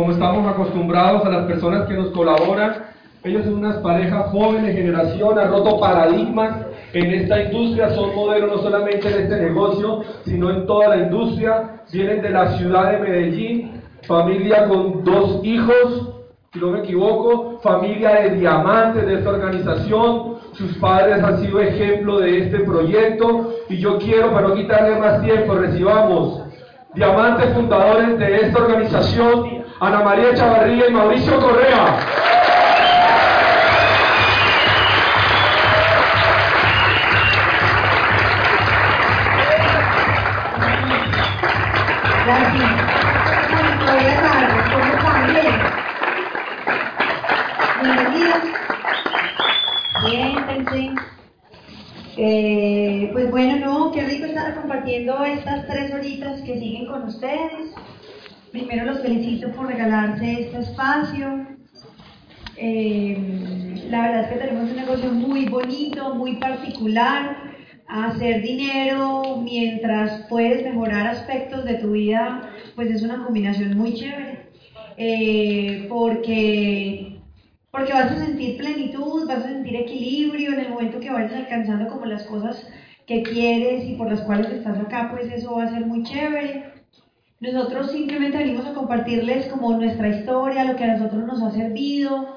Como 0.00 0.12
estamos 0.12 0.50
acostumbrados 0.50 1.26
a 1.26 1.28
las 1.28 1.44
personas 1.44 1.86
que 1.86 1.92
nos 1.92 2.08
colaboran, 2.12 2.86
ellos 3.22 3.44
son 3.44 3.56
unas 3.56 3.76
parejas 3.82 4.30
jóvenes, 4.30 4.74
generación, 4.74 5.38
han 5.38 5.50
roto 5.50 5.78
paradigmas 5.78 6.56
en 6.94 7.10
esta 7.12 7.42
industria, 7.42 7.90
son 7.90 8.14
modelos 8.14 8.50
no 8.50 8.62
solamente 8.62 9.06
en 9.08 9.24
este 9.24 9.36
negocio, 9.36 10.02
sino 10.24 10.48
en 10.52 10.64
toda 10.64 10.96
la 10.96 11.02
industria. 11.02 11.82
Vienen 11.92 12.22
de 12.22 12.30
la 12.30 12.48
ciudad 12.52 12.92
de 12.92 12.98
Medellín, 12.98 13.82
familia 14.04 14.68
con 14.68 15.04
dos 15.04 15.44
hijos, 15.44 16.14
si 16.50 16.58
no 16.60 16.68
me 16.68 16.78
equivoco, 16.78 17.60
familia 17.62 18.22
de 18.22 18.36
diamantes 18.36 19.04
de 19.04 19.18
esta 19.18 19.28
organización, 19.28 20.36
sus 20.54 20.78
padres 20.78 21.22
han 21.22 21.40
sido 21.40 21.60
ejemplo 21.60 22.20
de 22.20 22.38
este 22.38 22.60
proyecto 22.60 23.52
y 23.68 23.76
yo 23.76 23.98
quiero, 23.98 24.32
para 24.32 24.48
no 24.48 24.54
quitarle 24.54 24.98
más 24.98 25.20
tiempo, 25.20 25.56
recibamos 25.56 26.44
diamantes 26.94 27.52
fundadores 27.52 28.18
de 28.18 28.36
esta 28.36 28.60
organización, 28.60 29.59
Ana 29.82 30.00
María 30.02 30.34
Chavarría 30.34 30.88
y 30.88 30.92
Mauricio 30.92 31.40
Correa. 31.40 31.96
Gracias. 42.26 42.72
Buenas 43.50 43.78
¿cómo 44.70 44.84
están? 44.84 45.26
Bien. 45.32 45.54
Bienvenidos. 47.82 48.50
Eh, 52.18 53.08
pues 53.14 53.30
bueno, 53.30 53.64
no, 53.64 53.92
qué 53.92 54.02
rico 54.02 54.26
estar 54.26 54.54
compartiendo 54.56 55.24
estas 55.24 55.66
tres 55.66 55.94
horitas 55.94 56.42
que 56.42 56.58
siguen 56.58 56.84
con 56.86 57.04
ustedes. 57.04 57.74
Primero 58.52 58.84
los 58.84 59.00
felicito 59.00 59.52
por 59.52 59.68
regalarse 59.68 60.42
este 60.42 60.58
espacio. 60.58 61.46
Eh, 62.56 63.86
la 63.88 64.02
verdad 64.02 64.22
es 64.22 64.28
que 64.28 64.46
tenemos 64.46 64.70
un 64.70 64.76
negocio 64.76 65.12
muy 65.12 65.46
bonito, 65.46 66.14
muy 66.16 66.36
particular. 66.36 67.36
Hacer 67.86 68.42
dinero 68.42 69.40
mientras 69.42 70.26
puedes 70.28 70.64
mejorar 70.64 71.06
aspectos 71.08 71.64
de 71.64 71.74
tu 71.74 71.92
vida, 71.92 72.50
pues 72.74 72.90
es 72.90 73.02
una 73.02 73.24
combinación 73.24 73.76
muy 73.76 73.94
chévere. 73.94 74.50
Eh, 74.96 75.86
porque, 75.88 77.20
porque 77.70 77.92
vas 77.92 78.10
a 78.10 78.26
sentir 78.26 78.58
plenitud, 78.58 79.28
vas 79.28 79.44
a 79.44 79.48
sentir 79.48 79.76
equilibrio 79.76 80.52
en 80.52 80.60
el 80.60 80.70
momento 80.70 80.98
que 80.98 81.10
vayas 81.10 81.32
alcanzando 81.32 81.88
como 81.88 82.04
las 82.06 82.24
cosas 82.24 82.68
que 83.06 83.22
quieres 83.22 83.84
y 83.84 83.94
por 83.94 84.10
las 84.10 84.20
cuales 84.22 84.50
estás 84.50 84.78
acá, 84.78 85.08
pues 85.12 85.32
eso 85.32 85.54
va 85.54 85.64
a 85.64 85.70
ser 85.70 85.86
muy 85.86 86.02
chévere. 86.02 86.69
Nosotros 87.40 87.90
simplemente 87.90 88.36
venimos 88.36 88.66
a 88.66 88.74
compartirles 88.74 89.46
como 89.46 89.72
nuestra 89.72 90.08
historia, 90.08 90.64
lo 90.64 90.76
que 90.76 90.84
a 90.84 90.98
nosotros 90.98 91.24
nos 91.24 91.42
ha 91.42 91.50
servido, 91.50 92.36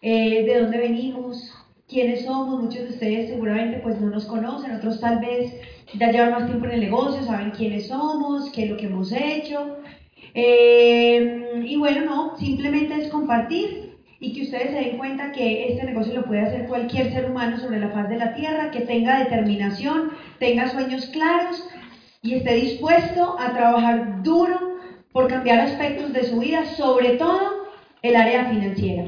eh, 0.00 0.44
de 0.44 0.60
dónde 0.60 0.78
venimos, 0.78 1.52
quiénes 1.88 2.24
somos. 2.24 2.62
Muchos 2.62 2.84
de 2.84 2.90
ustedes 2.90 3.30
seguramente 3.30 3.80
pues 3.80 4.00
no 4.00 4.10
nos 4.10 4.26
conocen, 4.26 4.70
otros 4.70 5.00
tal 5.00 5.18
vez 5.18 5.52
ya 5.98 6.12
llevan 6.12 6.30
más 6.30 6.46
tiempo 6.46 6.66
en 6.66 6.72
el 6.72 6.80
negocio, 6.82 7.24
saben 7.24 7.50
quiénes 7.50 7.88
somos, 7.88 8.48
qué 8.52 8.64
es 8.64 8.70
lo 8.70 8.76
que 8.76 8.86
hemos 8.86 9.10
hecho. 9.10 9.78
Eh, 10.34 11.64
y 11.66 11.76
bueno, 11.76 12.04
no, 12.04 12.36
simplemente 12.38 12.94
es 12.94 13.08
compartir 13.08 13.96
y 14.20 14.34
que 14.34 14.42
ustedes 14.42 14.70
se 14.70 14.88
den 14.88 14.98
cuenta 14.98 15.32
que 15.32 15.66
este 15.66 15.84
negocio 15.84 16.14
lo 16.14 16.26
puede 16.26 16.42
hacer 16.42 16.66
cualquier 16.68 17.12
ser 17.12 17.28
humano 17.28 17.58
sobre 17.58 17.80
la 17.80 17.90
faz 17.90 18.08
de 18.08 18.18
la 18.18 18.34
tierra, 18.34 18.70
que 18.70 18.82
tenga 18.82 19.18
determinación, 19.18 20.12
tenga 20.38 20.68
sueños 20.68 21.06
claros 21.06 21.68
y 22.24 22.36
esté 22.36 22.54
dispuesto 22.54 23.36
a 23.38 23.52
trabajar 23.52 24.22
duro 24.22 24.78
por 25.12 25.28
cambiar 25.28 25.60
aspectos 25.60 26.12
de 26.14 26.24
su 26.24 26.38
vida, 26.38 26.64
sobre 26.64 27.10
todo 27.10 27.66
el 28.00 28.16
área 28.16 28.46
financiera. 28.46 29.04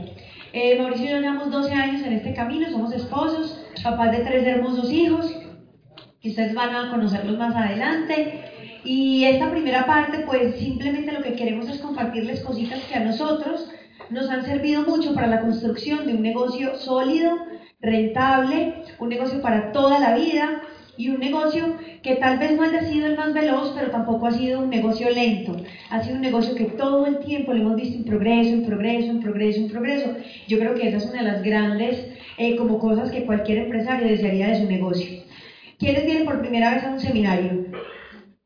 Eh, 0.53 0.79
Mauricio 0.79 1.07
y 1.07 1.09
yo 1.09 1.21
llevamos 1.21 1.51
12 1.51 1.73
años 1.73 2.03
en 2.07 2.13
este 2.13 2.35
camino, 2.35 2.71
somos 2.71 2.93
esposos, 2.93 3.59
papás 3.83 4.13
de 4.13 4.19
tres 4.19 4.47
hermosos 4.47 4.93
hijos, 4.93 5.35
que 6.21 6.29
ustedes 6.29 6.55
van 6.55 6.75
a 6.75 6.91
conocerlos 6.91 7.39
más 7.39 7.57
adelante. 7.57 8.45
Y 8.85 9.25
esta 9.25 9.51
primera 9.51 9.87
parte, 9.87 10.19
pues 10.21 10.57
simplemente 10.57 11.13
lo 11.13 11.23
que 11.23 11.33
queremos 11.33 11.69
es 11.71 11.81
compartirles 11.81 12.43
cositas 12.43 12.81
que 12.85 12.97
a 12.97 13.01
nosotros 13.01 13.71
nos 14.11 14.29
han 14.29 14.45
servido 14.45 14.83
mucho 14.83 15.15
para 15.15 15.27
la 15.27 15.41
construcción 15.41 16.07
de 16.07 16.15
un 16.15 16.23
negocio 16.23 16.77
sólido, 16.77 17.35
rentable, 17.81 18.75
un 18.99 19.09
negocio 19.09 19.41
para 19.41 19.73
toda 19.73 19.99
la 19.99 20.15
vida 20.15 20.63
y 20.97 21.09
un 21.09 21.21
negocio 21.21 21.77
que 22.03 22.17
tal 22.17 22.39
vez 22.39 22.53
no 22.57 22.63
haya 22.63 22.83
sido 22.83 23.07
el 23.07 23.17
más 23.17 23.33
veloz, 23.35 23.73
pero 23.75 23.91
tampoco 23.91 24.27
ha 24.27 24.33
sido 24.33 24.61
un 24.61 24.71
negocio 24.71 25.11
lento. 25.11 25.57
Ha 25.91 26.03
sido 26.03 26.17
un 26.17 26.23
negocio 26.23 26.55
que 26.55 26.65
todo 26.65 27.07
el 27.07 27.19
tiempo 27.19 27.53
le 27.53 27.61
hemos 27.61 27.77
visto 27.77 27.97
en 27.97 28.05
progreso, 28.05 28.55
en 28.55 28.65
progreso, 28.65 29.11
en 29.11 29.21
progreso, 29.21 29.61
en 29.61 29.69
progreso. 29.69 30.17
Yo 30.49 30.59
creo 30.59 30.75
que 30.75 30.89
esa 30.89 30.99
es 30.99 31.07
una 31.07 31.23
de 31.23 31.31
las 31.31 31.43
grandes 31.43 32.07
eh, 32.39 32.57
como 32.57 32.79
cosas 32.79 33.11
que 33.11 33.25
cualquier 33.25 33.59
empresario 33.59 34.09
desearía 34.09 34.49
de 34.49 34.61
su 34.61 34.67
negocio. 34.67 35.23
¿Quiénes 35.79 36.07
vienen 36.07 36.25
por 36.25 36.41
primera 36.41 36.75
vez 36.75 36.85
a 36.85 36.91
un 36.91 37.01
seminario? 37.01 37.67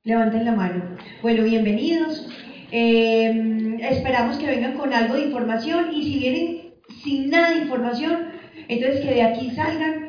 Levanten 0.02 0.44
la 0.44 0.52
mano. 0.52 0.96
Bueno, 1.22 1.44
bienvenidos. 1.44 2.26
Eh, 2.72 3.76
esperamos 3.90 4.38
que 4.38 4.46
vengan 4.46 4.76
con 4.76 4.92
algo 4.92 5.14
de 5.14 5.26
información 5.26 5.92
y 5.92 6.02
si 6.02 6.18
vienen 6.18 6.60
sin 7.04 7.30
nada 7.30 7.50
de 7.50 7.62
información, 7.62 8.28
entonces 8.68 9.00
que 9.00 9.14
de 9.14 9.22
aquí 9.22 9.50
salgan 9.50 9.99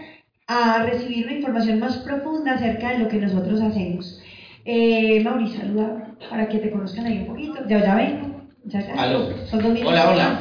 a 0.51 0.83
recibir 0.83 1.25
una 1.25 1.35
información 1.35 1.79
más 1.79 1.97
profunda 1.99 2.53
acerca 2.53 2.91
de 2.91 2.99
lo 2.99 3.07
que 3.07 3.17
nosotros 3.17 3.61
hacemos. 3.61 4.19
Eh, 4.65 5.21
Mauricio, 5.23 5.61
saluda 5.61 6.15
para 6.29 6.49
que 6.49 6.57
te 6.57 6.69
conozcan 6.69 7.05
ahí 7.05 7.19
un 7.19 7.27
poquito. 7.27 7.55
Ya, 7.69 7.79
ya 7.79 7.95
vengo. 7.95 8.41
Ya, 8.65 8.81
ya. 8.81 9.01
Aló. 9.01 9.29
Son 9.47 9.63
dos. 9.63 9.79
Hola, 9.85 10.11
hola. 10.11 10.39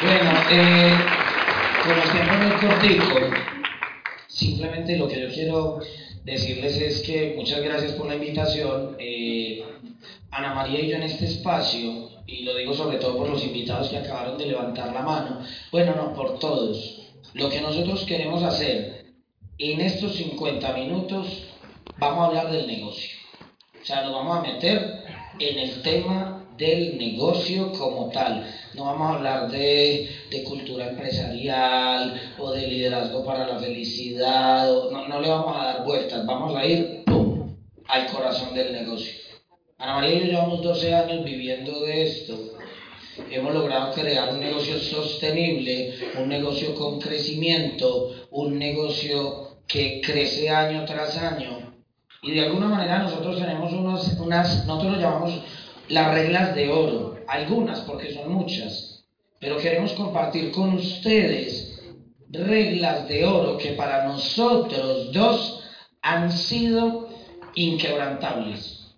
Bueno, 0.00 0.30
eh, 0.52 0.92
como 1.82 2.02
siempre 2.02 2.36
muy 2.38 2.56
cortico, 2.60 3.36
simplemente 4.28 4.96
lo 4.96 5.08
que 5.08 5.20
yo 5.20 5.28
quiero 5.28 5.80
decirles 6.24 6.80
es 6.80 7.02
que 7.02 7.34
muchas 7.36 7.62
gracias 7.62 7.92
por 7.92 8.06
la 8.06 8.14
invitación. 8.14 8.96
Eh, 9.00 9.64
Ana 10.30 10.54
María 10.54 10.80
y 10.80 10.90
yo 10.90 10.96
en 10.96 11.02
este 11.02 11.24
espacio, 11.24 12.10
y 12.26 12.44
lo 12.44 12.54
digo 12.54 12.74
sobre 12.74 12.98
todo 12.98 13.16
por 13.16 13.28
los 13.28 13.44
invitados 13.44 13.88
que 13.88 13.96
acabaron 13.96 14.38
de 14.38 14.46
levantar 14.46 14.92
la 14.92 15.02
mano, 15.02 15.40
bueno, 15.72 15.96
no, 15.96 16.14
por 16.14 16.38
todos. 16.38 17.02
Lo 17.34 17.50
que 17.50 17.60
nosotros 17.60 18.04
queremos 18.06 18.42
hacer 18.42 19.05
en 19.58 19.80
estos 19.80 20.14
50 20.16 20.72
minutos, 20.74 21.26
vamos 21.98 22.20
a 22.22 22.26
hablar 22.26 22.50
del 22.52 22.66
negocio. 22.66 23.10
O 23.80 23.84
sea, 23.84 24.02
nos 24.02 24.12
vamos 24.12 24.38
a 24.38 24.42
meter 24.52 25.04
en 25.38 25.58
el 25.58 25.82
tema 25.82 26.46
del 26.58 26.98
negocio 26.98 27.72
como 27.72 28.08
tal. 28.10 28.46
No 28.74 28.84
vamos 28.86 29.10
a 29.10 29.14
hablar 29.16 29.50
de, 29.50 30.08
de 30.30 30.42
cultura 30.44 30.88
empresarial 30.88 32.34
o 32.38 32.50
de 32.52 32.66
liderazgo 32.66 33.24
para 33.24 33.46
la 33.46 33.58
felicidad. 33.58 34.70
o- 34.74 34.90
no, 34.90 35.06
no 35.08 35.20
le 35.20 35.28
vamos 35.28 35.56
a 35.56 35.64
dar 35.66 35.84
vueltas. 35.84 36.24
Vamos 36.26 36.54
a 36.56 36.64
ir 36.66 37.02
¡pum! 37.04 37.56
al 37.88 38.06
corazón 38.10 38.54
del 38.54 38.72
negocio. 38.72 39.12
Ana 39.78 39.96
María 39.96 40.14
y 40.16 40.20
yo 40.20 40.26
llevamos 40.26 40.62
12 40.62 40.94
años 40.94 41.24
viviendo 41.24 41.80
de 41.82 42.02
esto. 42.02 42.38
Hemos 43.30 43.54
logrado 43.54 43.92
crear 43.94 44.30
un 44.32 44.40
negocio 44.40 44.78
sostenible, 44.78 45.94
un 46.18 46.28
negocio 46.28 46.74
con 46.74 46.98
crecimiento, 47.00 48.12
un 48.30 48.58
negocio 48.58 49.45
que 49.66 50.00
crece 50.04 50.50
año 50.50 50.84
tras 50.84 51.16
año. 51.18 51.74
Y 52.22 52.32
de 52.32 52.46
alguna 52.46 52.68
manera 52.68 52.98
nosotros 52.98 53.38
tenemos 53.38 53.72
unos, 53.72 54.14
unas, 54.18 54.66
nosotros 54.66 54.96
lo 54.96 55.00
llamamos 55.00 55.40
las 55.88 56.14
reglas 56.14 56.54
de 56.54 56.68
oro, 56.70 57.18
algunas 57.28 57.80
porque 57.80 58.12
son 58.12 58.32
muchas, 58.32 59.04
pero 59.38 59.58
queremos 59.58 59.92
compartir 59.92 60.50
con 60.50 60.74
ustedes 60.74 61.80
reglas 62.30 63.08
de 63.08 63.24
oro 63.24 63.56
que 63.56 63.72
para 63.72 64.04
nosotros 64.04 65.12
dos 65.12 65.62
han 66.02 66.32
sido 66.32 67.08
inquebrantables. 67.54 68.94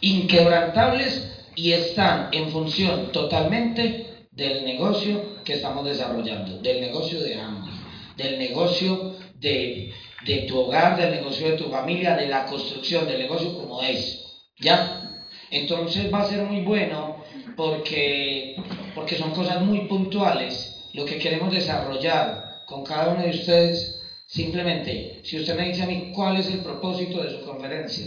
Inquebrantables 0.00 1.46
y 1.54 1.72
están 1.72 2.28
en 2.32 2.50
función 2.50 3.10
totalmente 3.10 4.26
del 4.30 4.64
negocio 4.64 5.42
que 5.44 5.54
estamos 5.54 5.84
desarrollando, 5.84 6.58
del 6.60 6.80
negocio 6.80 7.20
de 7.20 7.34
ambos, 7.34 7.70
del 8.16 8.38
negocio 8.38 9.16
de, 9.38 9.92
de 10.24 10.36
tu 10.42 10.58
hogar, 10.58 10.96
del 10.96 11.12
negocio 11.12 11.50
de 11.50 11.56
tu 11.56 11.70
familia, 11.70 12.16
de 12.16 12.28
la 12.28 12.46
construcción 12.46 13.06
del 13.06 13.18
negocio 13.18 13.54
como 13.54 13.82
es. 13.82 14.24
¿Ya? 14.58 15.24
Entonces 15.50 16.12
va 16.12 16.22
a 16.22 16.28
ser 16.28 16.42
muy 16.42 16.62
bueno 16.62 17.22
porque, 17.56 18.56
porque 18.94 19.16
son 19.16 19.32
cosas 19.32 19.60
muy 19.62 19.82
puntuales. 19.82 20.90
Lo 20.92 21.04
que 21.04 21.18
queremos 21.18 21.52
desarrollar 21.52 22.64
con 22.66 22.84
cada 22.84 23.14
uno 23.14 23.22
de 23.22 23.30
ustedes, 23.30 24.00
simplemente, 24.26 25.20
si 25.24 25.38
usted 25.38 25.56
me 25.56 25.68
dice 25.68 25.82
a 25.82 25.86
mí 25.86 26.12
cuál 26.14 26.36
es 26.36 26.50
el 26.50 26.60
propósito 26.60 27.22
de 27.22 27.30
su 27.30 27.44
conferencia, 27.44 28.06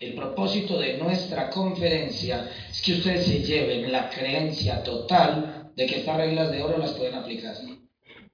el 0.00 0.14
propósito 0.14 0.78
de 0.78 0.98
nuestra 0.98 1.50
conferencia 1.50 2.50
es 2.70 2.82
que 2.82 2.94
ustedes 2.94 3.26
se 3.26 3.42
lleven 3.42 3.92
la 3.92 4.10
creencia 4.10 4.82
total 4.82 5.72
de 5.74 5.86
que 5.86 5.98
estas 5.98 6.16
reglas 6.16 6.50
de 6.50 6.62
oro 6.62 6.78
las 6.78 6.92
pueden 6.92 7.14
aplicar. 7.14 7.54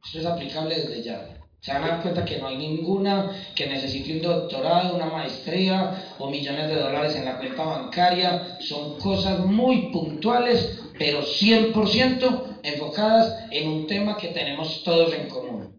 Esto 0.05 0.19
es 0.19 0.27
aplicable 0.27 0.75
desde 0.75 1.03
ya. 1.03 1.42
Se 1.63 1.73
van 1.73 1.85
a 1.85 1.87
dar 1.87 2.03
cuenta 2.03 2.25
que 2.25 2.39
no 2.39 2.49
hay 2.49 2.57
ninguna 2.57 3.31
que 3.55 3.67
necesite 3.67 4.15
un 4.15 4.21
doctorado, 4.21 4.97
una 4.97 5.07
maestría 5.07 6.17
o 6.19 6.29
millones 6.29 6.69
de 6.69 6.75
dólares 6.75 7.15
en 7.15 7.25
la 7.25 7.39
cuenta 7.39 7.63
bancaria. 7.63 8.57
Son 8.59 8.99
cosas 8.99 9.47
muy 9.47 9.93
puntuales, 9.93 10.83
pero 10.99 11.23
100% 11.23 12.59
enfocadas 12.65 13.47
en 13.53 13.69
un 13.69 13.87
tema 13.87 14.17
que 14.17 14.29
tenemos 14.29 14.83
todos 14.83 15.15
en 15.15 15.29
común. 15.29 15.73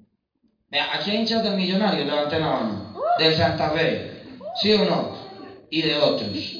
Vea, 0.69 0.87
aquí 0.93 1.11
hay 1.11 1.17
hinchas 1.17 1.43
del 1.43 1.57
millonario, 1.57 2.05
levanten 2.05 2.39
la 2.39 2.47
mano. 2.47 2.93
Del 3.19 3.35
Santa 3.35 3.69
Fe, 3.71 4.23
¿sí 4.61 4.71
o 4.71 4.85
no? 4.85 5.17
Y 5.69 5.81
de 5.81 5.97
otros. 5.97 6.55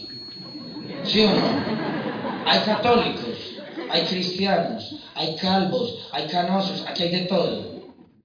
¿Sí 1.06 1.22
o 1.22 1.32
no? 1.34 2.44
Hay 2.46 2.60
católicos, 2.60 3.56
hay 3.90 4.02
cristianos, 4.02 4.94
hay 5.16 5.34
calvos, 5.38 6.10
hay 6.12 6.28
canosos, 6.28 6.84
aquí 6.86 7.04
hay 7.04 7.12
de 7.12 7.22
todo 7.22 7.73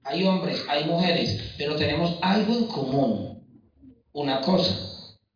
hay 0.04 0.24
hombres, 0.24 0.64
hay 0.68 0.84
mujeres, 0.84 1.54
pero 1.58 1.76
tenemos 1.76 2.18
algo 2.22 2.54
en 2.54 2.66
común. 2.66 3.38
Una 4.12 4.40
cosa, 4.40 4.74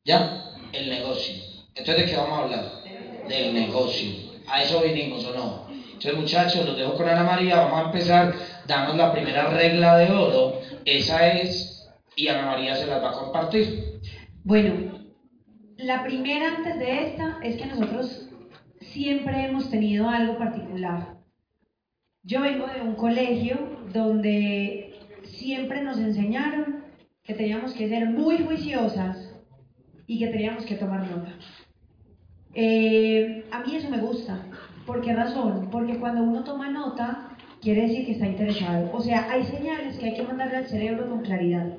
¿ya? 0.05 0.55
El 0.73 0.89
negocio. 0.89 1.35
Entonces, 1.75 2.05
¿de 2.05 2.11
qué 2.11 2.17
vamos 2.17 2.39
a 2.39 2.43
hablar? 2.43 2.65
Del 3.29 3.55
negocio. 3.55 4.11
A 4.49 4.63
eso 4.63 4.81
vinimos 4.83 5.25
o 5.27 5.35
no. 5.35 5.67
Entonces, 5.69 6.15
muchachos, 6.15 6.67
los 6.67 6.77
dejo 6.77 6.95
con 6.95 7.09
Ana 7.09 7.23
María. 7.23 7.57
Vamos 7.57 7.81
a 7.81 7.85
empezar. 7.87 8.35
Danos 8.67 8.97
la 8.97 9.13
primera 9.13 9.51
regla 9.51 9.99
de 9.99 10.11
oro. 10.11 10.61
Esa 10.85 11.29
es, 11.29 11.89
y 12.17 12.29
Ana 12.29 12.47
María 12.47 12.77
se 12.77 12.87
las 12.87 13.03
va 13.03 13.11
a 13.11 13.13
compartir. 13.13 14.01
Bueno, 14.45 14.99
la 15.77 16.03
primera 16.03 16.57
antes 16.57 16.79
de 16.79 17.07
esta 17.09 17.39
es 17.43 17.57
que 17.57 17.67
nosotros 17.67 18.29
siempre 18.81 19.45
hemos 19.45 19.71
tenido 19.71 20.09
algo 20.09 20.39
particular. 20.39 21.22
Yo 22.25 22.41
vengo 22.41 22.69
de 22.69 22.81
un 22.83 22.95
colegio 22.95 23.57
donde 23.93 24.95
siempre 25.25 25.83
nos 25.83 25.99
enseñaron 25.99 26.85
que 27.25 27.35
teníamos 27.35 27.73
que 27.73 27.89
ser 27.89 28.09
muy 28.11 28.39
juiciosas 28.39 29.35
y 30.07 30.21
que 30.21 30.29
teníamos 30.29 30.65
que 30.65 30.77
tomar 30.77 31.11
nota. 31.11 31.33
Eh, 32.55 33.45
a 33.51 33.61
mí 33.65 33.75
eso 33.75 33.91
me 33.91 33.99
gusta. 33.99 34.41
¿Por 34.87 35.01
qué 35.01 35.13
razón? 35.13 35.69
Porque 35.73 35.99
cuando 35.99 36.23
uno 36.23 36.45
toma 36.45 36.71
nota, 36.71 37.37
quiere 37.61 37.89
decir 37.89 38.07
que 38.07 38.13
está 38.13 38.27
interesado. 38.27 38.91
O 38.93 39.01
sea, 39.01 39.29
hay 39.29 39.43
señales 39.43 39.99
que 39.99 40.07
hay 40.07 40.15
que 40.15 40.23
mandarle 40.23 40.59
al 40.59 40.69
cerebro 40.69 41.09
con 41.09 41.23
claridad. 41.23 41.79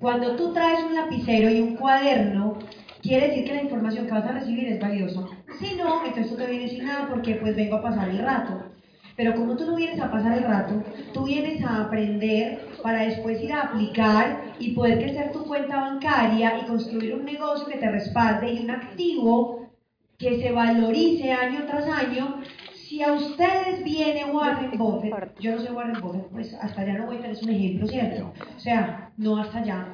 Cuando 0.00 0.34
tú 0.34 0.52
traes 0.52 0.82
un 0.82 0.96
lapicero 0.96 1.48
y 1.48 1.60
un 1.60 1.76
cuaderno, 1.76 2.58
quiere 3.02 3.28
decir 3.28 3.44
que 3.44 3.54
la 3.54 3.62
información 3.62 4.06
que 4.06 4.12
vas 4.12 4.26
a 4.26 4.32
recibir 4.32 4.66
es 4.66 4.80
valiosa. 4.80 5.20
Si 5.60 5.76
no, 5.76 6.04
entonces 6.04 6.32
tú 6.32 6.36
te 6.36 6.50
vienes 6.50 6.72
sin 6.72 6.86
nada 6.86 7.08
porque 7.08 7.36
pues 7.36 7.54
vengo 7.54 7.76
a 7.76 7.82
pasar 7.82 8.08
el 8.08 8.18
rato. 8.18 8.73
Pero 9.16 9.34
como 9.34 9.56
tú 9.56 9.64
no 9.66 9.76
vienes 9.76 10.00
a 10.00 10.10
pasar 10.10 10.38
el 10.38 10.44
rato, 10.44 10.82
tú 11.12 11.24
vienes 11.24 11.64
a 11.64 11.82
aprender 11.82 12.66
para 12.82 13.02
después 13.02 13.40
ir 13.42 13.52
a 13.52 13.62
aplicar 13.62 14.54
y 14.58 14.72
poder 14.72 14.98
crecer 14.98 15.32
tu 15.32 15.44
cuenta 15.44 15.80
bancaria 15.80 16.58
y 16.58 16.66
construir 16.66 17.14
un 17.14 17.24
negocio 17.24 17.66
que 17.66 17.78
te 17.78 17.90
respalde 17.90 18.52
y 18.52 18.64
un 18.64 18.70
activo 18.70 19.70
que 20.18 20.40
se 20.40 20.52
valorice 20.52 21.32
año 21.32 21.64
tras 21.66 21.86
año. 21.86 22.42
Si 22.74 23.02
a 23.02 23.12
ustedes 23.12 23.82
viene 23.84 24.24
Warren 24.26 24.76
Buffett, 24.76 25.38
yo 25.40 25.52
no 25.52 25.60
soy 25.60 25.74
Warren 25.74 26.00
Buffett, 26.00 26.28
pues 26.30 26.54
hasta 26.54 26.82
allá 26.82 26.98
no 26.98 27.06
voy, 27.06 27.16
a 27.16 27.22
tener 27.22 27.36
un 27.42 27.50
ejemplo, 27.50 27.88
¿cierto? 27.88 28.32
O 28.56 28.60
sea, 28.60 29.10
no 29.16 29.38
hasta 29.38 29.58
allá. 29.58 29.86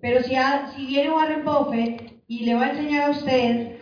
Pero 0.00 0.22
si, 0.22 0.34
si 0.74 0.86
viene 0.86 1.10
Warren 1.10 1.44
Buffett 1.44 2.22
y 2.26 2.44
le 2.44 2.54
va 2.54 2.66
a 2.66 2.70
enseñar 2.70 3.04
a 3.04 3.10
usted 3.10 3.76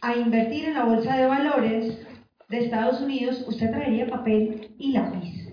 a 0.00 0.16
invertir 0.16 0.64
en 0.66 0.74
la 0.74 0.84
bolsa 0.84 1.16
de 1.16 1.26
valores, 1.26 2.07
de 2.48 2.64
Estados 2.64 3.00
Unidos, 3.02 3.44
usted 3.46 3.70
traería 3.70 4.06
papel 4.06 4.74
y 4.78 4.92
lápiz. 4.92 5.48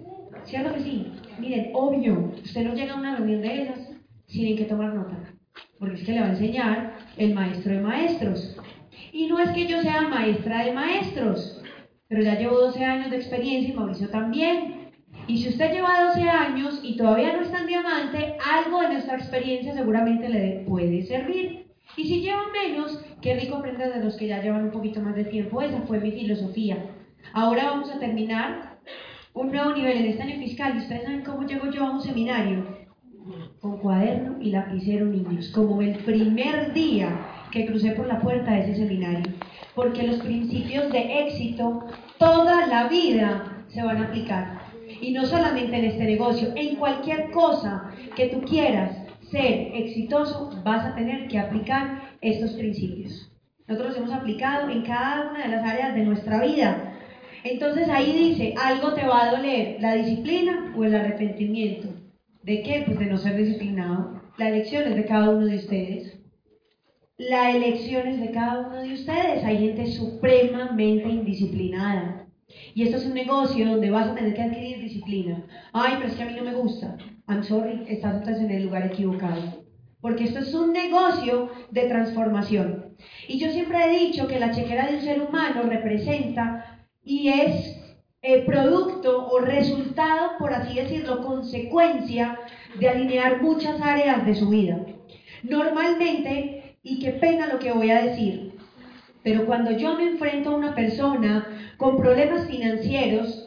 ¿Cierto 0.46 0.74
que 0.74 0.82
sí? 0.82 1.12
Miren, 1.40 1.72
obvio, 1.74 2.32
usted 2.42 2.64
no 2.64 2.74
llega 2.74 2.94
a 2.94 3.00
una 3.00 3.18
reunión 3.18 3.42
de 3.42 3.64
esas 3.64 3.80
sin 4.28 4.56
que 4.56 4.64
tomar 4.64 4.94
nota, 4.94 5.18
porque 5.78 5.96
es 5.96 6.06
que 6.06 6.14
le 6.14 6.22
va 6.22 6.28
a 6.28 6.32
enseñar 6.32 6.98
el 7.18 7.34
maestro 7.34 7.74
de 7.74 7.82
maestros. 7.82 8.58
Y 9.12 9.28
no 9.28 9.40
es 9.40 9.50
que 9.52 9.68
yo 9.68 9.82
sea 9.82 10.02
maestra 10.04 10.64
de 10.64 10.72
maestros, 10.72 11.62
pero 12.08 12.22
ya 12.22 12.40
llevo 12.40 12.60
12 12.60 12.84
años 12.86 13.12
de 13.12 13.18
experiencia 13.18 13.74
y 13.74 13.76
Mauricio 13.76 14.10
también. 14.10 14.92
Y 15.28 15.42
si 15.42 15.50
usted 15.50 15.74
lleva 15.74 16.14
12 16.14 16.22
años 16.30 16.80
y 16.82 16.96
todavía 16.96 17.34
no 17.34 17.42
está 17.42 17.60
en 17.60 17.68
diamante, 17.68 18.38
algo 18.54 18.82
de 18.82 18.90
nuestra 18.90 19.16
experiencia 19.16 19.74
seguramente 19.74 20.30
le 20.30 20.64
puede 20.66 21.04
servir. 21.04 21.65
Y 21.98 22.04
si 22.04 22.22
lleva 22.22 22.44
menos, 22.52 23.00
Qué 23.26 23.34
rico 23.34 23.56
aprender 23.56 23.92
de 23.92 24.04
los 24.04 24.18
que 24.18 24.28
ya 24.28 24.40
llevan 24.40 24.66
un 24.66 24.72
poquito 24.72 25.02
más 25.02 25.16
de 25.16 25.24
tiempo. 25.24 25.60
Esa 25.60 25.82
fue 25.88 26.00
mi 26.00 26.12
filosofía. 26.12 26.78
Ahora 27.34 27.72
vamos 27.72 27.90
a 27.90 27.98
terminar 27.98 28.78
un 29.34 29.52
nuevo 29.52 29.72
nivel 29.72 29.98
en 29.98 30.06
este 30.06 30.22
año 30.22 30.38
fiscal. 30.38 30.76
¿Y 30.76 30.82
ustedes 30.82 31.06
saben 31.06 31.24
cómo 31.24 31.42
llego 31.48 31.72
yo 31.72 31.88
a 31.88 31.90
un 31.90 32.02
seminario? 32.02 32.64
Con 33.60 33.80
cuaderno 33.80 34.40
y 34.40 34.52
lapicero, 34.52 35.08
niños. 35.08 35.50
Como 35.56 35.82
el 35.82 35.96
primer 36.04 36.72
día 36.74 37.20
que 37.52 37.66
crucé 37.66 37.94
por 37.94 38.06
la 38.06 38.20
puerta 38.20 38.52
de 38.52 38.60
ese 38.60 38.76
seminario. 38.76 39.34
Porque 39.74 40.04
los 40.04 40.20
principios 40.20 40.92
de 40.92 41.26
éxito 41.26 41.84
toda 42.20 42.68
la 42.68 42.88
vida 42.90 43.66
se 43.70 43.82
van 43.82 44.04
a 44.04 44.06
aplicar. 44.10 44.60
Y 45.02 45.14
no 45.14 45.26
solamente 45.26 45.78
en 45.78 45.86
este 45.86 46.04
negocio, 46.04 46.50
en 46.56 46.76
cualquier 46.76 47.32
cosa 47.32 47.90
que 48.16 48.28
tú 48.28 48.42
quieras 48.42 49.05
ser 49.32 49.72
exitoso, 49.74 50.52
vas 50.64 50.86
a 50.86 50.96
tener 50.96 51.28
que 51.28 51.40
aplicar 51.40 52.12
estos 52.22 52.52
principios. 52.54 53.32
Nosotros 53.68 53.94
los 53.94 53.98
hemos 53.98 54.14
aplicado 54.14 54.70
en 54.70 54.84
cada 54.84 55.32
una 55.32 55.44
de 55.44 55.56
las 55.56 55.66
áreas 55.66 55.96
de 55.96 56.04
nuestra 56.04 56.42
vida. 56.42 56.94
Entonces 57.44 57.90
ahí 57.90 58.12
dice, 58.14 58.54
algo 58.62 58.94
te 58.94 59.06
va 59.06 59.24
a 59.24 59.32
doler, 59.32 59.78
la 59.80 59.96
disciplina 59.96 60.74
o 60.78 60.84
el 60.84 60.96
arrepentimiento. 60.96 61.90
¿De 62.44 62.62
qué? 62.62 62.84
Pues 62.86 63.00
de 63.00 63.06
no 63.06 63.18
ser 63.18 63.38
disciplinado. 63.38 64.22
La 64.38 64.50
elección 64.50 64.84
es 64.84 64.96
de 64.96 65.06
cada 65.06 65.32
uno 65.32 65.46
de 65.48 65.56
ustedes. 65.56 66.20
La 67.18 67.52
elección 67.52 68.08
es 68.08 68.20
de 68.20 68.32
cada 68.32 68.68
uno 68.68 68.82
de 68.84 68.94
ustedes. 68.94 69.44
Hay 69.44 69.58
gente 69.58 69.88
supremamente 69.88 71.10
indisciplinada. 71.10 72.28
Y 72.74 72.84
esto 72.84 72.98
es 72.98 73.06
un 73.06 73.14
negocio 73.14 73.68
donde 73.68 73.90
vas 73.90 74.10
a 74.10 74.16
tener 74.16 74.34
que 74.36 74.42
adquirir 74.44 74.80
disciplina. 74.80 75.44
Ay, 75.74 75.94
pero 75.98 76.10
es 76.10 76.16
que 76.16 76.24
a 76.24 76.28
mí 76.28 76.34
no 76.36 76.44
me 76.44 76.54
gusta. 76.54 76.98
I'm 77.28 77.44
sorry, 77.44 77.86
estás 77.88 78.28
en 78.28 78.52
el 78.52 78.66
lugar 78.66 78.86
equivocado 78.86 79.66
porque 80.06 80.26
esto 80.26 80.38
es 80.38 80.54
un 80.54 80.72
negocio 80.72 81.50
de 81.72 81.88
transformación. 81.88 82.96
Y 83.28 83.40
yo 83.40 83.50
siempre 83.50 83.84
he 83.86 84.00
dicho 84.06 84.28
que 84.28 84.38
la 84.38 84.52
chequera 84.52 84.86
de 84.86 84.98
un 84.98 85.02
ser 85.02 85.20
humano 85.20 85.64
representa 85.64 86.86
y 87.04 87.30
es 87.30 87.76
eh, 88.22 88.44
producto 88.46 89.28
o 89.28 89.40
resultado, 89.40 90.38
por 90.38 90.54
así 90.54 90.76
decirlo, 90.76 91.24
consecuencia 91.24 92.38
de 92.80 92.88
alinear 92.88 93.42
muchas 93.42 93.82
áreas 93.82 94.24
de 94.28 94.36
su 94.36 94.50
vida. 94.50 94.78
Normalmente, 95.42 96.78
y 96.84 97.00
qué 97.00 97.14
pena 97.14 97.48
lo 97.48 97.58
que 97.58 97.72
voy 97.72 97.90
a 97.90 98.04
decir, 98.04 98.54
pero 99.24 99.48
cuando 99.48 99.72
yo 99.72 99.96
me 99.96 100.04
enfrento 100.04 100.52
a 100.52 100.56
una 100.56 100.76
persona 100.76 101.48
con 101.78 101.98
problemas 101.98 102.46
financieros, 102.46 103.45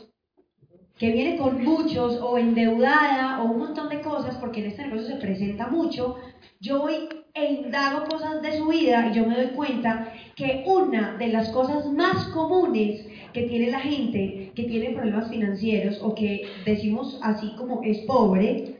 que 0.98 1.12
viene 1.12 1.36
con 1.36 1.62
muchos 1.62 2.18
o 2.20 2.38
endeudada 2.38 3.42
o 3.42 3.52
un 3.52 3.58
montón 3.58 3.88
de 3.88 4.00
cosas, 4.00 4.36
porque 4.36 4.60
en 4.60 4.66
este 4.66 4.82
negocio 4.82 5.06
se 5.06 5.16
presenta 5.16 5.68
mucho, 5.68 6.16
yo 6.60 6.80
voy 6.80 7.08
e 7.34 7.52
indago 7.52 8.04
cosas 8.08 8.42
de 8.42 8.58
su 8.58 8.66
vida 8.66 9.08
y 9.08 9.16
yo 9.16 9.24
me 9.24 9.36
doy 9.36 9.48
cuenta 9.54 10.12
que 10.34 10.64
una 10.66 11.16
de 11.16 11.28
las 11.28 11.50
cosas 11.50 11.86
más 11.86 12.26
comunes 12.28 13.06
que 13.32 13.42
tiene 13.42 13.70
la 13.70 13.78
gente 13.78 14.50
que 14.56 14.64
tiene 14.64 14.90
problemas 14.90 15.30
financieros 15.30 16.00
o 16.02 16.14
que 16.14 16.48
decimos 16.64 17.20
así 17.22 17.54
como 17.56 17.82
es 17.84 17.98
pobre, 17.98 18.78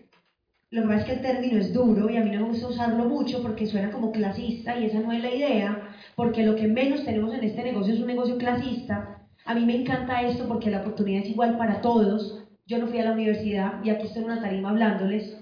lo 0.70 0.88
que 0.88 0.96
es 0.96 1.04
que 1.04 1.12
el 1.12 1.22
término 1.22 1.58
es 1.58 1.72
duro 1.72 2.10
y 2.10 2.16
a 2.16 2.20
mí 2.20 2.30
no 2.30 2.40
me 2.40 2.48
gusta 2.48 2.68
usarlo 2.68 3.04
mucho 3.04 3.42
porque 3.42 3.66
suena 3.66 3.90
como 3.90 4.10
clasista 4.12 4.78
y 4.78 4.87
esa 4.87 5.00
no 5.00 5.12
es 5.12 5.22
la 5.22 5.34
idea, 5.34 5.94
porque 6.16 6.42
lo 6.44 6.56
que 6.56 6.66
menos 6.66 7.04
tenemos 7.04 7.32
en 7.32 7.44
este 7.44 7.62
negocio 7.62 7.94
es 7.94 8.00
un 8.00 8.06
negocio 8.06 8.37
clasista. 8.38 9.17
A 9.45 9.54
mí 9.54 9.64
me 9.64 9.76
encanta 9.76 10.23
esto 10.23 10.47
porque 10.47 10.71
la 10.71 10.80
oportunidad 10.80 11.25
es 11.25 11.30
igual 11.30 11.57
para 11.57 11.80
todos. 11.80 12.45
Yo 12.66 12.78
no 12.78 12.87
fui 12.87 12.99
a 12.99 13.04
la 13.04 13.12
universidad 13.12 13.83
y 13.83 13.90
aquí 13.90 14.07
estoy 14.07 14.23
en 14.23 14.30
una 14.30 14.42
tarima 14.42 14.71
hablándoles 14.71 15.38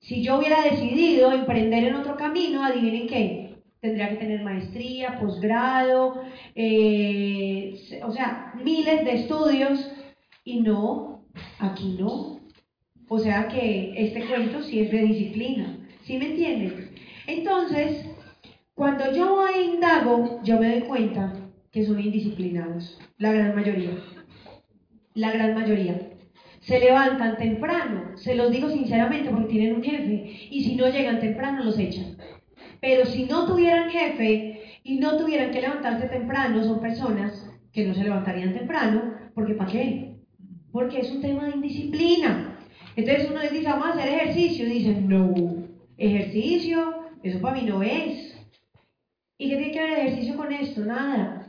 si 0.00 0.22
yo 0.22 0.38
hubiera 0.38 0.62
decidido 0.62 1.32
emprender 1.32 1.84
en 1.84 1.96
otro 1.96 2.16
camino, 2.16 2.64
adivinen 2.64 3.08
qué, 3.08 3.56
tendría 3.80 4.10
que 4.10 4.16
tener 4.16 4.42
maestría, 4.42 5.18
posgrado, 5.18 6.22
eh, 6.54 7.74
o 8.04 8.12
sea, 8.12 8.52
miles 8.62 9.04
de 9.04 9.14
estudios, 9.14 9.90
y 10.44 10.60
no, 10.60 11.24
aquí 11.58 11.96
no. 11.98 12.38
O 13.08 13.18
sea 13.18 13.48
que 13.48 13.94
este 13.96 14.26
cuento 14.26 14.62
sí 14.62 14.80
es 14.80 14.92
de 14.92 15.02
disciplina, 15.02 15.76
¿sí 16.04 16.18
me 16.18 16.30
entienden? 16.30 16.90
Entonces, 17.26 18.06
Cuando 18.74 19.10
yo 19.10 19.46
indago, 19.48 20.42
yo 20.44 20.60
me 20.60 20.68
doy 20.68 20.82
cuenta 20.82 21.45
que 21.76 21.84
son 21.84 22.00
indisciplinados, 22.00 22.98
la 23.18 23.32
gran 23.32 23.54
mayoría. 23.54 23.90
La 25.12 25.30
gran 25.30 25.54
mayoría. 25.54 26.08
Se 26.60 26.80
levantan 26.80 27.36
temprano, 27.36 28.16
se 28.16 28.34
los 28.34 28.50
digo 28.50 28.70
sinceramente 28.70 29.28
porque 29.28 29.52
tienen 29.52 29.76
un 29.76 29.82
jefe, 29.82 30.48
y 30.50 30.64
si 30.64 30.74
no 30.74 30.88
llegan 30.88 31.20
temprano 31.20 31.62
los 31.62 31.78
echan. 31.78 32.16
Pero 32.80 33.04
si 33.04 33.26
no 33.26 33.46
tuvieran 33.46 33.90
jefe 33.90 34.62
y 34.84 34.96
no 35.00 35.18
tuvieran 35.18 35.50
que 35.50 35.60
levantarse 35.60 36.08
temprano, 36.08 36.64
son 36.64 36.80
personas 36.80 37.46
que 37.74 37.84
no 37.84 37.92
se 37.92 38.04
levantarían 38.04 38.54
temprano, 38.54 39.12
porque 39.34 39.52
¿para 39.52 39.70
qué? 39.70 40.14
Porque 40.72 41.00
es 41.00 41.10
un 41.10 41.20
tema 41.20 41.44
de 41.44 41.56
indisciplina. 41.56 42.58
Entonces 42.96 43.28
uno 43.30 43.42
les 43.42 43.52
dice, 43.52 43.66
vamos 43.66 43.88
a 43.88 43.90
hacer 43.90 44.14
ejercicio, 44.14 44.66
y 44.66 44.78
dicen, 44.78 45.08
no, 45.10 45.34
ejercicio, 45.98 47.04
eso 47.22 47.38
para 47.42 47.60
mí 47.60 47.66
no 47.68 47.82
es. 47.82 48.34
¿Y 49.36 49.50
qué 49.50 49.56
tiene 49.56 49.72
que 49.72 49.82
ver 49.82 49.98
ejercicio 49.98 50.36
con 50.38 50.50
esto? 50.54 50.82
Nada. 50.82 51.45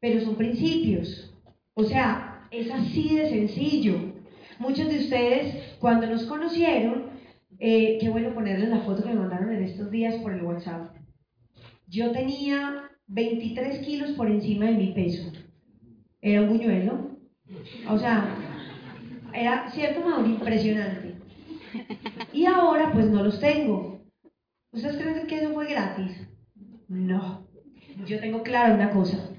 Pero 0.00 0.20
son 0.20 0.36
principios. 0.36 1.34
O 1.74 1.84
sea, 1.84 2.46
es 2.50 2.70
así 2.70 3.16
de 3.16 3.28
sencillo. 3.28 4.14
Muchos 4.58 4.88
de 4.88 4.98
ustedes, 4.98 5.76
cuando 5.78 6.06
nos 6.06 6.24
conocieron, 6.24 7.10
eh, 7.58 7.98
qué 8.00 8.08
bueno 8.08 8.34
ponerles 8.34 8.68
la 8.68 8.80
foto 8.80 9.02
que 9.02 9.10
me 9.10 9.20
mandaron 9.20 9.52
en 9.52 9.64
estos 9.64 9.90
días 9.90 10.16
por 10.16 10.32
el 10.32 10.42
WhatsApp. 10.42 10.94
Yo 11.86 12.12
tenía 12.12 12.90
23 13.06 13.78
kilos 13.80 14.10
por 14.12 14.28
encima 14.28 14.66
de 14.66 14.74
mi 14.74 14.92
peso. 14.92 15.32
Era 16.20 16.42
un 16.42 16.48
buñuelo. 16.48 17.10
O 17.88 17.98
sea, 17.98 18.36
era 19.32 19.70
cierto, 19.70 20.00
modo 20.00 20.26
impresionante. 20.26 21.14
Y 22.32 22.46
ahora 22.46 22.92
pues 22.92 23.06
no 23.06 23.22
los 23.22 23.40
tengo. 23.40 24.00
¿Ustedes 24.72 24.96
creen 24.96 25.26
que 25.26 25.38
eso 25.38 25.52
fue 25.54 25.68
gratis? 25.68 26.28
No. 26.88 27.46
Yo 28.06 28.20
tengo 28.20 28.42
clara 28.42 28.74
una 28.74 28.90
cosa. 28.90 29.30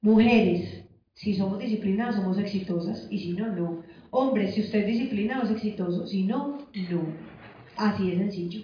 Mujeres, 0.00 0.84
si 1.14 1.34
somos 1.34 1.58
disciplinadas, 1.58 2.16
somos 2.16 2.38
exitosas. 2.38 3.08
Y 3.10 3.18
si 3.18 3.32
no, 3.32 3.48
no. 3.48 3.82
Hombres, 4.10 4.54
si 4.54 4.60
usted 4.60 4.80
es 4.80 4.86
disciplinado, 4.86 5.44
es 5.44 5.50
exitoso. 5.50 6.06
Si 6.06 6.22
no, 6.22 6.58
no. 6.90 7.02
Así 7.76 8.10
de 8.10 8.16
sencillo. 8.18 8.60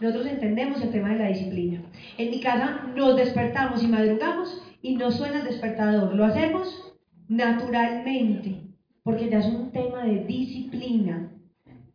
Nosotros 0.00 0.26
entendemos 0.26 0.82
el 0.82 0.90
tema 0.90 1.10
de 1.10 1.18
la 1.18 1.28
disciplina. 1.28 1.82
En 2.18 2.30
mi 2.30 2.40
casa 2.40 2.82
nos 2.96 3.16
despertamos 3.16 3.82
y 3.82 3.86
madrugamos 3.86 4.60
y 4.82 4.96
no 4.96 5.12
suena 5.12 5.40
el 5.40 5.44
despertador. 5.44 6.14
Lo 6.14 6.24
hacemos 6.24 6.96
naturalmente, 7.28 8.62
porque 9.04 9.30
ya 9.30 9.38
es 9.38 9.46
un 9.46 9.70
tema 9.70 10.04
de 10.04 10.24
disciplina. 10.24 11.30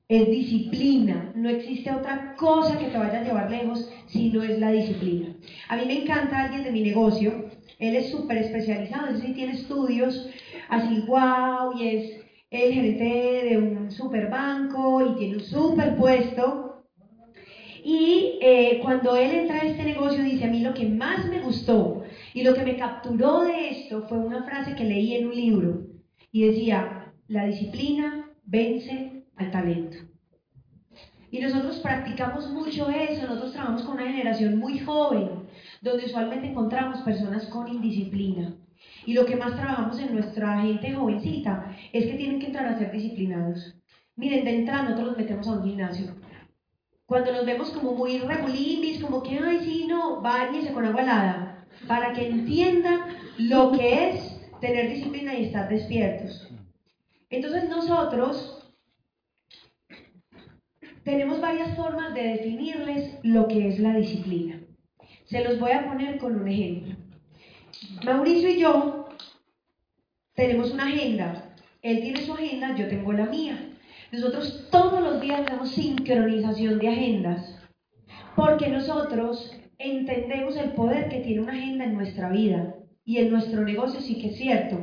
Es 0.07 0.27
disciplina, 0.27 1.31
no 1.35 1.49
existe 1.49 1.91
otra 1.91 2.35
cosa 2.35 2.79
que 2.79 2.87
te 2.87 2.97
vaya 2.97 3.19
a 3.19 3.23
llevar 3.23 3.51
lejos 3.51 3.91
si 4.07 4.31
no 4.31 4.41
es 4.41 4.57
la 4.57 4.71
disciplina. 4.71 5.35
A 5.67 5.75
mí 5.75 5.85
me 5.85 6.01
encanta 6.01 6.45
alguien 6.45 6.63
de 6.63 6.71
mi 6.71 6.81
negocio, 6.81 7.48
él 7.79 7.95
es 7.95 8.11
súper 8.11 8.37
especializado, 8.37 9.07
es 9.07 9.15
decir, 9.15 9.33
tiene 9.33 9.53
estudios 9.53 10.29
así, 10.67 11.01
wow, 11.07 11.73
y 11.77 11.87
es 11.87 12.21
el 12.51 12.73
gerente 12.73 13.49
de 13.49 13.57
un 13.57 13.91
super 13.91 14.29
banco 14.29 15.05
y 15.05 15.17
tiene 15.17 15.37
un 15.37 15.43
super 15.43 15.95
puesto. 15.95 16.83
Y 17.83 18.37
eh, 18.41 18.79
cuando 18.83 19.15
él 19.15 19.31
entra 19.31 19.61
a 19.61 19.65
este 19.65 19.83
negocio, 19.83 20.21
dice, 20.21 20.45
a 20.45 20.49
mí 20.49 20.59
lo 20.59 20.73
que 20.73 20.87
más 20.89 21.25
me 21.29 21.39
gustó 21.39 22.03
y 22.33 22.43
lo 22.43 22.53
que 22.53 22.63
me 22.63 22.75
capturó 22.75 23.41
de 23.41 23.69
esto 23.69 24.05
fue 24.09 24.17
una 24.17 24.43
frase 24.43 24.75
que 24.75 24.83
leí 24.83 25.15
en 25.15 25.27
un 25.27 25.35
libro 25.35 25.87
y 26.31 26.45
decía, 26.45 27.13
la 27.27 27.45
disciplina 27.45 28.29
vence 28.45 29.23
al 29.37 29.51
talento. 29.51 29.97
Y 31.31 31.39
nosotros 31.39 31.79
practicamos 31.79 32.49
mucho 32.49 32.89
eso, 32.89 33.27
nosotros 33.27 33.53
trabajamos 33.53 33.83
con 33.83 33.95
una 33.95 34.11
generación 34.11 34.57
muy 34.57 34.79
joven, 34.79 35.29
donde 35.81 36.05
usualmente 36.05 36.47
encontramos 36.47 37.01
personas 37.01 37.45
con 37.47 37.67
indisciplina. 37.67 38.53
Y 39.05 39.13
lo 39.13 39.25
que 39.25 39.35
más 39.35 39.55
trabajamos 39.55 39.99
en 39.99 40.13
nuestra 40.13 40.61
gente 40.61 40.93
jovencita 40.93 41.75
es 41.91 42.05
que 42.05 42.17
tienen 42.17 42.39
que 42.39 42.47
entrar 42.47 42.65
a 42.65 42.77
ser 42.77 42.91
disciplinados. 42.91 43.75
Miren, 44.15 44.45
de 44.45 44.59
entrada 44.59 44.83
nosotros 44.83 45.07
los 45.07 45.17
metemos 45.17 45.47
a 45.47 45.51
un 45.53 45.63
gimnasio. 45.63 46.15
Cuando 47.05 47.31
nos 47.31 47.45
vemos 47.45 47.71
como 47.71 47.93
muy 47.93 48.19
regulimbis, 48.19 49.01
como 49.01 49.23
que, 49.23 49.39
ay, 49.39 49.59
sí, 49.61 49.85
no, 49.87 50.21
bañese 50.21 50.73
con 50.73 50.85
agua 50.85 51.01
helada, 51.01 51.65
para 51.87 52.13
que 52.13 52.27
entiendan 52.27 53.01
lo 53.37 53.71
que 53.71 54.09
es 54.09 54.39
tener 54.59 54.89
disciplina 54.89 55.33
y 55.33 55.45
estar 55.45 55.69
despiertos. 55.69 56.49
Entonces 57.29 57.69
nosotros 57.69 58.71
tenemos 61.03 61.39
varias 61.41 61.75
formas 61.75 62.13
de 62.13 62.23
definirles 62.23 63.19
lo 63.23 63.47
que 63.47 63.69
es 63.69 63.79
la 63.79 63.95
disciplina. 63.95 64.61
Se 65.29 65.43
los 65.43 65.59
voy 65.59 65.71
a 65.71 65.85
poner 65.85 66.17
con 66.17 66.41
un 66.41 66.47
ejemplo. 66.47 66.95
Mauricio 68.03 68.49
y 68.49 68.59
yo 68.59 69.09
tenemos 70.33 70.71
una 70.71 70.87
agenda. 70.87 71.53
Él 71.83 72.01
tiene 72.01 72.25
su 72.25 72.33
agenda, 72.33 72.75
yo 72.75 72.87
tengo 72.87 73.13
la 73.13 73.27
mía. 73.27 73.75
Nosotros 74.11 74.67
todos 74.71 75.01
los 75.01 75.21
días 75.21 75.41
hacemos 75.41 75.69
sincronización 75.69 76.79
de 76.79 76.87
agendas, 76.87 77.59
porque 78.35 78.69
nosotros 78.69 79.55
entendemos 79.77 80.57
el 80.57 80.71
poder 80.71 81.09
que 81.09 81.19
tiene 81.19 81.41
una 81.41 81.53
agenda 81.53 81.85
en 81.85 81.93
nuestra 81.93 82.29
vida 82.29 82.75
y 83.05 83.17
en 83.17 83.29
nuestro 83.29 83.63
negocio 83.63 84.01
sí 84.01 84.19
que 84.19 84.29
es 84.29 84.37
cierto. 84.37 84.79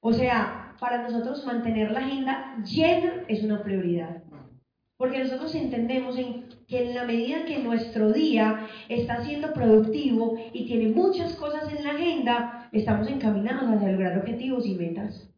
O 0.00 0.12
sea, 0.12 0.74
para 0.80 1.00
nosotros 1.00 1.46
mantener 1.46 1.92
la 1.92 2.00
agenda 2.00 2.56
llena 2.64 3.22
es 3.28 3.44
una 3.44 3.62
prioridad. 3.62 4.24
Porque 4.96 5.20
nosotros 5.20 5.54
entendemos 5.54 6.18
en 6.18 6.48
que 6.68 6.82
en 6.82 6.94
la 6.94 7.04
medida 7.04 7.44
que 7.44 7.58
nuestro 7.58 8.12
día 8.12 8.66
está 8.88 9.24
siendo 9.24 9.52
productivo 9.52 10.36
y 10.52 10.66
tiene 10.66 10.88
muchas 10.88 11.34
cosas 11.34 11.72
en 11.72 11.84
la 11.84 11.90
agenda, 11.90 12.68
estamos 12.72 13.08
encaminados 13.08 13.70
hacia 13.70 13.92
lograr 13.92 14.18
objetivos 14.18 14.66
y 14.66 14.74
metas. 14.74 15.28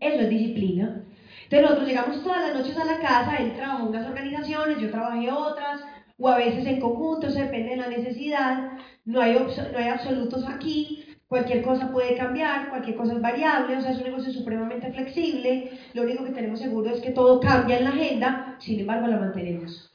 Eso 0.00 0.20
es 0.20 0.28
disciplina. 0.28 1.04
Entonces 1.44 1.62
nosotros 1.62 1.88
llegamos 1.88 2.22
todas 2.22 2.42
las 2.42 2.54
noches 2.54 2.76
a 2.76 2.84
la 2.84 3.00
casa, 3.00 3.36
él 3.36 3.54
trabajó 3.54 3.82
en 3.82 3.88
unas 3.88 4.06
organizaciones, 4.06 4.78
yo 4.80 4.90
trabajé 4.90 5.30
otras, 5.30 5.80
o 6.18 6.28
a 6.28 6.36
veces 6.36 6.66
en 6.66 6.80
conjunto, 6.80 7.28
eso 7.28 7.38
depende 7.38 7.70
de 7.70 7.76
la 7.76 7.88
necesidad, 7.88 8.72
no 9.04 9.20
hay, 9.20 9.34
no 9.34 9.78
hay 9.78 9.88
absolutos 9.88 10.46
aquí, 10.46 11.04
Cualquier 11.28 11.62
cosa 11.62 11.92
puede 11.92 12.16
cambiar, 12.16 12.70
cualquier 12.70 12.96
cosa 12.96 13.12
es 13.12 13.20
variable, 13.20 13.76
o 13.76 13.82
sea, 13.82 13.90
es 13.90 13.98
un 13.98 14.04
negocio 14.04 14.32
supremamente 14.32 14.90
flexible. 14.90 15.78
Lo 15.92 16.02
único 16.04 16.24
que 16.24 16.30
tenemos 16.30 16.58
seguro 16.58 16.88
es 16.88 17.02
que 17.02 17.10
todo 17.10 17.38
cambia 17.38 17.76
en 17.76 17.84
la 17.84 17.90
agenda, 17.90 18.56
sin 18.58 18.80
embargo 18.80 19.08
la 19.08 19.18
mantenemos. 19.18 19.87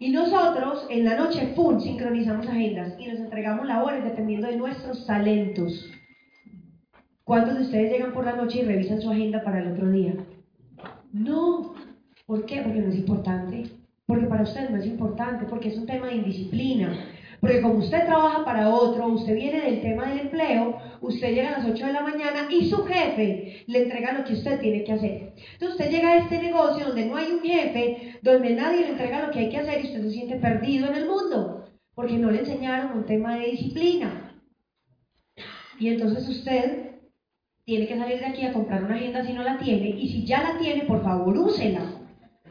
Y 0.00 0.10
nosotros 0.10 0.86
en 0.90 1.04
la 1.04 1.16
noche, 1.16 1.52
¡pum!, 1.56 1.80
sincronizamos 1.80 2.46
agendas 2.46 2.94
y 2.98 3.06
nos 3.08 3.18
entregamos 3.18 3.66
labores 3.66 4.04
dependiendo 4.04 4.46
de 4.46 4.56
nuestros 4.56 5.06
talentos. 5.06 5.90
¿Cuántos 7.24 7.56
de 7.56 7.62
ustedes 7.62 7.92
llegan 7.92 8.12
por 8.12 8.24
la 8.24 8.36
noche 8.36 8.60
y 8.60 8.62
revisan 8.62 9.00
su 9.00 9.10
agenda 9.10 9.42
para 9.42 9.60
el 9.60 9.72
otro 9.72 9.90
día? 9.90 10.14
No. 11.12 11.74
¿Por 12.26 12.46
qué? 12.46 12.60
Porque 12.62 12.80
no 12.80 12.88
es 12.88 12.96
importante. 12.96 13.64
Porque 14.06 14.26
para 14.26 14.44
ustedes 14.44 14.70
no 14.70 14.78
es 14.78 14.86
importante, 14.86 15.46
porque 15.46 15.68
es 15.68 15.76
un 15.76 15.86
tema 15.86 16.06
de 16.06 16.16
indisciplina. 16.16 16.96
Porque 17.40 17.60
como 17.60 17.78
usted 17.78 18.06
trabaja 18.06 18.44
para 18.44 18.70
otro, 18.70 19.08
usted 19.08 19.34
viene 19.34 19.60
del 19.60 19.80
tema 19.82 20.06
del 20.06 20.20
empleo, 20.20 20.78
usted 21.00 21.34
llega 21.34 21.48
a 21.48 21.58
las 21.58 21.70
8 21.70 21.86
de 21.86 21.92
la 21.92 22.02
mañana 22.02 22.48
y 22.50 22.68
su 22.68 22.84
jefe 22.84 23.64
le 23.66 23.82
entrega 23.82 24.12
lo 24.12 24.24
que 24.24 24.34
usted 24.34 24.60
tiene 24.60 24.84
que 24.84 24.92
hacer. 24.92 25.32
Entonces 25.52 25.70
usted 25.70 25.90
llega 25.90 26.10
a 26.10 26.16
este 26.18 26.38
negocio 26.38 26.86
donde 26.86 27.06
no 27.06 27.16
hay 27.16 27.32
un 27.32 27.40
jefe, 27.40 28.18
donde 28.22 28.50
nadie 28.50 28.80
le 28.80 28.90
entrega 28.90 29.26
lo 29.26 29.32
que 29.32 29.40
hay 29.40 29.48
que 29.48 29.58
hacer 29.58 29.84
y 29.84 29.88
usted 29.88 30.02
se 30.02 30.10
siente 30.10 30.36
perdido 30.36 30.88
en 30.88 30.94
el 30.96 31.06
mundo, 31.06 31.68
porque 31.94 32.18
no 32.18 32.30
le 32.30 32.40
enseñaron 32.40 32.96
un 32.96 33.06
tema 33.06 33.36
de 33.36 33.50
disciplina. 33.50 34.34
Y 35.78 35.88
entonces 35.88 36.28
usted 36.28 36.88
tiene 37.64 37.86
que 37.86 37.98
salir 37.98 38.18
de 38.18 38.26
aquí 38.26 38.44
a 38.44 38.52
comprar 38.52 38.82
una 38.82 38.96
agenda 38.96 39.24
si 39.24 39.32
no 39.32 39.42
la 39.42 39.58
tiene, 39.58 39.90
y 39.90 40.08
si 40.08 40.24
ya 40.24 40.42
la 40.42 40.58
tiene, 40.58 40.84
por 40.84 41.02
favor, 41.02 41.36
úsela. 41.36 41.82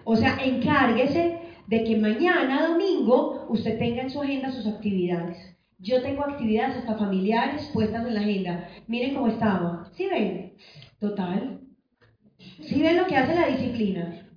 O 0.03 0.15
sea, 0.15 0.37
encárguese 0.43 1.39
de 1.67 1.83
que 1.83 1.97
mañana, 1.97 2.67
domingo, 2.67 3.45
usted 3.49 3.77
tenga 3.77 4.03
en 4.03 4.09
su 4.09 4.21
agenda 4.21 4.51
sus 4.51 4.67
actividades. 4.67 5.56
Yo 5.79 6.01
tengo 6.01 6.23
actividades 6.23 6.77
hasta 6.77 6.95
familiares 6.95 7.69
puestas 7.71 8.05
en 8.05 8.15
la 8.15 8.21
agenda. 8.21 8.67
Miren 8.87 9.13
cómo 9.13 9.27
estaba. 9.27 9.89
¿Sí 9.95 10.07
ven? 10.07 10.53
Total. 10.99 11.59
¿Sí 12.63 12.81
ven 12.81 12.97
lo 12.97 13.05
que 13.05 13.15
hace 13.15 13.35
la 13.35 13.47
disciplina? 13.47 14.27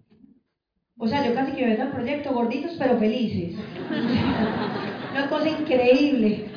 O 0.99 1.09
sea, 1.09 1.27
yo 1.27 1.35
casi 1.35 1.53
que 1.53 1.65
veo 1.65 1.83
el 1.83 1.93
proyecto 1.93 2.35
gorditos 2.35 2.77
pero 2.79 2.99
felices. 2.99 3.59
Una 5.13 5.31
cosa 5.31 5.49
increíble. 5.49 6.51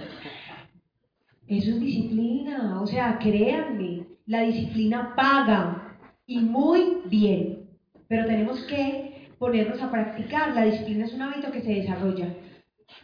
Eso 1.48 1.70
es 1.72 1.80
disciplina. 1.80 2.82
O 2.82 2.88
sea, 2.88 3.18
créanme, 3.20 4.06
la 4.25 4.42
disciplina 4.42 5.13
paga 5.16 5.98
y 6.28 6.40
muy 6.40 6.98
bien. 7.06 7.70
Pero 8.10 8.25
tenemos 8.25 8.62
que 8.66 9.30
ponernos 9.40 9.82
a 9.82 9.90
practicar. 9.90 10.54
La 10.54 10.66
disciplina 10.66 11.06
es 11.06 11.13
un 11.13 11.22
hábito 11.22 11.52
que 11.54 11.62
se 11.62 11.74
desarrolla. 11.74 12.28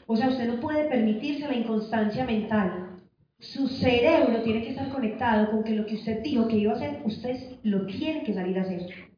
O 0.08 0.16
sea, 0.16 0.30
usted 0.30 0.48
no 0.48 0.60
puede 0.60 0.90
permitirse 0.90 1.48
la 1.48 1.56
inconstancia 1.56 2.26
mental. 2.26 2.98
Su 3.40 3.68
cerebro 3.68 4.42
tiene 4.42 4.64
que 4.64 4.72
estar 4.72 4.90
conectado 4.90 5.52
con 5.52 5.64
que 5.64 5.76
lo 5.76 5.86
que 5.86 5.96
usted 5.96 6.22
dijo 6.22 6.48
que 6.48 6.58
iba 6.58 6.74
a 6.74 6.76
hacer, 6.76 7.02
usted 7.06 7.58
lo 7.64 7.86
tiene 7.86 8.24
que 8.24 8.34
salir 8.34 8.58
a 8.60 8.64
hacer. 8.64 9.10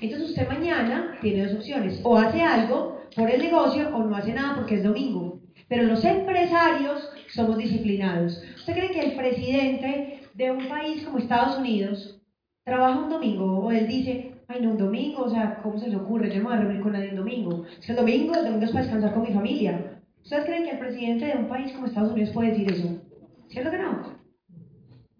Entonces 0.00 0.30
usted 0.30 0.48
mañana 0.48 1.16
tiene 1.20 1.46
dos 1.46 1.56
opciones. 1.56 2.00
O 2.04 2.16
hace 2.16 2.42
algo 2.42 3.00
por 3.14 3.30
el 3.30 3.40
negocio 3.40 3.94
o 3.94 4.04
no 4.04 4.16
hace 4.16 4.32
nada 4.32 4.56
porque 4.56 4.76
es 4.76 4.82
domingo. 4.82 5.40
Pero 5.68 5.84
los 5.84 6.04
empresarios 6.04 7.08
somos 7.28 7.58
disciplinados. 7.58 8.42
¿Usted 8.56 8.72
cree 8.72 8.90
que 8.90 9.00
el 9.00 9.16
presidente 9.16 10.20
de 10.34 10.50
un 10.50 10.68
país 10.68 11.04
como 11.04 11.18
Estados 11.18 11.58
Unidos 11.58 12.20
trabaja 12.64 13.00
un 13.00 13.10
domingo 13.10 13.60
o 13.60 13.70
él 13.70 13.86
dice, 13.86 14.34
ay 14.46 14.60
no, 14.62 14.70
un 14.72 14.78
domingo, 14.78 15.22
o 15.22 15.30
sea, 15.30 15.60
¿cómo 15.62 15.78
se 15.78 15.88
le 15.88 15.96
ocurre? 15.96 16.30
Yo 16.30 16.42
no 16.42 16.50
me 16.50 16.56
voy 16.56 16.58
a 16.58 16.60
reunir 16.60 16.82
con 16.82 16.92
nadie 16.92 17.10
un 17.10 17.16
domingo. 17.16 17.64
Es 17.78 17.88
el 17.88 17.96
domingo, 17.96 18.34
el 18.34 18.44
domingo 18.44 18.64
es 18.64 18.70
para 18.70 18.84
descansar 18.84 19.14
con 19.14 19.22
mi 19.22 19.32
familia. 19.32 19.97
¿Ustedes 20.22 20.44
creen 20.44 20.64
que 20.64 20.70
el 20.70 20.78
presidente 20.78 21.26
de 21.26 21.38
un 21.38 21.48
país 21.48 21.72
como 21.72 21.86
Estados 21.86 22.12
Unidos 22.12 22.30
puede 22.30 22.50
decir 22.50 22.70
eso? 22.70 23.02
¿Cierto 23.48 23.70
que 23.70 23.78
no? 23.78 24.18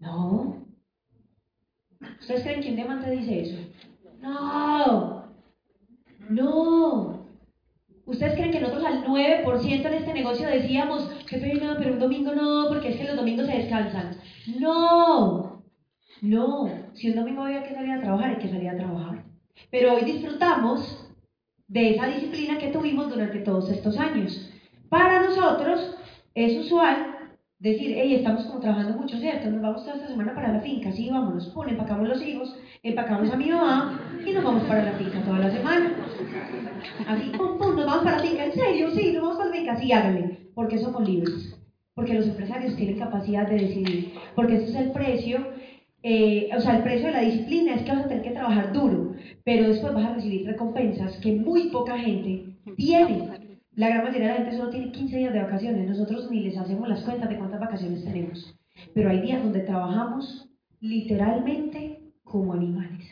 No. 0.00 0.66
¿Ustedes 2.20 2.42
creen 2.42 2.60
que 2.60 2.70
un 2.70 2.76
diamante 2.76 3.10
dice 3.10 3.40
eso? 3.40 3.56
No. 4.20 5.24
No. 6.28 7.26
¿Ustedes 8.06 8.34
creen 8.34 8.52
que 8.52 8.60
nosotros 8.60 8.84
al 8.84 9.04
9% 9.04 9.86
en 9.86 9.94
este 9.94 10.14
negocio 10.14 10.48
decíamos, 10.48 11.10
qué 11.28 11.38
pena, 11.38 11.76
pero 11.78 11.92
un 11.92 11.98
domingo 11.98 12.34
no, 12.34 12.66
porque 12.68 12.90
es 12.90 12.96
que 12.96 13.04
los 13.04 13.16
domingos 13.16 13.46
se 13.46 13.58
descansan? 13.58 14.16
No. 14.58 15.62
No. 16.22 16.70
Si 16.94 17.10
un 17.10 17.16
domingo 17.16 17.42
había 17.42 17.62
que 17.62 17.74
salir 17.74 17.92
a 17.92 18.00
trabajar, 18.00 18.30
hay 18.30 18.38
que 18.38 18.48
salir 18.48 18.68
a 18.68 18.76
trabajar. 18.76 19.24
Pero 19.70 19.94
hoy 19.94 20.04
disfrutamos 20.04 21.06
de 21.66 21.90
esa 21.94 22.06
disciplina 22.06 22.58
que 22.58 22.68
tuvimos 22.68 23.10
durante 23.10 23.40
todos 23.40 23.70
estos 23.70 23.98
años. 23.98 24.50
Para 24.88 25.22
nosotros 25.22 25.96
es 26.34 26.64
usual 26.64 27.16
decir, 27.58 27.94
hey, 27.96 28.14
estamos 28.14 28.44
como 28.44 28.60
trabajando 28.60 28.98
mucho, 28.98 29.18
¿cierto? 29.18 29.50
Nos 29.50 29.60
vamos 29.60 29.84
toda 29.84 29.96
esta 29.96 30.08
semana 30.08 30.34
para 30.34 30.52
la 30.52 30.60
finca, 30.60 30.92
sí, 30.92 31.10
vámonos, 31.10 31.46
pon, 31.48 31.68
empacamos 31.68 32.08
los 32.08 32.22
hijos, 32.22 32.56
empacamos 32.82 33.30
a 33.30 33.36
mi 33.36 33.50
mamá 33.50 34.00
y 34.24 34.32
nos 34.32 34.44
vamos 34.44 34.62
para 34.64 34.84
la 34.84 34.92
finca 34.92 35.20
toda 35.24 35.40
la 35.40 35.50
semana. 35.50 35.92
Así, 37.06 37.30
pum, 37.36 37.58
pum, 37.58 37.76
nos 37.76 37.86
vamos 37.86 38.04
para 38.04 38.18
la 38.18 38.22
finca, 38.22 38.44
¿en 38.44 38.52
serio? 38.52 38.90
Sí, 38.92 39.12
nos 39.12 39.22
vamos 39.22 39.38
para 39.38 39.50
la 39.50 39.56
finca, 39.56 39.76
sí, 39.76 39.92
háganle, 39.92 40.38
porque 40.54 40.78
somos 40.78 41.06
libres, 41.06 41.58
porque 41.94 42.14
los 42.14 42.26
empresarios 42.26 42.76
tienen 42.76 42.98
capacidad 42.98 43.48
de 43.48 43.56
decidir, 43.56 44.14
porque 44.36 44.54
ese 44.54 44.66
es 44.66 44.76
el 44.76 44.92
precio, 44.92 45.38
eh, 46.04 46.50
o 46.56 46.60
sea, 46.60 46.76
el 46.76 46.84
precio 46.84 47.08
de 47.08 47.12
la 47.12 47.22
disciplina 47.22 47.74
es 47.74 47.82
que 47.82 47.90
vas 47.90 48.04
a 48.04 48.08
tener 48.08 48.22
que 48.22 48.30
trabajar 48.30 48.72
duro, 48.72 49.14
pero 49.44 49.68
después 49.68 49.92
vas 49.92 50.04
a 50.04 50.14
recibir 50.14 50.46
recompensas 50.46 51.16
que 51.18 51.32
muy 51.32 51.70
poca 51.70 51.98
gente 51.98 52.54
tiene. 52.76 53.47
La 53.78 53.90
gran 53.90 54.02
mayoría 54.02 54.26
de 54.26 54.32
la 54.32 54.40
gente 54.40 54.56
solo 54.56 54.70
tiene 54.70 54.90
15 54.90 55.16
días 55.18 55.32
de 55.32 55.40
vacaciones. 55.40 55.88
Nosotros 55.88 56.28
ni 56.32 56.40
les 56.40 56.58
hacemos 56.58 56.88
las 56.88 57.04
cuentas 57.04 57.28
de 57.28 57.38
cuántas 57.38 57.60
vacaciones 57.60 58.02
tenemos. 58.02 58.58
Pero 58.92 59.08
hay 59.08 59.20
días 59.20 59.40
donde 59.40 59.60
trabajamos 59.60 60.50
literalmente 60.80 62.00
como 62.24 62.54
animales. 62.54 63.06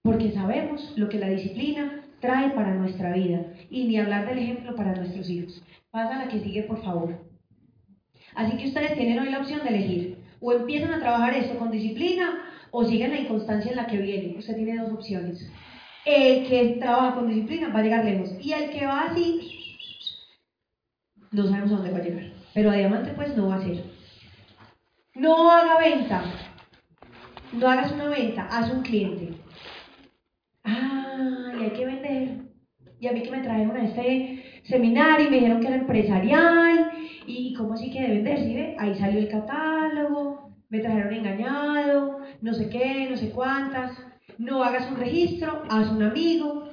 Porque 0.00 0.32
sabemos 0.32 0.94
lo 0.96 1.10
que 1.10 1.18
la 1.18 1.28
disciplina 1.28 2.02
trae 2.20 2.48
para 2.52 2.76
nuestra 2.76 3.12
vida. 3.12 3.52
Y 3.68 3.88
ni 3.88 3.98
hablar 3.98 4.26
del 4.26 4.38
ejemplo 4.38 4.74
para 4.74 4.94
nuestros 4.94 5.28
hijos. 5.28 5.62
Pasa 5.90 6.24
la 6.24 6.28
que 6.30 6.40
sigue, 6.40 6.62
por 6.62 6.82
favor. 6.82 7.28
Así 8.36 8.56
que 8.56 8.68
ustedes 8.68 8.94
tienen 8.94 9.18
hoy 9.18 9.28
la 9.28 9.40
opción 9.40 9.64
de 9.64 9.68
elegir. 9.68 10.18
O 10.40 10.54
empiezan 10.54 10.94
a 10.94 11.00
trabajar 11.00 11.34
esto 11.34 11.58
con 11.58 11.70
disciplina 11.70 12.42
o 12.70 12.86
siguen 12.86 13.10
la 13.10 13.20
inconstancia 13.20 13.70
en 13.70 13.76
la 13.76 13.86
que 13.86 13.98
viene. 13.98 14.38
Usted 14.38 14.56
tiene 14.56 14.78
dos 14.78 14.92
opciones 14.92 15.46
el 16.08 16.48
que 16.48 16.76
trabaja 16.80 17.14
con 17.14 17.28
disciplina 17.28 17.68
va 17.68 17.80
a 17.80 17.82
llegar 17.82 18.04
lejos. 18.04 18.30
Y 18.40 18.52
el 18.52 18.70
que 18.70 18.86
va 18.86 19.02
así, 19.02 19.76
no 21.30 21.44
sabemos 21.44 21.72
a 21.72 21.76
dónde 21.76 21.90
va 21.90 21.98
a 21.98 22.02
llegar. 22.02 22.32
Pero 22.54 22.70
a 22.70 22.74
diamante 22.74 23.12
pues 23.14 23.36
no 23.36 23.48
va 23.48 23.56
a 23.56 23.62
ser. 23.62 23.84
No 25.14 25.50
haga 25.50 25.78
venta. 25.78 26.22
No 27.52 27.68
hagas 27.68 27.92
una 27.92 28.08
venta, 28.08 28.46
haz 28.50 28.70
un 28.72 28.82
cliente. 28.82 29.34
Ah, 30.64 31.52
y 31.58 31.64
hay 31.64 31.70
que 31.70 31.86
vender. 31.86 32.48
Y 33.00 33.06
a 33.06 33.12
mí 33.12 33.22
que 33.22 33.30
me 33.30 33.42
trajeron 33.42 33.76
a 33.76 33.84
este 33.84 34.62
seminario 34.64 35.26
y 35.26 35.30
me 35.30 35.36
dijeron 35.36 35.60
que 35.60 35.66
era 35.66 35.76
empresarial. 35.76 36.90
¿Y 37.26 37.54
cómo 37.54 37.74
así 37.74 37.90
que 37.90 38.02
de 38.02 38.08
vender? 38.08 38.38
¿Sí 38.38 38.54
ve? 38.54 38.76
Ahí 38.78 38.94
salió 38.94 39.18
el 39.18 39.28
catálogo, 39.28 40.56
me 40.70 40.80
trajeron 40.80 41.12
engañado, 41.12 42.20
no 42.40 42.54
sé 42.54 42.70
qué, 42.70 43.06
no 43.10 43.16
sé 43.16 43.30
cuántas 43.30 44.07
no 44.38 44.62
hagas 44.62 44.90
un 44.90 44.96
registro, 44.96 45.62
haz 45.68 45.90
un 45.90 46.02
amigo. 46.02 46.68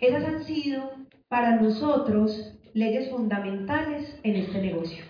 Esas 0.00 0.24
han 0.24 0.44
sido 0.44 0.92
para 1.28 1.56
nosotros 1.56 2.52
leyes 2.74 3.10
fundamentales 3.10 4.18
en 4.22 4.36
este 4.36 4.60
negocio. 4.60 5.04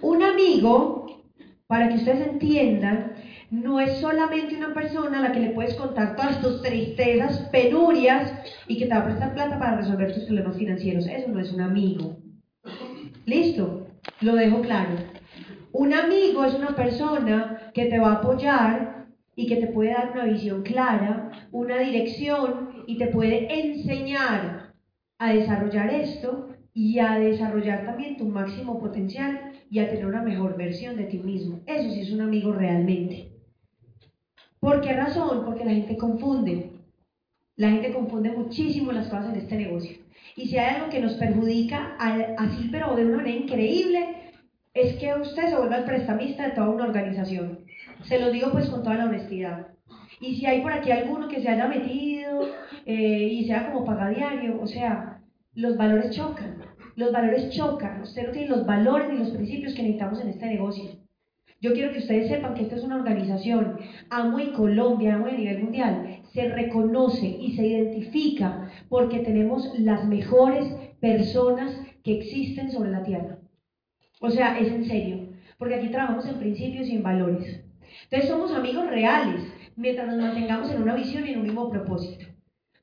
Un 0.00 0.22
amigo, 0.22 1.22
para 1.66 1.88
que 1.88 1.96
ustedes 1.96 2.26
entiendan, 2.26 3.12
no 3.50 3.78
es 3.78 3.98
solamente 4.00 4.56
una 4.56 4.74
persona 4.74 5.18
a 5.18 5.22
la 5.22 5.32
que 5.32 5.40
le 5.40 5.50
puedes 5.50 5.74
contar 5.74 6.16
todas 6.16 6.40
tus 6.40 6.62
tristezas, 6.62 7.48
penurias 7.52 8.32
y 8.66 8.78
que 8.78 8.86
te 8.86 8.94
va 8.94 9.00
a 9.00 9.04
prestar 9.04 9.34
plata 9.34 9.58
para 9.58 9.76
resolver 9.76 10.12
tus 10.12 10.24
problemas 10.24 10.56
financieros. 10.56 11.06
Eso 11.06 11.28
no 11.28 11.38
es 11.38 11.52
un 11.52 11.60
amigo. 11.60 12.16
¿Listo? 13.26 13.86
Lo 14.20 14.34
dejo 14.34 14.60
claro. 14.62 14.96
Un 15.72 15.92
amigo 15.92 16.44
es 16.44 16.54
una 16.54 16.74
persona 16.74 17.70
que 17.74 17.86
te 17.86 17.98
va 17.98 18.12
a 18.12 18.14
apoyar 18.14 18.93
y 19.36 19.46
que 19.46 19.56
te 19.56 19.66
puede 19.68 19.90
dar 19.90 20.12
una 20.12 20.24
visión 20.24 20.62
clara, 20.62 21.30
una 21.52 21.78
dirección 21.78 22.84
y 22.86 22.98
te 22.98 23.08
puede 23.08 23.48
enseñar 23.60 24.74
a 25.18 25.32
desarrollar 25.32 25.90
esto 25.90 26.48
y 26.72 26.98
a 26.98 27.18
desarrollar 27.18 27.86
también 27.86 28.16
tu 28.16 28.26
máximo 28.26 28.80
potencial 28.80 29.52
y 29.70 29.78
a 29.78 29.88
tener 29.88 30.06
una 30.06 30.22
mejor 30.22 30.56
versión 30.56 30.96
de 30.96 31.04
ti 31.04 31.18
mismo. 31.18 31.60
Eso 31.66 31.90
sí 31.90 32.00
es 32.00 32.12
un 32.12 32.20
amigo 32.20 32.52
realmente. 32.52 33.30
¿Por 34.58 34.80
qué 34.80 34.92
razón? 34.92 35.44
Porque 35.44 35.64
la 35.64 35.72
gente 35.72 35.96
confunde. 35.96 36.70
La 37.56 37.70
gente 37.70 37.92
confunde 37.92 38.30
muchísimo 38.30 38.90
las 38.90 39.08
cosas 39.08 39.32
en 39.32 39.40
este 39.40 39.56
negocio. 39.56 39.98
Y 40.36 40.46
si 40.46 40.58
hay 40.58 40.76
algo 40.76 40.90
que 40.90 41.00
nos 41.00 41.14
perjudica 41.14 41.96
así, 41.98 42.68
pero 42.72 42.96
de 42.96 43.04
una 43.04 43.18
manera 43.18 43.36
increíble, 43.36 44.23
es 44.74 44.96
que 44.96 45.14
usted 45.14 45.48
se 45.48 45.56
vuelva 45.56 45.78
el 45.78 45.84
prestamista 45.84 46.48
de 46.48 46.54
toda 46.54 46.68
una 46.68 46.84
organización. 46.84 47.60
Se 48.02 48.18
lo 48.18 48.32
digo 48.32 48.50
pues 48.50 48.68
con 48.68 48.82
toda 48.82 48.96
la 48.96 49.06
honestidad. 49.06 49.68
Y 50.20 50.34
si 50.34 50.46
hay 50.46 50.62
por 50.62 50.72
aquí 50.72 50.90
alguno 50.90 51.28
que 51.28 51.40
se 51.40 51.48
haya 51.48 51.68
metido 51.68 52.40
eh, 52.84 53.28
y 53.32 53.46
sea 53.46 53.70
como 53.70 53.84
pagadiario, 53.84 54.60
o 54.60 54.66
sea, 54.66 55.22
los 55.54 55.76
valores 55.76 56.10
chocan. 56.10 56.58
Los 56.96 57.12
valores 57.12 57.50
chocan. 57.50 58.02
Usted 58.02 58.26
no 58.26 58.32
tiene 58.32 58.48
los 58.48 58.66
valores 58.66 59.10
ni 59.10 59.18
los 59.18 59.30
principios 59.30 59.74
que 59.74 59.82
necesitamos 59.82 60.20
en 60.20 60.28
este 60.28 60.46
negocio. 60.46 60.90
Yo 61.60 61.72
quiero 61.72 61.92
que 61.92 62.00
ustedes 62.00 62.28
sepan 62.28 62.54
que 62.54 62.62
esta 62.62 62.76
es 62.76 62.82
una 62.82 62.96
organización, 62.96 63.78
amo 64.10 64.38
y 64.38 64.52
Colombia, 64.52 65.14
amo 65.14 65.26
a 65.26 65.32
nivel 65.32 65.62
mundial, 65.62 66.20
se 66.32 66.48
reconoce 66.48 67.26
y 67.26 67.56
se 67.56 67.66
identifica 67.66 68.70
porque 68.90 69.20
tenemos 69.20 69.72
las 69.78 70.06
mejores 70.06 70.66
personas 71.00 71.74
que 72.02 72.18
existen 72.18 72.70
sobre 72.70 72.90
la 72.90 73.02
tierra. 73.02 73.38
O 74.24 74.30
sea, 74.30 74.58
es 74.58 74.68
en 74.68 74.86
serio, 74.86 75.28
porque 75.58 75.74
aquí 75.74 75.88
trabajamos 75.88 76.24
en 76.26 76.38
principios 76.38 76.88
y 76.88 76.96
en 76.96 77.02
valores. 77.02 77.60
Entonces 78.04 78.30
somos 78.30 78.52
amigos 78.52 78.86
reales 78.86 79.42
mientras 79.76 80.06
nos 80.06 80.16
mantengamos 80.16 80.70
en 80.70 80.80
una 80.80 80.94
visión 80.94 81.26
y 81.26 81.32
en 81.32 81.40
un 81.40 81.44
mismo 81.44 81.68
propósito. 81.68 82.24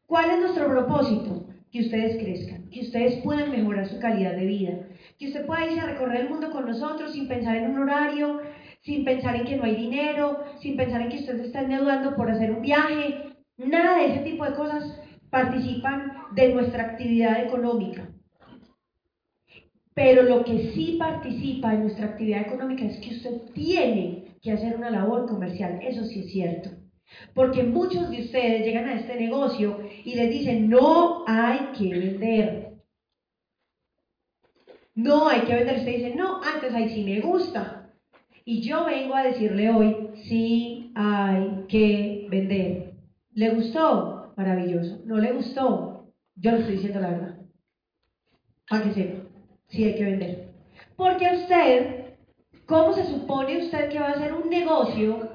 ¿Cuál 0.06 0.30
es 0.30 0.40
nuestro 0.40 0.68
propósito? 0.68 1.48
Que 1.72 1.80
ustedes 1.80 2.24
crezcan, 2.24 2.70
que 2.70 2.82
ustedes 2.82 3.24
puedan 3.24 3.50
mejorar 3.50 3.88
su 3.88 3.98
calidad 4.00 4.36
de 4.36 4.46
vida, 4.46 4.88
que 5.18 5.30
usted 5.30 5.48
pueda 5.48 5.66
irse 5.66 5.80
a 5.80 5.88
recorrer 5.88 6.22
el 6.22 6.30
mundo 6.30 6.52
con 6.52 6.68
nosotros 6.68 7.12
sin 7.12 7.28
pensar 7.28 7.56
en 7.56 7.72
un 7.72 7.80
horario, 7.80 8.42
sin 8.82 9.04
pensar 9.04 9.36
en 9.36 9.46
que 9.46 9.58
no 9.58 9.64
hay 9.64 9.76
dinero, 9.76 10.44
sin 10.60 10.78
pensar 10.78 11.02
en 11.02 11.10
que 11.10 11.22
usted 11.22 11.38
se 11.38 11.48
está 11.48 11.62
endeudando 11.62 12.16
por 12.16 12.30
hacer 12.30 12.52
un 12.52 12.62
viaje. 12.62 13.34
Nada 13.58 13.98
de 13.98 14.14
ese 14.14 14.20
tipo 14.20 14.46
de 14.46 14.54
cosas 14.54 15.02
participan 15.32 16.14
de 16.36 16.54
nuestra 16.54 16.84
actividad 16.84 17.44
económica. 17.44 18.11
Pero 19.94 20.24
lo 20.24 20.44
que 20.44 20.72
sí 20.74 20.96
participa 20.98 21.74
en 21.74 21.82
nuestra 21.82 22.06
actividad 22.08 22.42
económica 22.42 22.86
es 22.86 22.98
que 22.98 23.16
usted 23.16 23.42
tiene 23.54 24.38
que 24.42 24.52
hacer 24.52 24.76
una 24.76 24.90
labor 24.90 25.28
comercial. 25.28 25.80
Eso 25.82 26.04
sí 26.06 26.22
es 26.22 26.32
cierto. 26.32 26.70
Porque 27.34 27.64
muchos 27.64 28.10
de 28.10 28.22
ustedes 28.22 28.66
llegan 28.66 28.88
a 28.88 28.96
este 28.96 29.16
negocio 29.16 29.80
y 30.06 30.16
les 30.16 30.30
dicen, 30.30 30.70
no 30.70 31.26
hay 31.28 31.72
que 31.78 31.90
vender. 31.90 32.72
No 34.96 35.28
hay 35.28 35.42
que 35.42 35.56
vender. 35.56 35.78
Usted 35.78 35.96
dice, 35.96 36.16
no, 36.16 36.42
antes 36.42 36.74
ahí 36.74 36.90
sí 36.90 37.04
me 37.04 37.20
gusta. 37.20 37.94
Y 38.46 38.62
yo 38.62 38.86
vengo 38.86 39.16
a 39.16 39.24
decirle 39.24 39.70
hoy, 39.70 40.10
sí 40.24 40.92
hay 40.96 41.66
que 41.68 42.28
vender. 42.30 42.94
¿Le 43.34 43.50
gustó? 43.52 44.34
Maravilloso. 44.36 45.02
¿No 45.06 45.18
le 45.18 45.32
gustó? 45.34 46.12
Yo 46.36 46.52
le 46.52 46.60
estoy 46.60 46.76
diciendo 46.76 47.02
la 47.02 47.10
verdad. 47.10 47.38
Para 48.68 48.84
sí 49.72 49.84
hay 49.86 49.96
que 49.96 50.04
vender. 50.04 50.52
Porque 50.96 51.28
usted 51.36 52.02
¿Cómo 52.72 52.94
se 52.94 53.06
supone 53.06 53.58
usted 53.58 53.90
que 53.90 54.00
va 54.00 54.08
a 54.08 54.12
hacer 54.12 54.32
un 54.32 54.50
negocio 54.50 55.30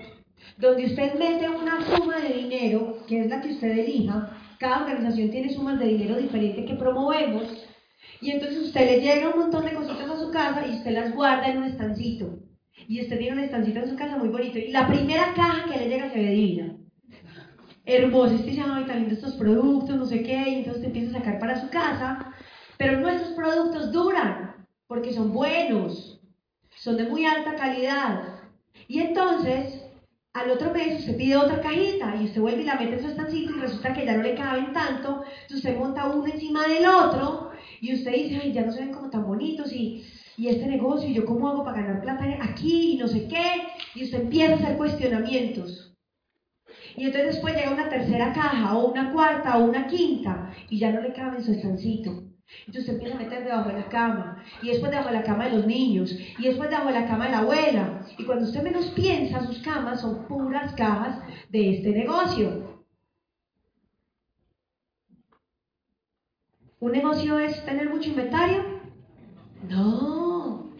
donde 0.56 0.86
usted 0.86 1.18
mete 1.18 1.50
una 1.50 1.84
suma 1.84 2.16
de 2.16 2.32
dinero, 2.32 3.04
que 3.06 3.20
es 3.20 3.26
la 3.26 3.42
que 3.42 3.50
usted 3.50 3.78
elija? 3.78 4.30
Cada 4.58 4.84
organización 4.84 5.28
tiene 5.28 5.52
sumas 5.52 5.78
de 5.78 5.86
dinero 5.86 6.16
diferentes 6.16 6.64
que 6.64 6.76
promovemos. 6.76 7.44
Y 8.22 8.30
entonces 8.30 8.62
usted 8.64 8.86
le 8.86 9.00
llega 9.02 9.28
un 9.28 9.38
montón 9.38 9.66
de 9.66 9.74
cositas 9.74 10.08
a 10.08 10.18
su 10.18 10.30
casa 10.30 10.66
y 10.66 10.76
usted 10.76 10.92
las 10.92 11.14
guarda 11.14 11.50
en 11.50 11.58
un 11.58 11.64
estancito. 11.64 12.38
Y 12.88 13.02
usted 13.02 13.18
tiene 13.18 13.36
un 13.36 13.44
estancito 13.44 13.80
en 13.80 13.90
su 13.90 13.96
casa 13.96 14.16
muy 14.16 14.28
bonito. 14.28 14.58
Y 14.58 14.68
la 14.68 14.88
primera 14.88 15.34
caja 15.34 15.70
que 15.70 15.78
le 15.78 15.90
llega 15.90 16.08
se 16.08 16.18
ve 16.18 16.30
divina. 16.30 16.74
Hermoso, 17.84 18.34
este 18.34 18.52
se 18.52 18.56
llama 18.56 18.86
tan 18.86 19.00
lindo 19.00 19.14
estos 19.14 19.34
productos, 19.34 19.94
no 19.94 20.06
sé 20.06 20.22
qué. 20.22 20.42
Y 20.48 20.54
entonces 20.54 20.76
usted 20.76 20.86
empieza 20.86 21.10
a 21.10 21.20
sacar 21.20 21.38
para 21.38 21.60
su 21.60 21.68
casa 21.68 22.32
Pero 22.78 23.00
nuestros 23.00 23.30
productos 23.30 23.92
duran 23.92 24.66
porque 24.86 25.12
son 25.12 25.32
buenos, 25.32 26.20
son 26.76 26.96
de 26.96 27.04
muy 27.04 27.24
alta 27.24 27.54
calidad. 27.56 28.40
Y 28.88 29.00
entonces, 29.00 29.82
al 30.34 30.50
otro 30.50 30.72
mes 30.72 31.00
usted 31.00 31.16
pide 31.16 31.36
otra 31.36 31.60
cajita 31.60 32.14
y 32.20 32.24
usted 32.24 32.40
vuelve 32.40 32.62
y 32.62 32.66
la 32.66 32.76
mete 32.76 32.94
en 32.94 33.00
su 33.00 33.08
estancito 33.08 33.52
y 33.56 33.60
resulta 33.60 33.94
que 33.94 34.04
ya 34.04 34.16
no 34.16 34.22
le 34.22 34.34
caben 34.34 34.72
tanto, 34.72 35.24
entonces 35.24 35.56
usted 35.56 35.78
monta 35.78 36.06
uno 36.06 36.26
encima 36.26 36.66
del 36.68 36.86
otro 36.86 37.50
y 37.80 37.94
usted 37.94 38.12
dice, 38.12 38.40
ay, 38.42 38.52
ya 38.52 38.62
no 38.62 38.72
se 38.72 38.80
ven 38.80 38.92
como 38.92 39.10
tan 39.10 39.26
bonitos 39.26 39.72
y, 39.72 40.04
y 40.36 40.48
este 40.48 40.66
negocio, 40.66 41.08
y 41.08 41.14
yo 41.14 41.24
cómo 41.24 41.48
hago 41.48 41.64
para 41.64 41.80
ganar 41.82 42.02
plata 42.02 42.24
aquí 42.42 42.92
y 42.92 42.98
no 42.98 43.08
sé 43.08 43.26
qué, 43.28 43.66
y 43.94 44.04
usted 44.04 44.20
empieza 44.20 44.52
a 44.52 44.56
hacer 44.56 44.76
cuestionamientos. 44.76 45.94
Y 46.96 47.04
entonces 47.04 47.34
después 47.34 47.54
llega 47.54 47.72
una 47.72 47.88
tercera 47.88 48.32
caja, 48.32 48.76
o 48.76 48.90
una 48.90 49.12
cuarta, 49.12 49.58
o 49.58 49.64
una 49.64 49.86
quinta, 49.86 50.50
y 50.70 50.78
ya 50.78 50.92
no 50.92 51.02
le 51.02 51.12
cabe 51.12 51.38
en 51.38 51.44
su 51.44 51.52
estancito. 51.52 52.25
Entonces 52.60 52.82
usted 52.82 52.94
empieza 52.94 53.16
a 53.16 53.18
meter 53.18 53.44
debajo 53.44 53.68
de 53.68 53.80
la 53.80 53.88
cama, 53.88 54.44
y 54.62 54.68
después 54.68 54.90
debajo 54.90 55.10
de 55.10 55.16
la 55.16 55.24
cama 55.24 55.44
de 55.46 55.56
los 55.56 55.66
niños, 55.66 56.16
y 56.38 56.42
después 56.42 56.70
debajo 56.70 56.88
de 56.88 57.00
la 57.00 57.06
cama 57.06 57.26
de 57.26 57.30
la 57.32 57.38
abuela. 57.38 58.00
Y 58.18 58.24
cuando 58.24 58.44
usted 58.44 58.62
menos 58.62 58.86
piensa, 58.88 59.46
sus 59.46 59.58
camas 59.58 60.00
son 60.00 60.26
puras 60.26 60.72
cajas 60.74 61.18
de 61.50 61.76
este 61.76 61.90
negocio. 61.90 62.84
¿Un 66.78 66.92
negocio 66.92 67.38
es 67.38 67.64
tener 67.64 67.88
mucho 67.88 68.10
inventario? 68.10 68.62
No, 69.68 70.70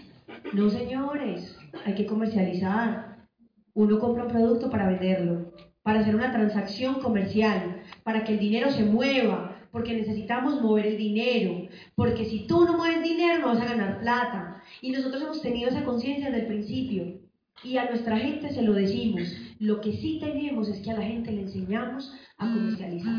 no 0.52 0.70
señores, 0.70 1.59
hay 1.85 1.94
que 1.94 2.07
comercializar. 2.07 3.26
Uno 3.74 3.98
compra 3.98 4.24
un 4.24 4.31
producto 4.31 4.70
para 4.70 4.87
venderlo, 4.87 5.52
para 5.83 6.00
hacer 6.00 6.14
una 6.14 6.33
transacción 6.33 7.00
comercial, 7.00 7.83
para 8.05 8.24
que 8.24 8.33
el 8.33 8.38
dinero 8.38 8.70
se 8.70 8.85
mueva, 8.85 9.45
porque 9.76 9.92
necesitamos 9.92 10.62
mover 10.62 10.86
el 10.86 10.96
dinero, 10.96 11.68
porque 11.94 12.24
si 12.24 12.46
tú 12.46 12.64
no 12.64 12.78
mueves 12.78 13.02
dinero 13.02 13.40
no 13.40 13.48
vas 13.48 13.60
a 13.60 13.74
ganar 13.74 14.00
plata. 14.00 14.62
Y 14.80 14.90
nosotros 14.90 15.22
hemos 15.22 15.42
tenido 15.42 15.68
esa 15.68 15.84
conciencia 15.84 16.30
desde 16.30 16.40
el 16.40 16.46
principio. 16.46 17.20
Y 17.62 17.76
a 17.76 17.84
nuestra 17.90 18.16
gente 18.16 18.54
se 18.54 18.62
lo 18.62 18.72
decimos. 18.72 19.20
Lo 19.58 19.82
que 19.82 19.92
sí 19.92 20.18
tenemos 20.18 20.70
es 20.70 20.80
que 20.80 20.92
a 20.92 20.96
la 20.96 21.02
gente 21.02 21.30
le 21.30 21.42
enseñamos 21.42 22.10
a 22.38 22.50
comercializar. 22.50 23.12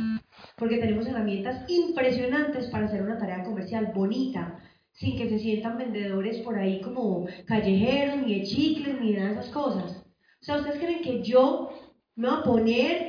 Porque 0.57 0.79
tenemos 0.79 1.05
herramientas 1.05 1.63
impresionantes 1.69 2.65
para 2.71 2.87
hacer 2.87 3.03
una 3.03 3.19
tarea 3.19 3.43
comercial 3.43 3.91
bonita, 3.93 4.57
sin 4.93 5.15
que 5.15 5.29
se 5.29 5.37
sientan 5.37 5.77
vendedores 5.77 6.39
por 6.39 6.57
ahí 6.57 6.81
como 6.81 7.27
callejeros, 7.45 8.25
ni 8.25 8.39
de 8.39 8.45
chicles, 8.47 8.99
ni 8.99 9.13
de 9.13 9.29
esas 9.29 9.49
cosas. 9.49 10.03
O 10.41 10.43
sea, 10.43 10.57
¿ustedes 10.57 10.79
creen 10.79 11.03
que 11.03 11.21
yo 11.21 11.69
me 12.15 12.29
voy 12.29 12.39
a 12.39 12.43
poner 12.43 13.06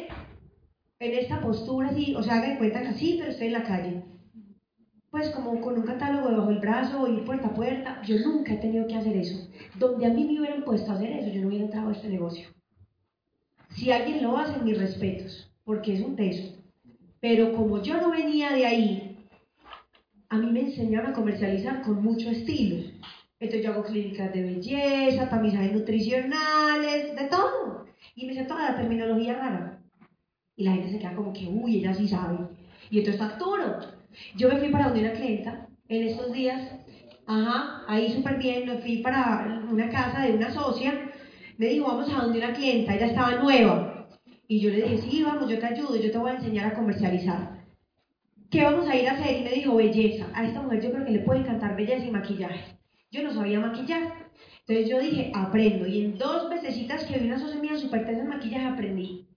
en 1.01 1.19
esta 1.19 1.41
postura 1.41 1.89
así, 1.89 2.15
o 2.15 2.23
sea, 2.23 2.37
hagan 2.37 2.59
cuenta 2.59 2.83
que 2.83 2.89
así, 2.89 3.17
pero 3.19 3.31
estoy 3.31 3.49
en 3.49 3.53
la 3.53 3.65
calle? 3.65 4.03
Pues 5.11 5.31
como 5.31 5.61
con 5.61 5.79
un 5.79 5.87
catálogo 5.87 6.29
debajo 6.29 6.51
del 6.51 6.59
brazo, 6.59 7.09
ir 7.09 7.25
puerta 7.25 7.49
a 7.49 7.55
puerta, 7.55 8.03
yo 8.03 8.19
nunca 8.19 8.55
he 8.55 8.59
tenido 8.59 8.87
que 8.87 8.97
hacer 8.97 9.17
eso. 9.17 9.49
Donde 9.79 10.07
a 10.07 10.11
mí 10.11 10.25
me 10.25 10.41
hubieran 10.41 10.65
puesto 10.65 10.91
a 10.91 10.95
hacer 10.97 11.11
eso, 11.13 11.31
yo 11.31 11.41
no 11.41 11.49
hubiera 11.49 11.65
entrado 11.65 11.89
a 11.89 11.93
este 11.93 12.09
negocio. 12.09 12.49
Si 13.71 13.91
alguien 13.91 14.23
lo 14.23 14.37
hace, 14.37 14.61
mis 14.61 14.79
respetos, 14.79 15.51
porque 15.65 15.95
es 15.95 16.01
un 16.01 16.17
teso. 16.17 16.57
Pero 17.21 17.53
como 17.53 17.83
yo 17.83 18.01
no 18.01 18.11
venía 18.11 18.53
de 18.53 18.67
ahí, 18.67 19.19
a 20.29 20.37
mí 20.37 20.51
me 20.51 20.61
enseñaron 20.61 21.13
a 21.13 21.15
comercializar 21.15 21.83
con 21.83 22.03
mucho 22.03 22.29
estilo. 22.31 22.85
Entonces 23.41 23.65
yo 23.65 23.73
hago 23.73 23.85
clínicas 23.85 24.33
de 24.33 24.43
belleza, 24.43 25.29
tamizajes 25.29 25.73
nutricionales, 25.73 27.15
de 27.17 27.25
todo. 27.31 27.87
Y 28.15 28.27
me 28.27 28.35
sé 28.35 28.45
toda 28.45 28.71
la 28.71 28.77
terminología 28.77 29.35
rara. 29.35 29.68
Y 30.59 30.65
la 30.65 30.73
gente 30.73 30.91
se 30.91 30.99
queda 30.99 31.15
como 31.15 31.33
que, 31.33 31.47
uy, 31.47 31.77
ella 31.77 31.95
sí 31.95 32.09
sabe. 32.09 32.37
Y 32.91 32.99
entonces 32.99 33.21
facturo. 33.21 33.79
Yo 34.35 34.49
me 34.49 34.57
fui 34.57 34.71
para 34.71 34.87
donde 34.87 35.03
una 35.03 35.13
clienta 35.13 35.69
en 35.89 36.09
estos 36.09 36.33
días, 36.33 36.73
ajá, 37.29 37.85
ahí 37.87 38.13
súper 38.13 38.39
bien, 38.39 38.67
me 38.67 38.79
fui 38.79 38.97
para 38.97 39.63
una 39.71 39.89
casa 39.89 40.23
de 40.23 40.33
una 40.33 40.51
socia, 40.51 41.13
me 41.59 41.67
dijo, 41.67 41.87
vamos 41.87 42.13
a 42.13 42.23
donde 42.23 42.39
una 42.39 42.55
clienta, 42.55 42.93
ella 42.93 43.07
estaba 43.07 43.37
nueva. 43.37 44.09
Y 44.49 44.59
yo 44.59 44.71
le 44.71 44.83
dije, 44.83 44.99
sí, 44.99 45.23
vamos, 45.23 45.49
yo 45.49 45.61
te 45.61 45.67
ayudo, 45.67 45.95
yo 45.95 46.11
te 46.11 46.19
voy 46.19 46.33
a 46.33 46.35
enseñar 46.35 46.67
a 46.67 46.75
comercializar. 46.75 47.65
¿Qué 48.51 48.65
vamos 48.65 48.89
a 48.89 48.97
ir 48.97 49.09
a 49.09 49.13
hacer? 49.13 49.39
Y 49.39 49.45
me 49.45 49.51
dijo, 49.53 49.77
belleza. 49.77 50.27
A 50.35 50.45
esta 50.45 50.61
mujer 50.61 50.83
yo 50.83 50.91
creo 50.91 51.05
que 51.05 51.13
le 51.13 51.21
puede 51.21 51.41
encantar 51.41 51.77
belleza 51.77 52.05
y 52.05 52.11
maquillaje. 52.11 52.79
Yo 53.13 53.23
no 53.23 53.33
sabía 53.33 53.61
maquillar. 53.61 54.13
Entonces 54.67 54.91
yo 54.91 54.99
dije, 54.99 55.31
aprendo. 55.37 55.87
Y 55.87 56.05
en 56.05 56.19
dos 56.19 56.51
vecesitas 56.51 57.05
que 57.05 57.17
vi 57.17 57.29
una 57.29 57.39
socia 57.39 57.61
mía 57.61 57.77
súper 57.77 58.09
en 58.09 58.27
maquillaje, 58.27 58.67
aprendí. 58.67 59.29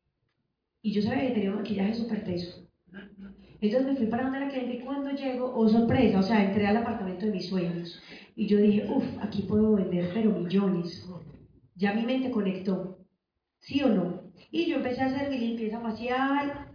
Y 0.82 0.94
yo 0.94 1.02
sabía 1.02 1.28
que 1.28 1.34
tenía 1.34 1.52
un 1.52 1.58
maquillaje 1.58 1.94
súper 1.94 2.24
teso. 2.24 2.67
Entonces 3.62 3.91
me 3.91 3.96
fui 3.96 4.08
para 4.08 4.24
donde 4.24 4.39
la 4.39 4.50
cliente 4.50 4.74
y 4.74 4.80
cuando 4.80 5.12
llego, 5.12 5.54
oh 5.56 5.70
sorpresa, 5.70 6.20
o 6.20 6.24
sea, 6.24 6.44
entré 6.44 6.65
al 6.65 6.78
apartamento 6.78 7.28
de 7.28 7.34
mis 7.34 7.48
sueños. 7.48 8.02
Y 8.36 8.48
yo 8.48 8.58
dije, 8.58 8.88
uff, 8.89 9.06
aquí 9.22 9.44
puedo 9.44 9.76
vender 9.76 10.10
pero 10.13 10.32
millones. 10.32 11.08
Ya 11.76 11.94
mi 11.94 12.04
mente 12.04 12.32
conectó. 12.32 12.98
¿Sí 13.60 13.84
o 13.84 13.89
no? 13.89 14.24
Y 14.50 14.65
yo 14.65 14.78
empecé 14.78 15.02
a 15.02 15.06
hacer 15.06 15.30
mi 15.30 15.38
limpieza 15.38 15.80
facial. 15.80 16.67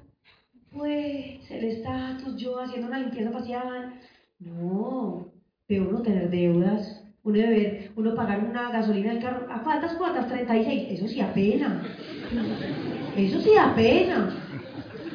Pues 0.71 1.51
el 1.51 1.65
estatus, 1.65 2.37
yo 2.37 2.61
haciendo 2.61 2.87
una 2.87 3.01
limpieza 3.01 3.33
facial. 3.33 4.01
No, 4.39 5.33
peor 5.67 5.89
uno 5.89 6.03
tener 6.03 6.31
deudas. 6.31 7.06
Uno 7.27 7.39
debe, 7.39 7.91
uno 7.97 8.15
pagar 8.15 8.39
una 8.39 8.71
gasolina 8.71 9.13
del 9.13 9.21
carro. 9.21 9.49
¿A 9.51 9.61
cuántas 9.65 9.95
cuotas? 9.95 10.29
36. 10.29 10.87
Eso 10.91 11.09
sí 11.09 11.21
apena. 11.21 11.83
Eso 13.17 13.41
sí 13.41 13.51
da 13.53 13.75
pena. 13.75 14.33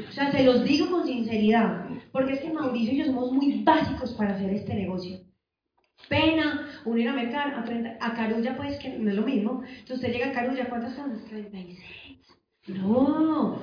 O 0.10 0.12
sea, 0.12 0.30
se 0.30 0.43
los 0.43 0.65
digo 0.65 0.91
con 0.91 1.06
sinceridad, 1.06 1.86
porque 2.12 2.34
es 2.34 2.41
que 2.41 2.52
Mauricio 2.52 2.93
y 2.93 2.97
yo 2.97 3.06
somos 3.06 3.32
muy 3.32 3.63
básicos 3.63 4.13
para 4.15 4.36
hacer 4.36 4.54
este 4.54 4.76
negocio. 4.76 5.19
Pena, 6.10 6.67
unir 6.84 7.08
a 7.08 7.13
Mercar, 7.13 7.54
a, 7.54 8.06
a 8.06 8.13
Carulla, 8.13 8.58
pues 8.58 8.78
que 8.80 8.89
no 8.89 9.10
es 9.10 9.15
lo 9.15 9.21
mismo. 9.21 9.63
Entonces 9.63 9.95
usted 9.95 10.12
llega 10.12 10.32
a 10.32 10.34
Carulla, 10.34 10.67
¿cuántas 10.67 10.93
son? 10.95 11.17
36. 11.30 11.80
No. 12.67 13.62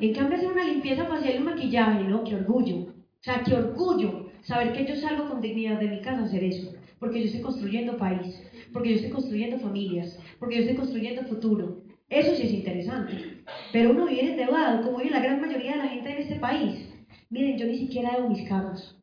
En 0.00 0.12
cambio, 0.12 0.36
hacer 0.36 0.52
una 0.52 0.64
limpieza 0.64 1.06
facial 1.06 1.34
y 1.34 1.38
un 1.38 1.44
maquillaje, 1.44 2.04
¿no? 2.04 2.24
Qué 2.24 2.34
orgullo. 2.34 2.76
O 2.76 3.22
sea, 3.22 3.42
qué 3.42 3.54
orgullo 3.54 4.28
saber 4.42 4.74
que 4.74 4.84
yo 4.84 4.96
salgo 4.96 5.30
con 5.30 5.40
dignidad 5.40 5.80
de 5.80 5.88
mi 5.88 6.02
casa 6.02 6.20
a 6.20 6.24
hacer 6.24 6.44
eso. 6.44 6.73
Porque 7.04 7.20
yo 7.20 7.26
estoy 7.26 7.42
construyendo 7.42 7.98
país, 7.98 8.42
porque 8.72 8.88
yo 8.88 8.94
estoy 8.96 9.10
construyendo 9.10 9.58
familias, 9.58 10.18
porque 10.40 10.54
yo 10.54 10.62
estoy 10.62 10.76
construyendo 10.76 11.24
futuro. 11.24 11.82
Eso 12.08 12.34
sí 12.34 12.44
es 12.44 12.52
interesante. 12.54 13.42
Pero 13.74 13.90
uno 13.90 14.06
vive 14.06 14.30
endeudado, 14.30 14.82
como 14.82 14.96
vive 14.96 15.10
la 15.10 15.20
gran 15.20 15.38
mayoría 15.38 15.72
de 15.72 15.78
la 15.78 15.88
gente 15.88 16.10
en 16.10 16.22
este 16.22 16.36
país. 16.36 16.88
Miren, 17.28 17.58
yo 17.58 17.66
ni 17.66 17.76
siquiera 17.76 18.12
debo 18.16 18.30
mis 18.30 18.48
carros. 18.48 18.98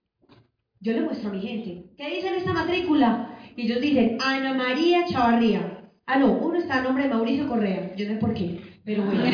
Yo 0.80 0.94
le 0.94 1.02
muestro 1.02 1.30
a 1.30 1.34
mi 1.34 1.42
gente. 1.42 1.92
¿Qué 1.96 2.10
dice 2.10 2.30
en 2.30 2.34
esta 2.34 2.54
matrícula? 2.54 3.38
Y 3.56 3.66
ellos 3.68 3.80
dicen 3.80 4.18
Ana 4.20 4.56
María 4.56 5.06
Chavarría. 5.06 5.92
Ah, 6.08 6.18
no, 6.18 6.40
uno 6.40 6.58
está 6.58 6.80
a 6.80 6.82
nombre 6.82 7.04
de 7.04 7.10
Mauricio 7.10 7.48
Correa. 7.48 7.96
Yo 7.96 8.08
no 8.08 8.16
sé 8.16 8.20
por 8.20 8.34
qué, 8.34 8.60
pero 8.84 9.04
bueno. 9.04 9.26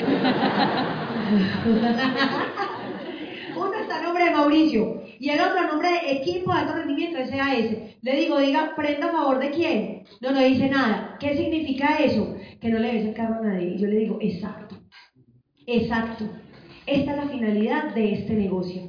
uno 3.56 3.74
está 3.76 4.00
a 4.00 4.04
nombre 4.04 4.26
de 4.26 4.32
Mauricio 4.32 5.07
y 5.20 5.30
el 5.30 5.40
otro 5.40 5.68
nombre 5.68 5.90
de 5.90 6.12
Equipo 6.14 6.54
de 6.54 6.60
Alto 6.60 6.74
Rendimiento 6.74 7.18
SAS. 7.20 7.78
Le 8.02 8.16
digo, 8.16 8.40
diga, 8.40 8.74
prenda 8.76 9.08
a 9.08 9.12
favor 9.12 9.40
de 9.40 9.52
quién. 9.52 10.04
No, 10.22 10.32
no 10.32 10.40
dice 10.40 10.70
nada. 10.70 11.18
¿Qué 11.20 11.36
significa 11.36 11.98
eso? 11.98 12.36
Que 12.62 12.70
no 12.70 12.80
le 12.80 12.94
des 12.94 13.06
el 13.06 13.14
carro 13.14 13.36
a 13.36 13.48
nadie. 13.48 13.76
Y 13.76 13.78
yo 13.80 13.88
le 13.88 13.98
digo, 13.98 14.18
exacto. 14.22 14.78
Exacto. 15.66 16.26
Esta 16.86 17.12
es 17.12 17.18
la 17.18 17.30
finalidad 17.30 17.94
de 17.94 18.14
este 18.14 18.34
negocio. 18.34 18.84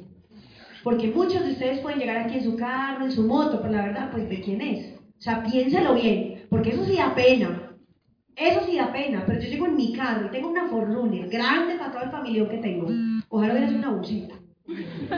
Porque 0.83 1.07
muchos 1.07 1.43
de 1.45 1.51
ustedes 1.51 1.79
pueden 1.79 1.99
llegar 1.99 2.17
aquí 2.17 2.37
en 2.37 2.43
su 2.43 2.55
carro, 2.55 3.05
en 3.05 3.11
su 3.11 3.23
moto, 3.23 3.59
pero 3.61 3.73
la 3.73 3.85
verdad, 3.85 4.11
pues, 4.11 4.29
¿de 4.29 4.41
quién 4.41 4.61
es? 4.61 4.95
O 4.95 5.21
sea, 5.21 5.43
piénselo 5.43 5.95
bien, 5.95 6.45
porque 6.49 6.69
eso 6.69 6.85
sí 6.85 6.95
da 6.95 7.13
pena. 7.13 7.75
Eso 8.35 8.61
sí 8.65 8.77
da 8.77 8.93
pena, 8.93 9.25
pero 9.27 9.41
yo 9.41 9.49
llego 9.49 9.67
en 9.67 9.75
mi 9.75 9.91
carro 9.91 10.27
y 10.27 10.31
tengo 10.31 10.49
una 10.49 10.69
Forerunner 10.69 11.27
grande 11.27 11.75
para 11.75 11.91
todo 11.91 12.03
el 12.03 12.11
familión 12.11 12.47
que 12.47 12.59
tengo. 12.59 12.87
Ojalá 13.27 13.53
hubiera 13.53 13.67
una 13.67 13.91
buceta. 13.91 14.35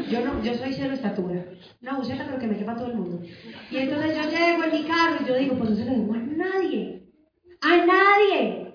Yo 0.09 0.25
no, 0.25 0.43
yo 0.43 0.53
soy 0.55 0.73
cero 0.73 0.93
estatura. 0.93 1.45
Una 1.81 1.97
buceta, 1.97 2.25
pero 2.25 2.39
que 2.39 2.47
me 2.47 2.57
quepa 2.57 2.75
todo 2.75 2.87
el 2.87 2.95
mundo. 2.95 3.21
Y 3.69 3.77
entonces 3.77 4.15
yo 4.15 4.29
llego 4.29 4.63
en 4.63 4.71
mi 4.71 4.83
carro 4.87 5.17
y 5.21 5.27
yo 5.27 5.35
digo, 5.35 5.55
pues 5.57 5.69
no 5.71 5.75
se 5.75 5.85
lo 5.85 5.91
digo 5.91 6.13
a 6.13 6.17
nadie. 6.17 7.03
A 7.61 7.85
nadie. 7.85 8.73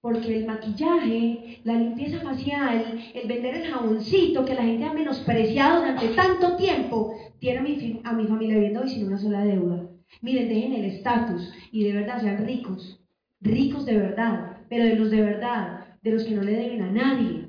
Porque 0.00 0.38
el 0.38 0.46
maquillaje, 0.46 1.60
la 1.64 1.74
limpieza 1.74 2.20
facial, 2.20 3.00
el 3.14 3.28
vender 3.28 3.56
el 3.56 3.70
jaboncito 3.70 4.44
que 4.44 4.54
la 4.54 4.62
gente 4.62 4.84
ha 4.84 4.92
menospreciado 4.92 5.80
durante 5.80 6.08
tanto 6.08 6.56
tiempo, 6.56 7.14
tiene 7.40 7.58
a 7.58 7.62
mi, 7.62 8.00
a 8.04 8.12
mi 8.12 8.26
familia 8.26 8.54
viviendo 8.56 8.80
hoy 8.82 8.88
sin 8.88 9.06
una 9.06 9.18
sola 9.18 9.44
deuda. 9.44 9.88
Miren, 10.20 10.48
dejen 10.48 10.74
el 10.74 10.84
estatus 10.84 11.52
y 11.72 11.84
de 11.84 11.92
verdad 11.94 12.20
sean 12.20 12.46
ricos. 12.46 13.00
Ricos 13.40 13.86
de 13.86 13.98
verdad, 13.98 14.58
pero 14.68 14.84
de 14.84 14.96
los 14.96 15.10
de 15.10 15.22
verdad, 15.22 15.96
de 16.02 16.10
los 16.12 16.24
que 16.24 16.34
no 16.34 16.42
le 16.42 16.52
deben 16.52 16.82
a 16.82 16.92
nadie. 16.92 17.47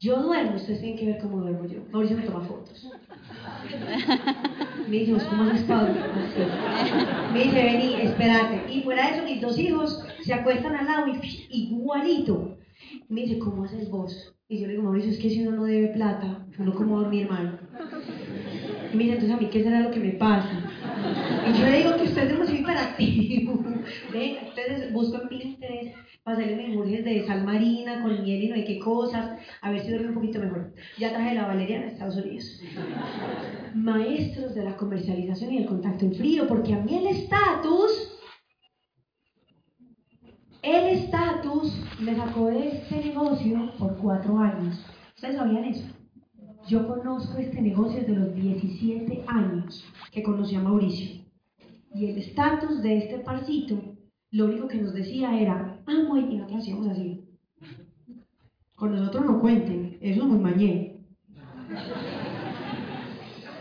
Yo 0.00 0.22
duermo, 0.22 0.54
ustedes 0.54 0.80
tienen 0.80 0.96
que 0.96 1.06
ver 1.06 1.18
cómo 1.18 1.40
duermo 1.40 1.66
yo. 1.66 1.80
Mauricio 1.90 2.16
me 2.16 2.22
toma 2.22 2.40
fotos. 2.42 2.88
Me 4.88 4.96
dice, 4.96 5.26
¿cómo 5.28 5.42
has 5.44 5.60
estado? 5.60 5.88
Me 7.32 7.42
dice, 7.42 7.64
vení, 7.64 7.94
espérate. 8.02 8.72
Y 8.72 8.82
fuera 8.82 9.06
de 9.06 9.16
eso, 9.16 9.24
mis 9.24 9.40
dos 9.40 9.58
hijos 9.58 10.04
se 10.22 10.34
acuestan 10.34 10.76
al 10.76 10.86
lado 10.86 11.06
y 11.08 11.48
igualito. 11.50 12.58
Me 13.08 13.22
dice, 13.22 13.40
¿cómo 13.40 13.64
haces 13.64 13.90
vos? 13.90 14.34
Y 14.48 14.60
yo 14.60 14.66
le 14.66 14.74
digo, 14.74 14.84
Mauricio, 14.84 15.10
es 15.10 15.18
que 15.18 15.30
si 15.30 15.44
uno 15.44 15.56
no 15.56 15.64
debe 15.64 15.88
plata, 15.88 16.46
uno 16.58 16.74
cómo 16.74 17.00
dormir 17.00 17.28
mal. 17.28 17.58
Y 18.92 18.96
me 18.96 19.02
dice, 19.02 19.14
entonces 19.16 19.36
a 19.36 19.40
mí, 19.40 19.48
¿qué 19.50 19.64
será 19.64 19.80
lo 19.80 19.90
que 19.90 20.00
me 20.00 20.12
pasa? 20.12 20.64
Y 21.48 21.58
yo 21.58 21.66
le 21.66 21.78
digo 21.78 21.96
que 21.96 22.04
usted 22.04 22.22
es 22.22 22.28
demasiado 22.28 22.60
hiperactivo. 22.60 23.64
¿Ve? 24.12 24.38
Entonces 24.38 24.92
busco 24.92 25.20
en 25.22 25.28
Pinterest 25.28 25.96
para 26.28 26.40
hacerle 26.40 26.68
memorias 26.68 27.04
de 27.06 27.26
sal 27.26 27.42
marina 27.42 28.02
con 28.02 28.22
miel 28.22 28.42
y 28.42 28.48
no 28.48 28.54
hay 28.54 28.64
qué 28.66 28.78
cosas, 28.78 29.38
a 29.62 29.70
ver 29.70 29.80
si 29.80 29.88
duerme 29.88 30.08
un 30.08 30.14
poquito 30.14 30.38
mejor. 30.38 30.74
Ya 30.98 31.08
traje 31.08 31.34
la 31.34 31.46
valeriana 31.46 31.86
de 31.86 31.92
Estados 31.92 32.16
Unidos. 32.16 32.60
Maestros 33.74 34.54
de 34.54 34.64
la 34.64 34.76
comercialización 34.76 35.54
y 35.54 35.58
el 35.58 35.66
contacto 35.66 36.04
en 36.04 36.14
frío, 36.14 36.46
porque 36.46 36.74
a 36.74 36.80
mí 36.80 36.98
el 36.98 37.06
estatus 37.06 38.14
el 40.60 40.98
estatus 40.98 41.82
me 41.98 42.14
sacó 42.14 42.48
de 42.48 42.76
este 42.76 43.04
negocio 43.06 43.72
por 43.78 43.96
cuatro 43.96 44.38
años. 44.38 44.84
¿Ustedes 45.14 45.36
sabían 45.36 45.64
eso? 45.64 45.86
Yo 46.66 46.86
conozco 46.86 47.38
este 47.38 47.62
negocio 47.62 48.00
desde 48.00 48.14
los 48.14 48.34
17 48.34 49.24
años 49.28 49.82
que 50.12 50.22
conocí 50.22 50.56
a 50.56 50.60
Mauricio. 50.60 51.22
Y 51.94 52.10
el 52.10 52.18
estatus 52.18 52.82
de 52.82 52.98
este 52.98 53.18
parcito, 53.20 53.97
lo 54.30 54.46
único 54.46 54.68
que 54.68 54.78
nos 54.78 54.94
decía 54.94 55.38
era, 55.38 55.80
muy, 55.86 56.20
y 56.20 56.36
nosotros 56.36 56.60
hacíamos 56.60 56.88
así. 56.88 57.24
Con 58.74 58.92
nosotros 58.92 59.24
no 59.24 59.40
cuenten, 59.40 59.98
eso 60.00 60.22
es 60.22 60.26
muy 60.26 60.38
mañé. 60.38 61.00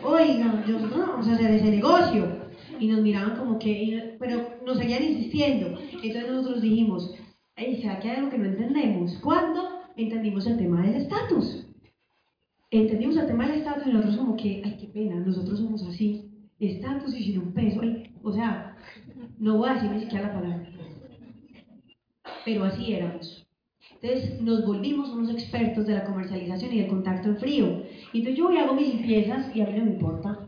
Oiga, 0.04 0.64
nosotros 0.68 0.98
no 0.98 1.08
vamos 1.08 1.28
a 1.28 1.34
hacer 1.34 1.52
ese 1.52 1.72
negocio. 1.72 2.48
Y 2.80 2.88
nos 2.88 3.02
miraban 3.02 3.38
como 3.38 3.58
que, 3.58 4.16
pero 4.20 4.60
nos 4.66 4.78
seguían 4.78 5.04
insistiendo. 5.04 5.80
Entonces 5.92 6.32
nosotros 6.32 6.62
dijimos, 6.62 7.16
¿será 7.56 8.00
que 8.00 8.10
hay 8.10 8.18
algo 8.18 8.30
que 8.30 8.38
no 8.38 8.46
entendemos? 8.46 9.18
¿Cuándo? 9.24 9.82
Entendimos 9.96 10.46
el 10.46 10.58
tema 10.58 10.84
del 10.84 10.96
estatus 10.96 11.68
entendimos 12.72 13.18
el 13.18 13.28
tema 13.28 13.48
del 13.48 13.60
estatus 13.60 13.88
y 13.88 13.92
nosotros 13.92 14.18
como 14.18 14.36
que, 14.36 14.62
ay, 14.64 14.78
qué 14.80 14.88
pena, 14.88 15.16
nosotros 15.16 15.60
somos 15.60 15.84
así, 15.84 16.30
estatus 16.60 17.16
y 17.16 17.24
sin 17.24 17.40
un 17.40 17.54
peso, 17.54 17.82
o 18.24 18.32
sea, 18.34 18.76
no 19.38 19.58
voy 19.58 19.70
a 19.70 19.74
decir 19.74 19.92
ni 19.92 20.00
siquiera 20.02 20.28
la 20.28 20.34
palabra, 20.34 20.70
pero 22.46 22.64
así 22.66 22.94
éramos. 22.94 23.48
Entonces 24.02 24.42
nos 24.42 24.66
volvimos 24.66 25.10
unos 25.10 25.32
expertos 25.32 25.88
de 25.88 25.96
la 25.96 26.06
comercialización 26.06 26.74
y 26.74 26.80
del 26.80 26.90
contacto 26.90 27.30
en 27.30 27.38
frío. 27.38 27.84
Entonces 28.14 28.36
yo 28.36 28.46
voy 28.46 28.58
hago 28.58 28.74
mis 28.74 28.94
limpiezas 28.94 29.56
y 29.56 29.62
a 29.62 29.66
mí 29.66 29.78
no 29.78 29.86
me 29.86 29.92
importa. 29.92 30.40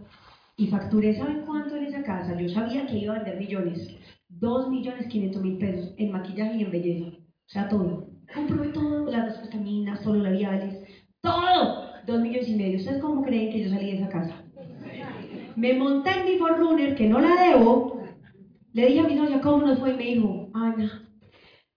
Y 0.58 0.68
facturé, 0.68 1.16
¿saben 1.16 1.44
cuánto 1.46 1.76
en 1.76 1.86
esa 1.86 2.04
casa? 2.04 2.40
Yo 2.40 2.50
sabía 2.50 2.86
que 2.86 2.98
iba 2.98 3.16
a 3.16 3.20
vender 3.20 3.40
millones. 3.40 3.90
Dos 4.28 4.70
millones 4.70 5.08
quinientos 5.08 5.42
mil 5.42 5.58
pesos 5.58 5.94
en 5.98 6.12
maquillaje 6.12 6.58
y 6.58 6.64
en 6.64 6.72
belleza. 6.72 7.18
O 7.18 7.50
sea, 7.50 7.70
todo. 7.70 8.10
Compré 8.34 8.70
todo, 8.70 9.10
las 9.10 9.34
dos 9.34 9.44
vitaminas, 9.44 10.04
solo 10.04 10.22
labiales, 10.22 10.78
todo 11.22 11.90
dos 12.06 12.22
millones 12.22 12.50
y 12.50 12.56
medio. 12.56 12.78
¿Ustedes 12.78 13.02
cómo 13.02 13.24
creen 13.24 13.52
que 13.52 13.64
yo 13.64 13.70
salí 13.70 13.92
de 13.92 13.98
esa 13.98 14.10
casa? 14.10 14.44
Me 15.56 15.74
monté 15.74 16.12
en 16.12 16.26
mi 16.26 16.38
Forerunner, 16.38 16.96
que 16.96 17.08
no 17.08 17.20
la 17.20 17.36
debo. 17.42 17.99
Le 18.74 18.88
dije 18.88 19.00
a 19.00 19.08
mi 19.08 19.16
novia, 19.16 19.42
¿cómo 19.42 19.66
nos 19.66 19.80
fue? 19.80 19.92
Y 19.92 19.98
me 19.98 20.04
dijo, 20.04 20.50
Ana, 20.54 21.10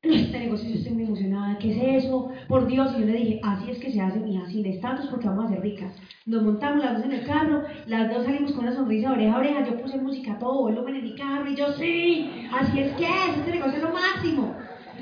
este 0.03 0.39
negocio 0.39 0.69
yo 0.69 0.77
estoy 0.77 0.93
muy 0.93 1.05
emocionada. 1.05 1.59
¿Qué 1.59 1.71
es 1.73 2.05
eso? 2.05 2.31
Por 2.49 2.67
Dios. 2.67 2.93
Y 2.97 3.01
yo 3.01 3.07
le 3.07 3.13
dije, 3.13 3.41
así 3.43 3.71
es 3.71 3.79
que 3.79 3.93
se 3.93 4.01
hace, 4.01 4.21
y 4.27 4.37
así 4.37 4.63
de 4.63 4.71
estatus 4.71 5.07
porque 5.07 5.29
vamos 5.29 5.47
a 5.47 5.49
ser 5.55 5.61
ricas. 5.61 5.97
Nos 6.27 6.43
montamos 6.43 6.85
las 6.85 6.97
dos 6.97 7.05
en 7.05 7.13
el 7.13 7.27
carro, 7.27 7.63
las 7.87 8.13
dos 8.13 8.25
salimos 8.25 8.53
con 8.53 8.65
una 8.65 8.75
sonrisa 8.75 9.13
oreja 9.13 9.35
a 9.35 9.39
oreja. 9.39 9.67
Yo 9.67 9.81
puse 9.81 9.99
música 9.99 10.33
a 10.33 10.39
todo 10.39 10.63
volumen 10.63 10.97
en 10.97 11.05
mi 11.05 11.15
carro 11.15 11.49
y 11.51 11.57
yo, 11.57 11.73
sí, 11.75 12.31
así 12.53 12.81
es 12.81 12.93
que 12.95 13.05
es, 13.05 13.39
este 13.39 13.53
negocio 13.53 13.77
es 13.77 13.83
lo 13.83 13.93
máximo. 13.93 14.55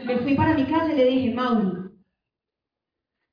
Me 0.07 0.17
fui 0.19 0.35
para 0.35 0.55
mi 0.55 0.65
casa 0.65 0.93
y 0.93 0.97
le 0.97 1.07
dije, 1.07 1.35
Mauri, 1.35 1.91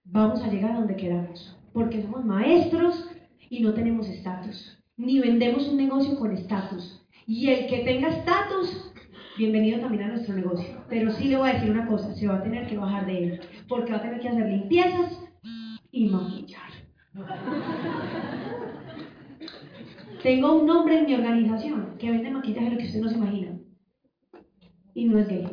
vamos 0.04 0.42
a 0.42 0.48
llegar 0.48 0.72
a 0.72 0.80
donde 0.80 0.96
queramos 0.96 1.58
porque 1.78 2.02
somos 2.02 2.26
maestros 2.26 3.08
y 3.52 3.62
no 3.62 3.72
tenemos 3.72 4.10
estatus, 4.10 4.84
ni 4.96 5.20
vendemos 5.20 5.68
un 5.68 5.78
negocio 5.78 6.18
con 6.18 6.32
estatus. 6.32 7.07
Y 7.30 7.50
el 7.50 7.68
que 7.68 7.80
tenga 7.80 8.08
estatus, 8.08 8.90
bienvenido 9.38 9.82
también 9.82 10.04
a 10.04 10.08
nuestro 10.08 10.34
negocio. 10.34 10.86
Pero 10.88 11.12
sí 11.12 11.26
le 11.26 11.36
voy 11.36 11.50
a 11.50 11.56
decir 11.56 11.70
una 11.70 11.86
cosa, 11.86 12.16
se 12.16 12.26
va 12.26 12.38
a 12.38 12.42
tener 12.42 12.68
que 12.68 12.78
bajar 12.78 13.06
de 13.06 13.22
él, 13.22 13.42
porque 13.68 13.92
va 13.92 13.98
a 13.98 14.02
tener 14.02 14.22
que 14.22 14.30
hacer 14.30 14.48
limpiezas 14.48 15.20
y 15.92 16.08
maquillar. 16.08 16.72
Tengo 20.24 20.54
un 20.54 20.70
hombre 20.70 21.00
en 21.00 21.06
mi 21.06 21.16
organización 21.16 21.98
que 22.00 22.12
vende 22.12 22.32
maquillaje 22.32 22.70
lo 22.70 22.78
que 22.78 22.86
usted 22.86 23.02
no 23.02 23.10
se 23.10 23.16
imagina. 23.16 23.60
Y 24.94 25.04
no 25.06 25.20
es 25.20 25.28
gay. 25.28 25.48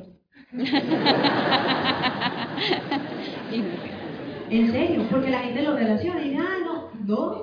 En 4.50 4.70
serio, 4.70 5.04
porque 5.10 5.30
la 5.30 5.40
gente 5.40 5.62
lo 5.62 5.74
relaciona 5.74 6.20
y 6.20 6.28
dice, 6.28 6.40
ah, 6.40 6.58
no, 6.64 6.90
no. 7.04 7.42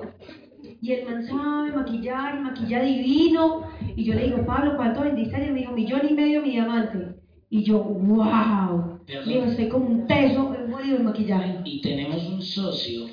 Y 0.82 0.92
el 0.92 1.06
man 1.08 1.24
sabe 1.24 1.70
maquillar 1.70 2.38
y 2.38 2.40
maquilla 2.40 2.82
divino. 2.82 3.62
Y 3.94 4.02
yo 4.02 4.14
le 4.14 4.24
digo, 4.24 4.44
Pablo, 4.44 4.76
¿cuánto 4.76 5.02
vendiste 5.02 5.36
ayer? 5.36 5.52
Me 5.52 5.60
dijo, 5.60 5.72
millón 5.72 6.02
y 6.10 6.12
medio 6.12 6.42
mi 6.42 6.50
diamante. 6.50 7.20
Y 7.48 7.62
yo, 7.62 7.78
wow. 7.84 8.98
Digo, 9.06 9.44
estoy 9.44 9.68
como 9.68 9.86
un 9.86 10.08
peso 10.08 10.52
en 10.54 10.90
de 10.90 10.98
maquillaje. 10.98 11.60
Y 11.64 11.80
tenemos 11.82 12.26
un 12.26 12.42
socio 12.42 13.06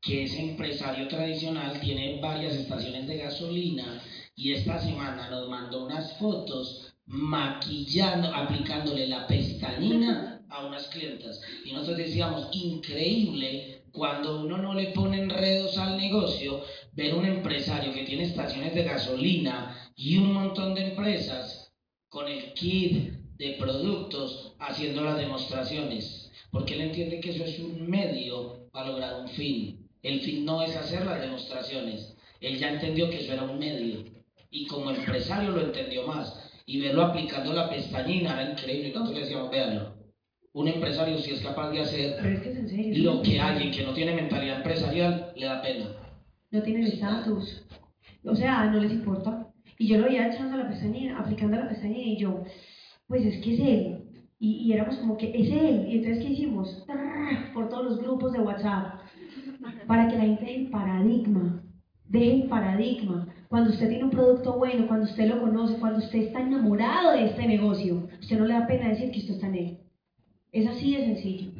que 0.00 0.24
es 0.24 0.36
empresario 0.36 1.06
tradicional, 1.06 1.78
tiene 1.80 2.20
varias 2.20 2.54
estaciones 2.54 3.06
de 3.06 3.16
gasolina 3.16 4.02
y 4.34 4.52
esta 4.52 4.80
semana 4.80 5.30
nos 5.30 5.48
mandó 5.48 5.86
unas 5.86 6.18
fotos 6.18 6.94
maquillando, 7.06 8.34
aplicándole 8.34 9.06
la 9.06 9.26
pestañina 9.28 10.42
a 10.48 10.66
unas 10.66 10.88
clientas. 10.88 11.40
Y 11.64 11.72
nosotros 11.72 11.98
decíamos, 11.98 12.48
increíble 12.52 13.84
cuando 13.94 14.40
uno 14.40 14.58
no 14.58 14.74
le 14.74 14.86
pone 14.88 15.22
enredos 15.22 15.78
al 15.78 15.96
negocio, 15.96 16.62
ver 16.94 17.14
un 17.14 17.24
empresario 17.24 17.92
que 17.92 18.04
tiene 18.04 18.24
estaciones 18.24 18.74
de 18.74 18.84
gasolina 18.84 19.76
y 19.96 20.16
un 20.16 20.32
montón 20.32 20.74
de 20.74 20.90
empresas 20.90 21.72
con 22.08 22.28
el 22.28 22.52
kit 22.54 23.12
de 23.36 23.56
productos 23.58 24.54
haciendo 24.58 25.02
las 25.02 25.18
demostraciones. 25.18 26.30
Porque 26.50 26.74
él 26.74 26.82
entiende 26.82 27.20
que 27.20 27.30
eso 27.30 27.44
es 27.44 27.58
un 27.58 27.88
medio 27.88 28.68
para 28.70 28.88
lograr 28.88 29.20
un 29.20 29.28
fin. 29.28 29.88
El 30.02 30.20
fin 30.20 30.44
no 30.44 30.62
es 30.62 30.76
hacer 30.76 31.04
las 31.04 31.20
demostraciones. 31.20 32.16
Él 32.40 32.58
ya 32.58 32.72
entendió 32.72 33.10
que 33.10 33.20
eso 33.20 33.32
era 33.32 33.42
un 33.42 33.58
medio. 33.58 34.04
Y 34.50 34.66
como 34.66 34.90
empresario 34.90 35.50
lo 35.50 35.62
entendió 35.62 36.06
más. 36.06 36.32
Y 36.66 36.80
verlo 36.80 37.02
aplicando 37.02 37.52
la 37.52 37.68
pestañina 37.68 38.40
era 38.40 38.52
increíble. 38.52 38.90
Nosotros 38.90 39.14
le 39.14 39.20
decíamos, 39.22 39.50
véanlo 39.50 40.04
un 40.54 40.68
empresario 40.68 41.18
si 41.18 41.32
es 41.32 41.40
capaz 41.40 41.70
de 41.70 41.80
hacer 41.80 42.16
lo 42.96 43.20
que 43.22 43.40
alguien 43.40 43.72
que 43.72 43.82
no 43.82 43.92
tiene 43.92 44.14
mentalidad 44.14 44.58
empresarial 44.58 45.32
le 45.34 45.46
da 45.46 45.60
pena. 45.60 46.03
No 46.54 46.62
tiene 46.62 46.86
estatus. 46.86 47.66
O 48.24 48.36
sea, 48.36 48.66
no 48.66 48.78
les 48.78 48.92
importa. 48.92 49.48
Y 49.76 49.88
yo 49.88 49.98
lo 49.98 50.04
veía 50.04 50.28
echando 50.28 50.56
la 50.56 50.68
pestañina, 50.68 51.18
aplicando 51.18 51.56
la 51.56 51.68
pestañina 51.68 52.04
y 52.04 52.16
yo, 52.16 52.44
pues 53.08 53.26
es 53.26 53.42
que 53.42 53.54
es 53.54 53.60
él. 53.60 54.04
Y, 54.38 54.72
éramos 54.72 54.96
como 54.98 55.16
que 55.16 55.30
es 55.30 55.50
él. 55.50 55.88
Y 55.88 55.96
entonces, 55.96 56.22
¿qué 56.22 56.32
hicimos? 56.32 56.86
Por 57.52 57.68
todos 57.68 57.84
los 57.84 57.98
grupos 57.98 58.32
de 58.32 58.38
WhatsApp. 58.38 59.00
Para 59.88 60.06
que 60.06 60.14
la 60.14 60.22
gente 60.22 60.44
deje 60.44 60.60
el 60.60 60.70
paradigma. 60.70 61.60
Deje 62.08 62.42
el 62.42 62.48
paradigma. 62.48 63.26
Cuando 63.48 63.70
usted 63.70 63.88
tiene 63.88 64.04
un 64.04 64.10
producto 64.10 64.56
bueno, 64.56 64.86
cuando 64.86 65.06
usted 65.06 65.26
lo 65.26 65.40
conoce, 65.40 65.80
cuando 65.80 65.98
usted 65.98 66.20
está 66.20 66.40
enamorado 66.40 67.12
de 67.12 67.24
este 67.30 67.48
negocio, 67.48 68.08
usted 68.20 68.38
no 68.38 68.46
le 68.46 68.54
da 68.54 68.68
pena 68.68 68.90
decir 68.90 69.10
que 69.10 69.18
usted 69.18 69.34
está 69.34 69.48
en 69.48 69.54
él. 69.56 69.78
Es 70.52 70.68
así 70.68 70.94
de 70.94 71.04
sencillo. 71.04 71.50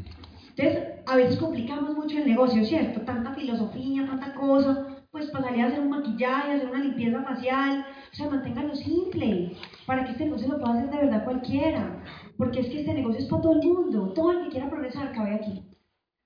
Entonces, 0.50 0.93
a 1.06 1.16
veces 1.16 1.38
complicamos 1.38 1.94
mucho 1.94 2.18
el 2.18 2.26
negocio, 2.26 2.64
¿cierto? 2.64 3.00
Tanta 3.02 3.34
filosofía, 3.34 4.06
tanta 4.06 4.34
cosa, 4.34 4.86
pues 5.10 5.30
pasaría 5.30 5.64
a 5.64 5.68
hacer 5.68 5.80
un 5.80 5.90
maquillaje, 5.90 6.52
hacer 6.52 6.68
una 6.68 6.82
limpieza 6.82 7.22
facial, 7.22 7.86
o 8.12 8.16
sea, 8.16 8.28
manténgalo 8.28 8.74
simple, 8.74 9.56
para 9.86 10.04
que 10.04 10.12
este 10.12 10.24
negocio 10.24 10.48
lo 10.48 10.58
pueda 10.58 10.74
hacer 10.74 10.90
de 10.90 10.96
verdad 10.96 11.24
cualquiera, 11.24 12.02
porque 12.36 12.60
es 12.60 12.66
que 12.66 12.80
este 12.80 12.94
negocio 12.94 13.20
es 13.20 13.28
para 13.28 13.42
todo 13.42 13.52
el 13.52 13.68
mundo, 13.68 14.12
todo 14.12 14.32
el 14.32 14.44
que 14.44 14.50
quiera 14.50 14.70
progresar 14.70 15.12
cabe 15.12 15.34
aquí, 15.34 15.62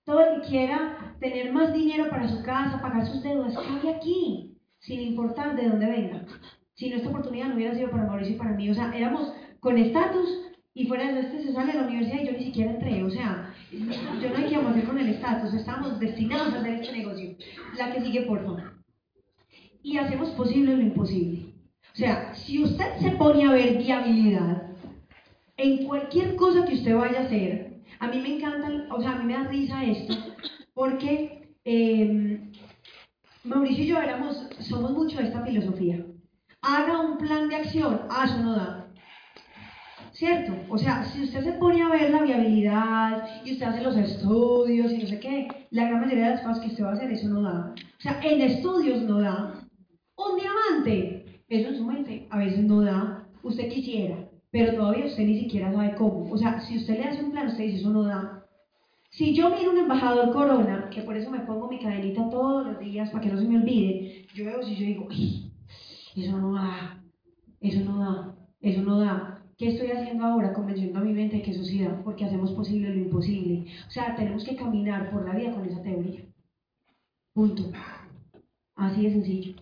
todo 0.05 0.21
el 0.21 0.41
que 0.41 0.49
quiera 0.49 1.15
tener 1.21 1.53
más 1.53 1.73
dinero 1.73 2.09
para 2.09 2.29
su 2.29 2.43
casa, 2.43 2.81
pagar 2.81 3.07
sus 3.07 3.23
deudas, 3.23 3.55
cabe 3.55 3.95
aquí, 3.95 4.57
sin 4.79 5.01
importar 5.01 5.57
de 5.57 5.69
dónde 5.69 5.87
venga. 5.87 6.25
Si 6.75 6.89
no, 6.89 6.97
esta 6.97 7.09
oportunidad 7.09 7.49
no 7.49 7.57
hubiera 7.57 7.75
sido 7.75 7.91
para 7.91 8.07
Mauricio 8.07 8.37
y 8.37 8.39
para 8.39 8.53
mí, 8.53 8.71
o 8.71 8.75
sea, 8.75 8.97
éramos 8.97 9.33
con 9.61 9.77
estatus, 9.77 10.48
y 10.79 10.87
fuera 10.87 11.13
de 11.13 11.23
este 11.23 11.43
se 11.43 11.53
sale 11.53 11.73
de 11.73 11.81
la 11.81 11.87
universidad 11.89 12.23
y 12.23 12.27
yo 12.27 12.33
ni 12.35 12.45
siquiera 12.45 12.71
entré. 12.71 13.03
O 13.03 13.11
sea, 13.11 13.53
yo 13.73 14.31
no 14.31 14.37
hay 14.37 14.49
que 14.49 14.55
hacer 14.55 14.85
con 14.85 14.97
el 14.97 15.09
estatus, 15.09 15.53
estamos 15.53 15.99
destinados 15.99 16.55
a 16.55 16.61
hacer 16.61 16.75
este 16.75 16.93
negocio. 16.93 17.37
La 17.77 17.93
que 17.93 18.01
sigue, 18.01 18.23
por 18.23 18.45
favor. 18.45 18.75
Y 19.83 19.99
hacemos 19.99 20.31
posible 20.31 20.77
lo 20.77 20.83
imposible. 20.83 21.53
O 21.95 21.97
sea, 21.97 22.33
si 22.33 22.63
usted 22.63 22.97
se 23.01 23.11
pone 23.11 23.45
a 23.45 23.55
ver 23.55 23.77
viabilidad 23.77 24.71
en 25.57 25.85
cualquier 25.85 26.37
cosa 26.37 26.65
que 26.65 26.75
usted 26.75 26.95
vaya 26.95 27.23
a 27.23 27.25
hacer, 27.25 27.81
a 27.99 28.07
mí 28.07 28.21
me 28.21 28.37
encanta, 28.37 28.95
o 28.95 29.01
sea, 29.03 29.17
a 29.17 29.19
mí 29.19 29.25
me 29.25 29.33
da 29.33 29.49
risa 29.49 29.85
esto, 29.85 30.15
porque 30.75 31.57
em, 31.65 32.53
Mauricio 33.43 33.83
y 33.83 33.89
yo 33.89 34.01
éramos, 34.01 34.49
somos 34.61 34.93
mucho 34.93 35.19
de 35.19 35.25
esta 35.25 35.45
filosofía. 35.45 36.07
Haga 36.63 37.01
un 37.01 37.19
plan 37.19 37.49
de 37.49 37.57
acción, 37.57 38.03
ah, 38.11 38.27
eso 38.27 38.39
no 38.45 38.55
da. 38.55 38.78
¿Cierto? 40.19 40.53
O 40.69 40.77
sea, 40.77 41.05
si 41.05 41.23
usted 41.23 41.45
se 41.45 41.53
pone 41.53 41.81
a 41.81 41.91
ver 41.91 42.11
la 42.11 42.23
viabilidad 42.23 43.25
y 43.45 43.53
usted 43.53 43.67
hace 43.67 43.85
los 43.85 43.97
estudios 43.97 44.91
y 44.91 44.99
no 44.99 45.07
sé 45.07 45.21
qué, 45.21 45.47
la 45.71 45.87
gran 45.87 46.01
mayoría 46.01 46.25
de 46.25 46.31
las 46.31 46.41
cosas 46.41 46.59
que 46.59 46.67
usted 46.67 46.83
va 46.83 46.91
a 46.91 46.93
hacer, 46.95 47.13
eso 47.13 47.29
no 47.29 47.43
da. 47.43 47.73
O 47.73 48.01
sea, 48.01 48.21
en 48.25 48.41
estudios 48.41 49.03
no 49.03 49.21
da. 49.21 49.65
un 50.17 50.41
diamante. 50.41 51.25
Eso 51.49 51.69
en 51.69 51.77
su 51.77 51.85
mente 51.85 52.27
a 52.31 52.39
veces 52.39 52.65
no 52.65 52.81
da. 52.81 53.29
Usted 53.45 53.69
quisiera, 53.69 54.29
pero 54.51 54.75
todavía 54.75 55.07
usted 55.07 55.23
ni 55.23 55.39
siquiera 55.39 55.73
sabe 55.73 55.95
cómo. 55.95 56.29
O 56.33 56.37
sea, 56.37 56.59
si 56.63 56.79
usted 56.79 56.99
le 56.99 57.05
hace 57.05 57.23
un 57.23 57.31
plan, 57.31 57.47
usted 57.47 57.63
dice, 57.63 57.79
eso 57.79 57.91
no 57.91 58.03
da. 58.03 58.45
Si 59.11 59.37
yo 59.37 59.51
miro 59.51 59.71
un 59.71 59.79
embajador 59.79 60.33
corona, 60.33 60.91
que 60.91 61.03
por 61.03 61.17
eso 61.17 61.31
me 61.31 61.41
pongo 61.41 61.69
mi 61.69 61.79
cadenita 61.79 62.29
todos 62.29 62.67
los 62.67 62.81
días 62.81 63.11
para 63.11 63.23
que 63.23 63.31
no 63.31 63.39
se 63.39 63.47
me 63.47 63.59
olvide, 63.59 64.27
yo 64.35 64.47
veo 64.47 64.65
si 64.65 64.75
yo 64.75 64.85
digo, 64.85 65.09
eso 66.17 66.37
no 66.39 66.55
da, 66.55 67.05
eso 67.61 67.81
no 67.85 67.99
da, 68.01 68.35
eso 68.61 68.83
no 68.83 68.99
da. 68.99 69.38
¿Qué 69.59 69.71
estoy 69.71 69.91
haciendo 69.91 70.25
ahora? 70.25 70.53
Convenciendo 70.55 71.01
a 71.01 71.03
mi 71.03 71.13
mente 71.13 71.39
de 71.39 71.43
que 71.43 71.51
eso 71.51 71.65
sí 71.65 71.83
da, 71.83 72.01
porque 72.05 72.25
hacemos 72.25 72.53
posible 72.53 72.91
lo 72.91 73.01
imposible. 73.01 73.67
O 73.89 73.91
sea, 73.91 74.15
tenemos 74.15 74.45
que 74.45 74.55
caminar 74.55 75.11
por 75.11 75.27
la 75.27 75.35
vida 75.35 75.51
con 75.51 75.65
esa 75.67 75.83
teoría. 75.83 76.23
Punto. 77.35 77.65
Así 78.77 79.03
de 79.03 79.11
sencillo. 79.11 79.55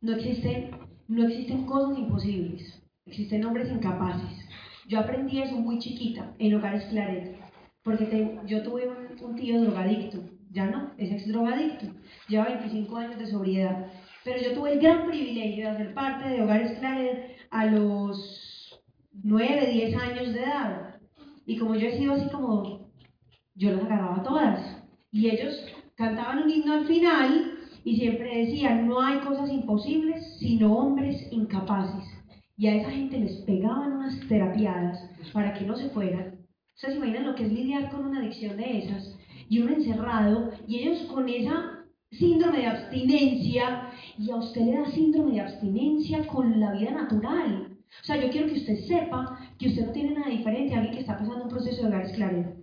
No 0.00 0.14
existen, 0.16 0.70
no 1.06 1.26
existen 1.26 1.66
cosas 1.66 1.98
imposibles, 1.98 2.82
existen 3.04 3.44
hombres 3.44 3.70
incapaces. 3.70 4.48
Yo 4.86 5.00
aprendí 5.00 5.42
eso 5.42 5.56
muy 5.56 5.78
chiquita 5.80 6.34
en 6.38 6.54
Hogares 6.54 6.84
Claret, 6.84 7.36
porque 7.82 8.38
yo 8.46 8.62
tuve 8.62 8.88
un, 8.88 9.36
tío 9.36 9.60
drogadicto, 9.60 10.18
ya 10.50 10.66
no, 10.66 10.92
es 10.96 11.10
ex 11.10 11.28
drogadicto, 11.28 11.86
lleva 12.28 12.44
25 12.44 12.96
años 12.96 13.18
de 13.18 13.26
sobriedad, 13.26 13.86
pero 14.24 14.40
yo 14.40 14.54
tuve 14.54 14.72
el 14.72 14.80
gran 14.80 15.06
privilegio 15.06 15.64
de 15.64 15.70
hacer 15.70 15.94
parte 15.94 16.28
de 16.28 16.42
Hogares 16.42 16.78
Claret 16.78 17.36
a 17.50 17.66
los 17.66 18.47
9, 19.22 19.70
10 19.72 19.96
años 19.96 20.34
de 20.34 20.40
edad. 20.40 20.96
Y 21.46 21.56
como 21.56 21.74
yo 21.74 21.88
he 21.88 21.98
sido 21.98 22.14
así 22.14 22.28
como, 22.30 22.90
yo 23.54 23.72
las 23.72 23.84
agarraba 23.84 24.22
todas. 24.22 24.84
Y 25.10 25.28
ellos 25.28 25.54
cantaban 25.96 26.42
un 26.42 26.50
himno 26.50 26.74
al 26.74 26.86
final 26.86 27.54
y 27.84 27.96
siempre 27.96 28.46
decían, 28.46 28.86
no 28.86 29.00
hay 29.00 29.18
cosas 29.20 29.50
imposibles, 29.50 30.36
sino 30.38 30.74
hombres 30.74 31.26
incapaces. 31.30 32.04
Y 32.56 32.66
a 32.66 32.74
esa 32.76 32.90
gente 32.90 33.18
les 33.18 33.36
pegaban 33.38 33.92
unas 33.92 34.20
terapiadas 34.28 34.98
para 35.32 35.54
que 35.54 35.64
no 35.64 35.76
se 35.76 35.88
fueran. 35.90 36.38
¿Ustedes 36.74 36.94
se 36.94 36.98
imaginan 36.98 37.26
lo 37.26 37.34
que 37.34 37.46
es 37.46 37.52
lidiar 37.52 37.90
con 37.90 38.06
una 38.06 38.20
adicción 38.20 38.56
de 38.56 38.78
esas? 38.78 39.16
Y 39.48 39.60
uno 39.60 39.72
encerrado, 39.72 40.50
y 40.66 40.78
ellos 40.78 41.02
con 41.12 41.28
esa 41.28 41.84
síndrome 42.10 42.58
de 42.58 42.66
abstinencia, 42.66 43.90
y 44.18 44.30
a 44.30 44.36
usted 44.36 44.60
le 44.60 44.72
da 44.72 44.90
síndrome 44.90 45.32
de 45.32 45.40
abstinencia 45.40 46.26
con 46.26 46.60
la 46.60 46.72
vida 46.72 46.90
natural. 46.90 47.67
O 48.02 48.04
sea, 48.04 48.16
yo 48.16 48.30
quiero 48.30 48.46
que 48.46 48.54
usted 48.54 48.78
sepa 48.86 49.38
que 49.58 49.68
usted 49.68 49.86
no 49.86 49.92
tiene 49.92 50.12
nada 50.12 50.30
diferente 50.30 50.74
a 50.74 50.78
alguien 50.78 50.94
que 50.94 51.00
está 51.00 51.18
pasando 51.18 51.44
un 51.44 51.50
proceso 51.50 51.82
de 51.82 51.88
hogar 51.88 52.02
esclarero. 52.02 52.56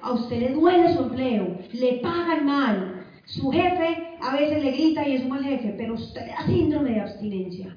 A 0.00 0.12
usted 0.12 0.40
le 0.40 0.52
duele 0.52 0.94
su 0.94 1.02
empleo, 1.02 1.58
le 1.72 1.92
pagan 1.98 2.44
mal, 2.44 3.06
su 3.24 3.50
jefe 3.50 4.16
a 4.20 4.36
veces 4.36 4.62
le 4.62 4.72
grita 4.72 5.06
y 5.06 5.14
es 5.14 5.22
un 5.22 5.30
mal 5.30 5.44
jefe, 5.44 5.74
pero 5.76 5.94
usted 5.94 6.22
le 6.22 6.32
da 6.32 6.46
síndrome 6.46 6.90
de 6.90 7.00
abstinencia. 7.00 7.76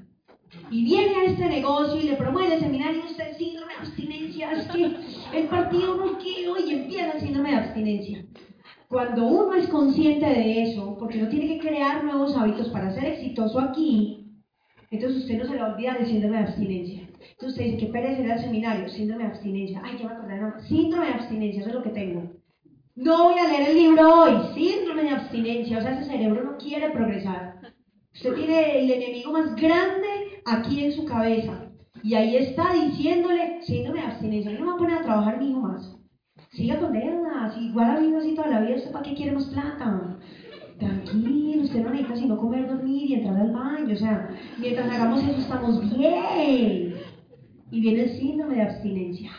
Y 0.70 0.84
viene 0.84 1.16
a 1.16 1.24
este 1.26 1.48
negocio 1.48 2.00
y 2.00 2.06
le 2.06 2.16
promueve 2.16 2.56
el 2.56 2.62
seminario 2.62 3.02
y 3.02 3.12
usted 3.12 3.38
síndrome 3.38 3.74
de 3.74 3.80
abstinencia, 3.80 4.52
es 4.52 4.68
que 4.68 4.96
el 5.34 5.48
partido 5.48 5.96
no 5.96 6.18
quiero 6.18 6.56
y 6.58 6.74
empieza 6.74 7.12
el 7.14 7.22
síndrome 7.22 7.50
de 7.52 7.56
abstinencia. 7.58 8.26
Cuando 8.88 9.26
uno 9.26 9.54
es 9.56 9.68
consciente 9.68 10.26
de 10.26 10.64
eso, 10.64 10.96
porque 10.98 11.18
no 11.18 11.28
tiene 11.28 11.48
que 11.48 11.60
crear 11.60 12.04
nuevos 12.04 12.36
hábitos 12.36 12.70
para 12.70 12.94
ser 12.94 13.06
exitoso 13.06 13.60
aquí, 13.60 14.25
entonces 14.96 15.24
usted 15.24 15.38
no 15.38 15.46
se 15.46 15.56
le 15.56 15.64
olvida 15.64 15.94
del 15.94 16.08
síndrome 16.08 16.38
de 16.38 16.44
abstinencia. 16.44 17.02
Entonces 17.02 17.50
usted 17.50 17.64
dice, 17.66 17.78
que 17.78 17.92
pereza 17.92 18.34
el 18.34 18.40
seminario, 18.42 18.90
síndrome 18.90 19.24
de 19.24 19.30
abstinencia. 19.30 19.82
Ay, 19.84 19.98
ya 19.98 20.08
me 20.08 20.14
acordé, 20.14 20.40
no, 20.40 20.60
síndrome 20.62 21.06
de 21.08 21.14
abstinencia, 21.14 21.62
eso 21.62 21.70
es 21.70 21.76
lo 21.76 21.84
que 21.84 21.90
tengo. 21.90 22.32
No 22.96 23.26
voy 23.26 23.38
a 23.38 23.48
leer 23.48 23.70
el 23.72 23.76
libro 23.76 24.24
hoy. 24.24 24.32
Síndrome 24.54 25.04
de 25.04 25.10
abstinencia. 25.10 25.78
O 25.78 25.82
sea, 25.82 26.00
ese 26.00 26.10
cerebro 26.10 26.44
no 26.44 26.58
quiere 26.58 26.92
progresar. 26.92 27.60
Usted 28.14 28.34
tiene 28.36 28.80
el 28.80 28.90
enemigo 28.90 29.34
más 29.34 29.54
grande 29.56 30.42
aquí 30.46 30.86
en 30.86 30.94
su 30.94 31.04
cabeza. 31.04 31.72
Y 32.02 32.14
ahí 32.16 32.38
está 32.38 32.72
diciéndole 32.72 33.62
síndrome 33.64 34.00
de 34.00 34.08
abstinencia. 34.08 34.52
No 34.52 34.60
me 34.60 34.66
va 34.68 34.74
a 34.74 34.78
poner 34.78 34.98
a 34.98 35.02
trabajar 35.02 35.40
mi 35.40 35.50
hijo 35.50 35.60
más. 35.60 35.94
Siga 36.52 36.80
con 36.80 36.94
deudas. 36.94 37.58
Igual 37.58 37.92
ha 37.92 38.00
vivido 38.00 38.20
así 38.20 38.34
toda 38.34 38.48
la 38.48 38.62
vida. 38.62 38.78
¿Usted 38.78 38.92
para 38.92 39.04
qué 39.04 39.14
quiere 39.14 39.34
más 39.34 39.46
plata? 39.48 40.18
Tranquilo, 40.78 41.64
usted 41.64 41.84
no 41.84 41.90
necesita 41.90 42.16
sino 42.18 42.38
comer, 42.38 42.68
dormir 42.68 43.10
y 43.10 43.14
entrar 43.16 43.38
al 43.38 43.52
baño. 43.52 43.94
O 43.94 43.98
sea, 43.98 44.30
mientras 44.60 44.92
hagamos 44.92 45.24
eso 45.24 45.40
estamos 45.40 45.98
bien. 45.98 46.96
Y 47.72 47.82
viene 47.82 48.04
el 48.04 48.10
síndrome 48.18 48.56
de 48.56 48.62
abstinencia. 48.62 49.32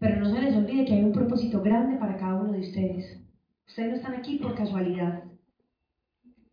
Pero 0.00 0.20
no 0.20 0.34
se 0.34 0.40
les 0.40 0.56
olvide 0.56 0.84
que 0.84 0.94
hay 0.94 1.04
un 1.04 1.12
propósito 1.12 1.62
grande 1.62 1.98
para 1.98 2.16
cada 2.16 2.40
uno 2.40 2.52
de 2.52 2.60
ustedes. 2.60 3.20
Ustedes 3.66 3.90
no 3.90 3.96
están 3.96 4.14
aquí 4.14 4.36
por 4.36 4.54
casualidad. 4.54 5.24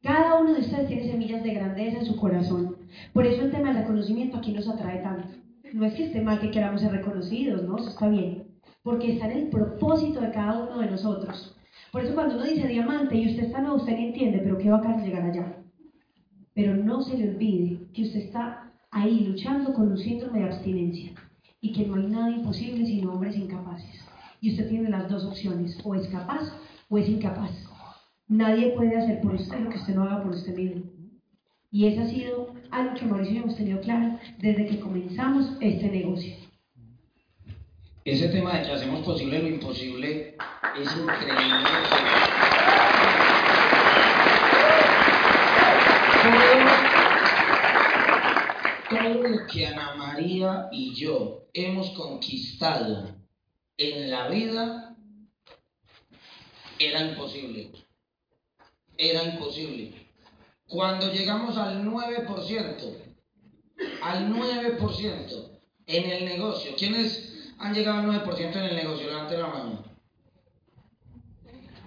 Cada 0.01 0.41
uno 0.41 0.53
de 0.53 0.59
ustedes 0.59 0.87
tiene 0.87 1.09
semillas 1.09 1.43
de 1.43 1.53
grandeza 1.53 1.99
en 1.99 2.05
su 2.05 2.17
corazón. 2.17 2.75
Por 3.13 3.25
eso 3.25 3.43
el 3.43 3.51
tema 3.51 3.69
del 3.69 3.83
reconocimiento 3.83 4.37
aquí 4.37 4.51
nos 4.51 4.67
atrae 4.67 5.01
tanto. 5.01 5.29
No 5.73 5.85
es 5.85 5.93
que 5.93 6.05
esté 6.05 6.21
mal 6.21 6.39
que 6.39 6.51
queramos 6.51 6.81
ser 6.81 6.91
reconocidos, 6.91 7.63
¿no? 7.63 7.77
Eso 7.77 7.89
está 7.89 8.09
bien. 8.09 8.43
Porque 8.83 9.13
está 9.13 9.31
en 9.31 9.37
el 9.37 9.47
propósito 9.47 10.19
de 10.19 10.31
cada 10.31 10.63
uno 10.63 10.79
de 10.79 10.91
nosotros. 10.91 11.52
Por 11.93 12.03
eso 12.03 12.15
cuando 12.15 12.37
uno 12.37 12.45
dice 12.45 12.67
diamante 12.67 13.15
y 13.15 13.29
usted 13.29 13.43
está 13.43 13.61
no, 13.61 13.75
usted 13.75 13.95
ni 13.95 14.07
entiende, 14.07 14.39
pero 14.39 14.57
qué 14.57 14.67
bacán 14.67 15.05
llegar 15.05 15.29
allá. 15.29 15.57
Pero 16.55 16.75
no 16.75 17.03
se 17.03 17.15
le 17.15 17.29
olvide 17.29 17.85
que 17.93 18.01
usted 18.01 18.21
está 18.21 18.73
ahí 18.89 19.19
luchando 19.19 19.71
con 19.75 19.91
un 19.91 19.97
síndrome 19.99 20.39
de 20.39 20.45
abstinencia 20.45 21.13
y 21.61 21.71
que 21.71 21.85
no 21.85 21.93
hay 21.93 22.07
nada 22.07 22.31
imposible 22.31 22.83
sino 22.87 23.13
hombres 23.13 23.37
incapaces. 23.37 24.03
Y 24.41 24.49
usted 24.49 24.69
tiene 24.69 24.89
las 24.89 25.07
dos 25.07 25.23
opciones, 25.23 25.77
o 25.83 25.93
es 25.93 26.07
capaz 26.07 26.51
o 26.89 26.97
es 26.97 27.07
incapaz. 27.07 27.51
Nadie 28.27 28.71
puede 28.71 28.97
hacer 28.97 29.21
por 29.21 29.35
usted 29.35 29.59
lo 29.59 29.69
que 29.69 29.77
usted 29.77 29.93
no 29.93 30.01
haga 30.01 30.23
por 30.23 30.31
usted 30.31 30.55
mismo. 30.55 30.81
Y 31.69 31.85
eso 31.85 32.01
ha 32.01 32.07
sido 32.07 32.55
algo 32.71 32.95
que 32.95 33.05
Mauricio 33.05 33.35
y 33.35 33.37
hemos 33.37 33.55
tenido 33.55 33.79
claro 33.81 34.17
desde 34.39 34.65
que 34.65 34.79
comenzamos 34.79 35.57
este 35.61 35.91
negocio. 35.91 36.42
Ese 38.05 38.27
tema 38.27 38.57
de 38.57 38.63
que 38.63 38.73
hacemos 38.73 39.05
posible 39.05 39.39
lo 39.39 39.47
imposible 39.47 40.35
es 40.77 40.97
increíble. 40.97 41.69
todo 48.89 49.27
lo 49.27 49.47
que 49.47 49.65
Ana 49.65 49.95
María 49.95 50.67
y 50.71 50.93
yo 50.93 51.47
hemos 51.53 51.91
conquistado 51.91 53.15
en 53.77 54.11
la 54.11 54.27
vida 54.27 54.95
era 56.79 57.01
imposible. 57.01 57.71
Era 58.97 59.23
imposible. 59.23 59.93
Cuando 60.67 61.11
llegamos 61.11 61.57
al 61.57 61.83
9%, 61.85 62.97
al 64.01 64.29
9% 64.29 65.59
en 65.87 66.09
el 66.09 66.25
negocio, 66.25 66.73
¿quiénes 66.77 67.32
han 67.63 67.73
llegado 67.73 67.99
al 67.99 68.23
9% 68.25 68.55
en 68.55 68.63
el 68.63 68.75
negocio? 68.75 69.07
Levante 69.07 69.37
la 69.37 69.47
mano. 69.47 69.83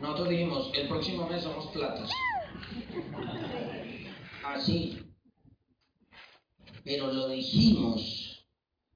Nosotros 0.00 0.30
dijimos, 0.30 0.70
el 0.74 0.88
próximo 0.88 1.28
mes 1.28 1.42
somos 1.42 1.66
platas. 1.66 2.10
Así, 4.42 5.06
pero 6.82 7.12
lo 7.12 7.28
dijimos 7.28 8.46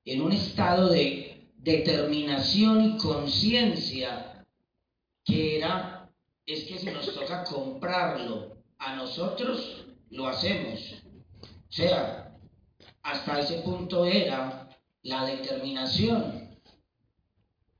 en 0.07 0.23
un 0.23 0.33
estado 0.33 0.89
de 0.89 1.51
determinación 1.57 2.85
y 2.85 2.97
conciencia 2.97 4.47
que 5.25 5.59
era, 5.59 6.11
es 6.47 6.65
que 6.65 6.79
si 6.79 6.87
nos 6.87 7.15
toca 7.15 7.45
comprarlo 7.45 8.57
a 8.79 8.97
nosotros, 8.97 9.85
lo 10.11 10.29
hacemos. 10.29 10.81
O 11.43 11.73
sea, 11.73 12.39
hasta 13.03 13.41
ese 13.41 13.61
punto 13.61 14.07
era 14.07 14.69
la 15.03 15.27
determinación. 15.27 16.40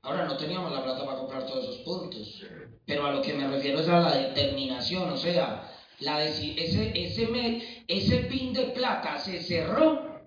Ahora 0.03 0.25
no 0.25 0.35
teníamos 0.35 0.71
la 0.71 0.83
plata 0.83 1.05
para 1.05 1.17
comprar 1.17 1.45
todos 1.45 1.63
esos 1.63 1.77
puntos, 1.79 2.43
pero 2.85 3.05
a 3.05 3.11
lo 3.11 3.21
que 3.21 3.33
me 3.33 3.47
refiero 3.47 3.79
es 3.79 3.87
a 3.87 3.99
la 3.99 4.17
determinación, 4.17 5.11
o 5.11 5.17
sea, 5.17 5.71
la 5.99 6.23
ese, 6.23 6.55
ese, 6.57 7.83
ese 7.87 8.17
pin 8.17 8.53
de 8.53 8.65
plata 8.71 9.19
se 9.19 9.41
cerró 9.41 10.21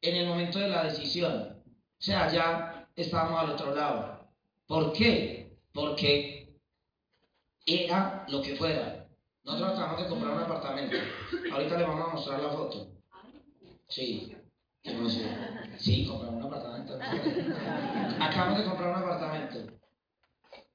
en 0.00 0.16
el 0.16 0.26
momento 0.26 0.58
de 0.58 0.68
la 0.68 0.84
decisión. 0.84 1.62
O 1.66 2.02
sea, 2.02 2.28
ya 2.32 2.88
estábamos 2.96 3.40
al 3.40 3.50
otro 3.50 3.74
lado. 3.74 4.28
¿Por 4.66 4.92
qué? 4.92 5.56
Porque 5.72 6.56
era 7.66 8.24
lo 8.28 8.42
que 8.42 8.56
fuera. 8.56 9.06
Nosotros 9.44 9.72
acabamos 9.72 10.02
de 10.02 10.08
comprar 10.08 10.32
un 10.32 10.42
apartamento. 10.42 10.96
Ahorita 11.52 11.78
le 11.78 11.84
vamos 11.84 12.08
a 12.08 12.14
mostrar 12.14 12.42
la 12.42 12.50
foto. 12.50 12.88
Sí. 13.88 14.36
Sí, 14.82 16.06
compramos 16.06 16.44
un 16.44 16.52
apartamento. 16.52 16.98
Acabamos 18.20 18.58
de 18.58 18.64
comprar 18.64 18.96
un 18.96 19.02
apartamento. 19.02 19.72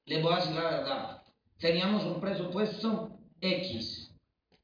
Les 0.04 0.22
voy 0.22 0.32
a 0.32 0.36
decir 0.36 0.54
la 0.54 0.62
verdad. 0.62 1.22
Teníamos 1.58 2.04
un 2.04 2.20
presupuesto 2.20 3.18
X 3.40 4.14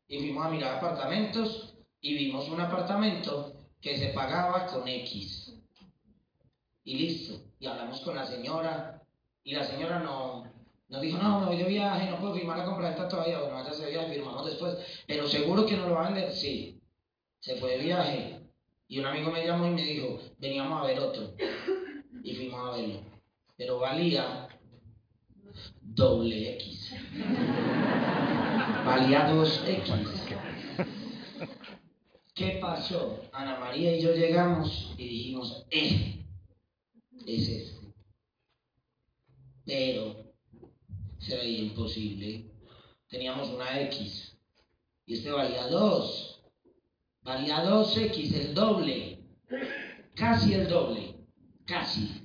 y 0.09 0.19
fuimos 0.19 0.47
a 0.47 0.51
mirar 0.51 0.77
apartamentos 0.77 1.75
y 2.01 2.15
vimos 2.15 2.49
un 2.49 2.61
apartamento 2.61 3.53
que 3.81 3.97
se 3.99 4.09
pagaba 4.09 4.67
con 4.67 4.87
X. 4.87 5.55
Y 6.85 6.95
listo. 6.97 7.41
Y 7.59 7.67
hablamos 7.67 8.01
con 8.01 8.17
la 8.17 8.27
señora 8.27 9.03
y 9.45 9.55
la 9.55 9.65
señora 9.65 9.99
no, 10.01 10.45
Nos 10.89 11.01
dijo, 11.01 11.19
no, 11.19 11.41
me 11.41 11.47
voy 11.47 11.57
de 11.57 11.65
viaje, 11.65 12.11
no 12.11 12.19
puedo 12.19 12.35
firmar 12.35 12.59
la 12.59 12.65
compra 12.65 13.09
todavía. 13.09 13.41
Bueno, 13.41 13.55
vaya 13.55 13.71
de 13.71 13.91
viaje, 13.91 14.15
firmamos 14.15 14.47
después. 14.47 14.77
Pero 15.07 15.27
seguro 15.27 15.67
que 15.67 15.77
no 15.77 15.89
lo 15.89 15.95
va 15.95 16.07
a 16.07 16.11
vender. 16.11 16.33
Sí. 16.33 16.81
Se 17.41 17.57
fue 17.57 17.73
de 17.73 17.79
viaje. 17.79 18.42
Y 18.93 18.99
un 18.99 19.07
amigo 19.07 19.31
me 19.31 19.47
llamó 19.47 19.67
y 19.69 19.71
me 19.71 19.83
dijo, 19.83 20.21
veníamos 20.37 20.83
a 20.83 20.85
ver 20.87 20.99
otro. 20.99 21.35
Y 22.23 22.35
fuimos 22.37 22.61
a 22.61 22.77
verlo. 22.77 23.01
Pero 23.57 23.79
valía 23.79 24.47
doble 25.81 26.57
X. 26.57 26.95
Valía 28.85 29.33
2X. 29.33 30.37
¿Qué 32.35 32.59
pasó? 32.61 33.19
Ana 33.33 33.59
María 33.59 33.97
y 33.97 34.03
yo 34.03 34.13
llegamos 34.15 34.95
y 34.99 35.09
dijimos, 35.09 35.65
eh, 35.71 36.27
es 37.27 37.49
este. 37.49 37.95
Pero 39.65 40.35
se 41.17 41.39
veía 41.39 41.63
imposible. 41.63 42.45
Teníamos 43.09 43.49
una 43.49 43.81
X 43.85 44.37
y 45.07 45.15
este 45.15 45.31
valía 45.31 45.67
2. 45.69 46.32
Valía 47.23 47.65
2X, 47.65 48.35
el 48.35 48.55
doble. 48.55 49.19
Casi 50.15 50.55
el 50.55 50.69
doble. 50.69 51.15
Casi. 51.67 52.25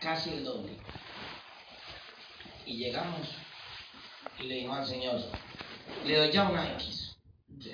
Casi 0.00 0.30
el 0.30 0.44
doble. 0.44 0.78
Y 2.64 2.78
llegamos 2.78 3.28
y 4.38 4.44
le 4.44 4.54
dijimos 4.54 4.78
al 4.78 4.86
Señor, 4.86 5.20
le 6.04 6.16
doy 6.16 6.30
ya 6.30 6.48
una 6.48 6.72
X. 6.74 7.16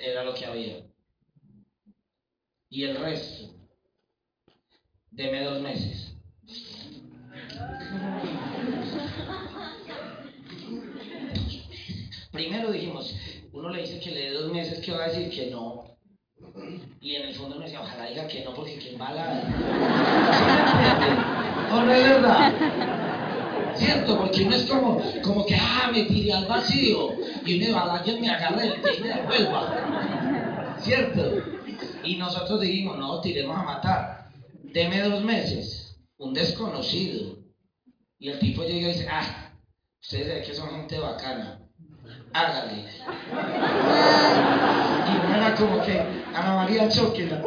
Era 0.01 0.23
lo 0.23 0.33
que 0.33 0.45
había. 0.45 0.85
Y 2.69 2.83
el 2.83 2.97
resto, 2.97 3.53
deme 5.11 5.43
dos 5.43 5.61
meses. 5.61 6.15
Primero 12.31 12.71
dijimos, 12.71 13.15
uno 13.51 13.69
le 13.69 13.81
dice 13.81 13.99
que 13.99 14.11
le 14.11 14.21
dé 14.21 14.31
dos 14.31 14.51
meses, 14.51 14.83
que 14.83 14.91
va 14.91 15.05
a 15.05 15.09
decir 15.09 15.29
que 15.29 15.51
no. 15.51 15.82
El 17.33 17.39
fondo 17.39 17.55
uno 17.55 17.65
decía, 17.65 17.81
ojalá 17.81 18.05
diga 18.05 18.27
que 18.27 18.43
no, 18.43 18.53
porque 18.53 18.77
qué 18.77 18.95
mala. 18.95 19.41
¿O 21.71 21.81
no 21.81 21.91
es 21.91 22.07
verdad? 22.07 22.53
¿Cierto? 23.73 24.19
Porque 24.19 24.45
no 24.45 24.55
es 24.55 24.69
como, 24.69 25.01
como 25.23 25.43
que, 25.43 25.55
ah, 25.55 25.89
me 25.91 26.03
tiré 26.03 26.31
al 26.31 26.45
vacío 26.45 27.13
y 27.43 27.57
me 27.57 27.71
va 27.71 27.95
a 27.95 28.03
me 28.05 28.29
agarré 28.29 28.67
el 28.67 28.81
pie 28.81 28.97
y 28.99 29.01
me 29.01 29.07
devuelva. 29.07 30.77
¿Cierto? 30.77 31.41
Y 32.03 32.17
nosotros 32.17 32.61
dijimos, 32.61 32.99
no, 32.99 33.19
tiremos 33.19 33.57
a 33.57 33.63
matar. 33.63 34.29
Deme 34.65 35.01
dos 35.01 35.23
meses, 35.23 35.97
un 36.17 36.35
desconocido. 36.35 37.39
Y 38.19 38.29
el 38.29 38.37
tipo 38.37 38.61
llega 38.61 38.89
y 38.89 38.93
dice, 38.93 39.07
ah, 39.09 39.49
ustedes 39.99 40.27
saben 40.27 40.43
que 40.43 40.53
son 40.53 40.69
gente 40.69 40.99
bacana. 40.99 41.61
Hágale. 42.31 42.85
Y 45.05 45.27
no 45.27 45.35
era 45.35 45.53
como 45.55 45.83
que 45.83 46.22
Ana 46.33 46.55
María 46.55 46.89
Choquela. 46.89 47.41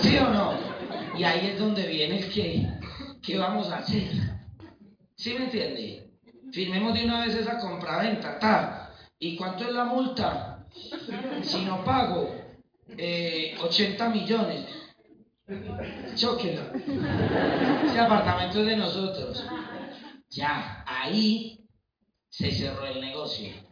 ¿Sí 0.00 0.16
o 0.18 0.28
no? 0.30 0.54
Y 1.16 1.24
ahí 1.24 1.48
es 1.48 1.58
donde 1.58 1.86
viene 1.86 2.18
el 2.18 2.32
que, 2.32 2.68
¿qué 3.22 3.38
vamos 3.38 3.68
a 3.70 3.78
hacer? 3.78 4.08
¿Sí 5.16 5.34
me 5.34 5.46
entiende? 5.46 6.10
Firmemos 6.52 6.94
de 6.94 7.04
una 7.04 7.26
vez 7.26 7.34
esa 7.34 7.58
compra-venta, 7.58 8.38
ta. 8.38 8.92
¿Y 9.18 9.36
cuánto 9.36 9.64
es 9.64 9.72
la 9.72 9.84
multa? 9.84 10.64
Si 11.42 11.64
no 11.64 11.84
pago, 11.84 12.34
eh, 12.96 13.56
80 13.60 14.08
millones. 14.10 14.64
Chóquela. 16.14 16.72
Ese 17.84 17.98
apartamento 17.98 18.60
es 18.60 18.66
de 18.66 18.76
nosotros. 18.76 19.44
Ya, 20.30 20.84
ahí 20.86 21.66
se 22.28 22.50
cerró 22.50 22.86
el 22.86 23.00
negocio. 23.00 23.67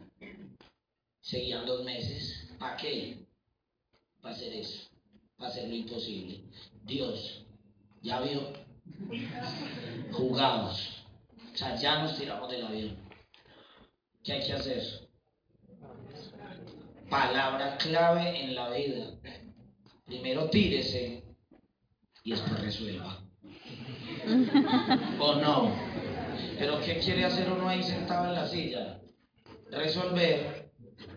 Seguían 1.27 1.65
dos 1.65 1.83
meses. 1.83 2.47
¿Para 2.57 2.77
qué? 2.77 3.25
Para 4.21 4.33
hacer 4.33 4.53
eso. 4.53 4.89
Para 5.35 5.49
hacer 5.49 5.67
lo 5.67 5.75
imposible. 5.75 6.45
Dios, 6.85 7.45
ya 8.01 8.21
vio. 8.21 8.53
Jugamos. 10.13 11.03
O 11.53 11.57
sea, 11.57 11.75
ya 11.75 12.01
nos 12.01 12.17
tiramos 12.17 12.49
del 12.49 12.65
avión. 12.65 12.97
¿Qué 14.23 14.31
hay 14.31 14.47
que 14.47 14.53
hacer? 14.53 14.81
Palabra 17.09 17.75
clave 17.75 18.45
en 18.45 18.55
la 18.55 18.69
vida. 18.69 19.19
Primero 20.05 20.49
tírese 20.49 21.25
y 22.23 22.31
después 22.31 22.61
resuelva. 22.61 23.21
¿O 25.19 25.35
no? 25.35 25.75
Pero 26.57 26.79
¿qué 26.79 26.99
quiere 26.99 27.25
hacer 27.25 27.51
uno 27.51 27.67
ahí 27.67 27.83
sentado 27.83 28.27
en 28.27 28.35
la 28.35 28.47
silla? 28.47 29.01
Resolver 29.69 30.66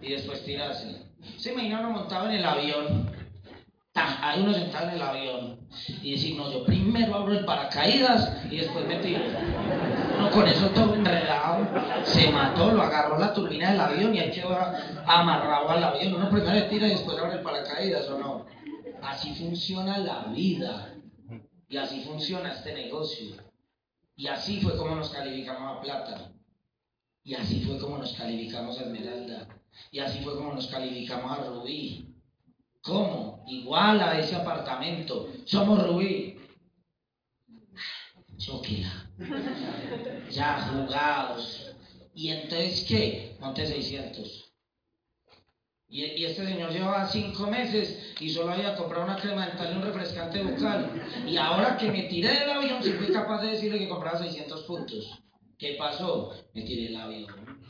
y 0.00 0.12
después 0.12 0.44
tirarse. 0.44 1.06
¿Se 1.36 1.52
imagina 1.52 1.80
uno 1.80 1.90
montado 1.90 2.26
en 2.26 2.36
el 2.36 2.44
avión? 2.44 3.10
Hay 3.94 4.40
uno 4.40 4.54
sentado 4.54 4.88
en 4.88 4.94
el 4.94 5.02
avión 5.02 5.58
y 6.02 6.12
decir, 6.12 6.36
no, 6.36 6.50
yo 6.50 6.64
primero 6.64 7.14
abro 7.14 7.32
el 7.32 7.44
paracaídas 7.44 8.44
y 8.50 8.58
después 8.58 8.86
me 8.86 8.96
tiro. 8.96 9.22
Uno 10.16 10.30
con 10.30 10.46
eso 10.46 10.68
todo 10.70 10.94
enredado, 10.94 11.66
se 12.04 12.30
mató, 12.30 12.70
lo 12.70 12.82
agarró 12.82 13.18
la 13.18 13.34
turbina 13.34 13.72
del 13.72 13.80
avión 13.80 14.14
y 14.14 14.20
ahí 14.20 14.30
quedó 14.30 14.56
amarrado 15.06 15.70
al 15.70 15.82
avión. 15.82 16.14
Uno 16.14 16.30
primero 16.30 16.52
le 16.52 16.62
tira 16.62 16.86
y 16.86 16.90
después 16.90 17.18
abre 17.18 17.38
el 17.38 17.42
paracaídas, 17.42 18.08
¿o 18.08 18.18
no? 18.18 18.46
Así 19.02 19.34
funciona 19.34 19.98
la 19.98 20.24
vida 20.24 20.94
y 21.68 21.76
así 21.76 22.02
funciona 22.02 22.52
este 22.52 22.74
negocio. 22.74 23.36
Y 24.16 24.26
así 24.26 24.60
fue 24.60 24.76
como 24.76 24.94
nos 24.96 25.10
calificamos 25.10 25.78
a 25.78 25.80
plata. 25.80 26.32
Y 27.24 27.34
así 27.34 27.62
fue 27.62 27.78
como 27.78 27.98
nos 27.98 28.12
calificamos 28.12 28.78
a 28.78 28.82
esmeralda. 28.82 29.48
Y 29.90 29.98
así 29.98 30.22
fue 30.22 30.36
como 30.36 30.54
nos 30.54 30.66
calificamos 30.68 31.38
a 31.38 31.44
rubí. 31.44 32.10
¿Cómo? 32.82 33.44
Igual 33.46 34.00
a 34.00 34.18
ese 34.18 34.36
apartamento. 34.36 35.28
Somos 35.44 35.86
Rubí. 35.86 36.36
Choquila. 38.38 39.10
Ya 40.30 40.70
jugados. 40.72 41.74
¿Y 42.14 42.30
entonces 42.30 42.84
qué? 42.88 43.36
Monte 43.38 43.66
600. 43.66 44.46
Y, 45.88 46.04
y, 46.04 46.24
este 46.24 46.46
señor 46.46 46.70
llevaba 46.70 47.08
cinco 47.08 47.48
meses 47.48 48.14
y 48.20 48.30
solo 48.30 48.52
había 48.52 48.76
comprado 48.76 49.04
una 49.04 49.16
crema 49.16 49.48
dental 49.48 49.72
y 49.72 49.76
un 49.76 49.82
refrescante 49.82 50.40
bucal. 50.40 51.02
Y 51.26 51.36
ahora 51.36 51.76
que 51.76 51.90
me 51.90 52.04
tiré 52.04 52.28
del 52.28 52.50
avión, 52.50 52.82
si 52.82 52.92
fui 52.92 53.12
capaz 53.12 53.42
de 53.42 53.50
decirle 53.50 53.80
que 53.80 53.88
compraba 53.88 54.18
600 54.18 54.62
puntos. 54.62 55.20
¿Qué 55.58 55.74
pasó? 55.76 56.32
Me 56.54 56.62
tiré 56.62 56.84
del 56.84 56.96
avión. 56.96 57.60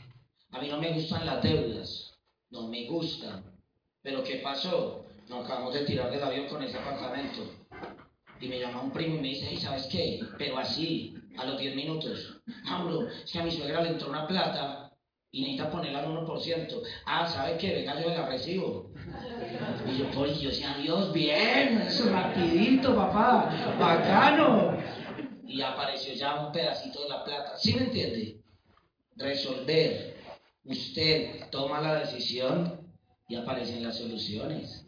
A 0.51 0.59
mí 0.59 0.67
no 0.67 0.77
me 0.79 0.93
gustan 0.93 1.25
las 1.25 1.41
deudas. 1.41 2.13
No 2.49 2.67
me 2.67 2.85
gustan. 2.87 3.43
Pero 4.01 4.23
¿qué 4.23 4.37
pasó? 4.37 5.05
Nos 5.29 5.45
acabamos 5.45 5.73
de 5.73 5.85
tirar 5.85 6.11
del 6.11 6.23
avión 6.23 6.47
con 6.47 6.61
ese 6.63 6.77
apartamento. 6.77 7.49
Y 8.39 8.47
me 8.47 8.59
llama 8.59 8.81
un 8.81 8.91
primo 8.91 9.15
y 9.15 9.19
me 9.19 9.27
dice, 9.29 9.53
¿y 9.53 9.57
sabes 9.57 9.85
qué? 9.85 10.19
Pero 10.37 10.57
así, 10.57 11.15
a 11.37 11.45
los 11.45 11.59
10 11.59 11.75
minutos. 11.75 12.41
Mauro, 12.65 13.07
es 13.07 13.31
que 13.31 13.39
a 13.39 13.43
mi 13.43 13.51
suegra 13.51 13.81
le 13.81 13.89
entró 13.89 14.09
una 14.09 14.27
plata 14.27 14.91
y 15.31 15.41
necesita 15.41 15.69
ponerla 15.71 15.99
al 15.99 16.07
1%. 16.07 16.81
Ah, 17.05 17.27
¿sabe 17.27 17.57
qué? 17.57 17.75
Venga, 17.75 18.01
yo 18.01 18.09
la 18.09 18.27
recibo. 18.27 18.91
Y 19.87 19.99
yo, 19.99 20.11
por 20.11 20.27
yo 20.27 20.49
decía, 20.49 20.75
Dios, 20.81 21.13
bien, 21.13 21.81
eso 21.81 22.11
rapidito, 22.11 22.95
papá, 22.95 23.77
bacano. 23.79 24.77
Y 25.45 25.61
apareció 25.61 26.13
ya 26.13 26.45
un 26.45 26.51
pedacito 26.51 27.03
de 27.03 27.09
la 27.09 27.23
plata. 27.23 27.57
¿Sí 27.57 27.75
me 27.75 27.83
entiende? 27.83 28.41
Resolver. 29.15 30.20
Usted 30.63 31.49
toma 31.49 31.81
la 31.81 31.99
decisión 32.01 32.93
y 33.27 33.35
aparecen 33.35 33.83
las 33.83 33.97
soluciones. 33.97 34.85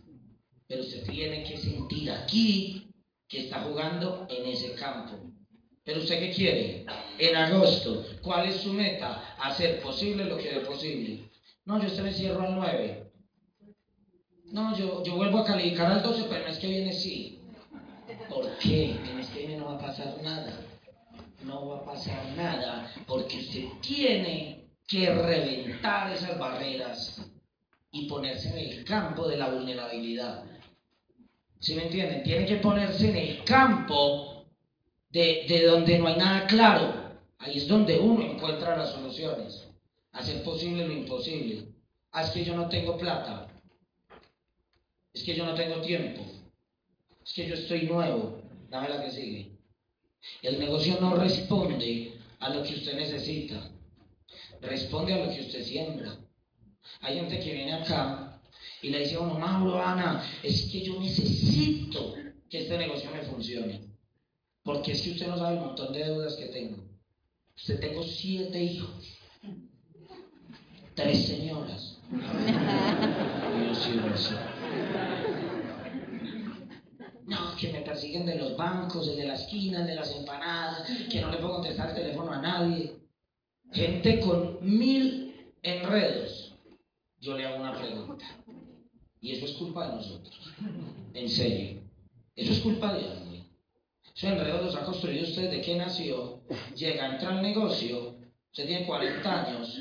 Pero 0.68 0.82
usted 0.82 1.04
tiene 1.10 1.44
que 1.44 1.58
sentir 1.58 2.12
aquí 2.12 2.88
que 3.28 3.46
está 3.46 3.64
jugando 3.64 4.28
en 4.30 4.46
ese 4.48 4.74
campo. 4.74 5.34
Pero 5.84 6.00
usted 6.00 6.20
qué 6.20 6.32
quiere? 6.32 6.86
En 7.18 7.36
agosto, 7.36 8.06
¿cuál 8.22 8.48
es 8.48 8.58
su 8.58 8.72
meta? 8.72 9.36
Hacer 9.40 9.82
posible 9.82 10.26
lo 10.26 10.38
que 10.38 10.58
es 10.58 10.66
posible. 10.66 11.30
No, 11.66 11.80
yo 11.80 11.88
este 11.88 12.02
me 12.02 12.14
cierro 12.14 12.42
al 12.42 12.56
9. 12.56 13.12
No, 14.52 14.78
yo, 14.78 15.04
yo 15.04 15.16
vuelvo 15.16 15.40
a 15.40 15.46
calificar 15.46 15.92
al 15.92 16.04
12, 16.04 16.24
pero 16.30 16.42
el 16.42 16.46
mes 16.46 16.60
que 16.60 16.68
viene 16.68 16.94
sí. 16.94 17.40
¿Por 18.30 18.58
qué? 18.60 18.92
El 18.92 19.16
mes 19.16 19.28
que 19.30 19.58
no 19.58 19.66
va 19.66 19.76
a 19.76 19.80
pasar 19.80 20.22
nada. 20.22 20.60
No 21.44 21.68
va 21.68 21.78
a 21.80 21.86
pasar 21.86 22.26
nada, 22.38 22.94
porque 23.06 23.40
usted 23.40 23.66
tiene 23.82 24.63
que 24.88 25.14
reventar 25.14 26.12
esas 26.12 26.38
barreras 26.38 27.22
y 27.92 28.08
ponerse 28.08 28.50
en 28.50 28.58
el 28.58 28.84
campo 28.84 29.28
de 29.28 29.38
la 29.38 29.50
vulnerabilidad. 29.50 30.44
¿Sí 31.60 31.76
me 31.76 31.84
entienden? 31.84 32.24
Tiene 32.24 32.46
que 32.46 32.58
ponerse 32.58 33.10
en 33.10 33.16
el 33.16 33.44
campo 33.44 34.46
de, 35.10 35.46
de 35.48 35.66
donde 35.66 36.00
no 36.00 36.08
hay 36.08 36.18
nada 36.18 36.48
claro. 36.48 37.04
Ahí 37.38 37.58
es 37.58 37.68
donde 37.68 38.00
uno 38.00 38.24
encuentra 38.24 38.78
las 38.78 38.92
soluciones. 38.92 39.68
Hacer 40.12 40.44
posible 40.44 40.88
lo 40.88 40.94
imposible. 40.94 41.68
Ah, 42.12 42.24
es 42.24 42.32
que 42.32 42.44
yo 42.44 42.56
no 42.56 42.68
tengo 42.70 42.98
plata. 42.98 43.48
Es 45.14 45.24
que 45.24 45.36
yo 45.36 45.46
no 45.46 45.54
tengo 45.54 45.82
tiempo. 45.82 46.22
Es 47.26 47.34
que 47.34 47.48
yo 47.48 47.56
estoy 47.56 47.84
nuevo. 47.84 48.42
Dame 48.70 48.90
la 48.90 49.04
que 49.04 49.12
sigue. 49.12 49.52
El 50.42 50.60
negocio 50.60 50.98
no 51.00 51.16
responde 51.16 52.14
a 52.40 52.50
lo 52.50 52.64
que 52.64 52.76
usted 52.76 52.96
necesita, 52.96 53.70
responde 54.64 55.14
a 55.14 55.26
lo 55.26 55.34
que 55.34 55.42
usted 55.42 55.64
siembra. 55.64 56.18
Hay 57.02 57.16
gente 57.16 57.40
que 57.40 57.54
viene 57.54 57.74
acá 57.74 58.42
y 58.82 58.90
le 58.90 59.00
dice 59.00 59.16
a 59.16 59.20
uno, 59.22 59.40
Mauro, 59.40 59.82
Ana, 59.82 60.24
es 60.42 60.70
que 60.72 60.82
yo 60.82 61.00
necesito 61.00 62.16
que 62.50 62.62
este 62.62 62.78
negocio 62.78 63.10
me 63.12 63.22
funcione. 63.22 63.82
Porque 64.64 64.94
es 64.94 65.02
que 65.02 65.12
usted 65.12 65.28
no 65.28 65.38
sabe 65.38 65.56
el 65.56 65.62
montón 65.62 65.94
de 65.94 66.04
deudas 66.04 66.36
que 66.36 66.46
tengo. 66.48 66.78
Usted 67.56 67.80
tengo 67.80 68.04
siete 68.04 68.62
hijos, 68.64 68.90
tres 70.96 71.26
señoras. 71.28 71.98
No, 77.26 77.56
que 77.58 77.72
me 77.72 77.82
persiguen 77.82 78.26
de 78.26 78.36
los 78.36 78.58
bancos, 78.58 79.08
el 79.08 79.18
de 79.18 79.28
la 79.28 79.36
esquina, 79.36 79.86
de 79.86 79.96
las 79.96 80.12
empanadas, 80.16 80.88
que 81.10 81.22
no 81.22 81.32
le 81.32 81.38
puedo 81.38 81.56
contestar 81.56 81.90
el 81.90 81.96
teléfono 81.96 82.32
a 82.32 82.42
nadie. 82.42 83.03
Gente 83.74 84.20
con 84.20 84.60
mil 84.62 85.52
enredos. 85.62 86.54
Yo 87.20 87.38
le 87.38 87.46
hago 87.46 87.62
una 87.62 87.78
pregunta. 87.78 88.26
Y 89.20 89.32
eso 89.32 89.46
es 89.46 89.54
culpa 89.54 89.88
de 89.88 89.96
nosotros. 89.96 90.54
En 91.14 91.30
serio. 91.30 91.82
Eso 92.36 92.52
es 92.52 92.60
culpa 92.60 92.94
de 92.94 93.10
alguien. 93.10 93.48
Esos 94.16 94.30
enredos 94.30 94.66
los 94.66 94.76
ha 94.76 94.86
construido 94.86 95.24
usted 95.24 95.50
de 95.50 95.62
que 95.62 95.76
nació. 95.76 96.42
Llega, 96.76 97.14
entra 97.14 97.30
al 97.30 97.42
negocio. 97.42 98.16
Usted 98.52 98.68
tiene 98.68 98.86
40 98.86 99.46
años 99.46 99.80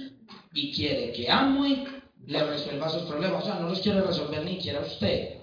y 0.54 0.72
quiere 0.72 1.12
que 1.12 1.30
Amway 1.30 1.84
le 2.26 2.44
resuelva 2.44 2.88
sus 2.88 3.02
problemas. 3.02 3.42
O 3.42 3.46
sea, 3.46 3.58
no 3.60 3.68
los 3.68 3.80
quiere 3.80 4.00
resolver 4.00 4.44
ni 4.44 4.58
quiera 4.58 4.80
usted. 4.80 5.38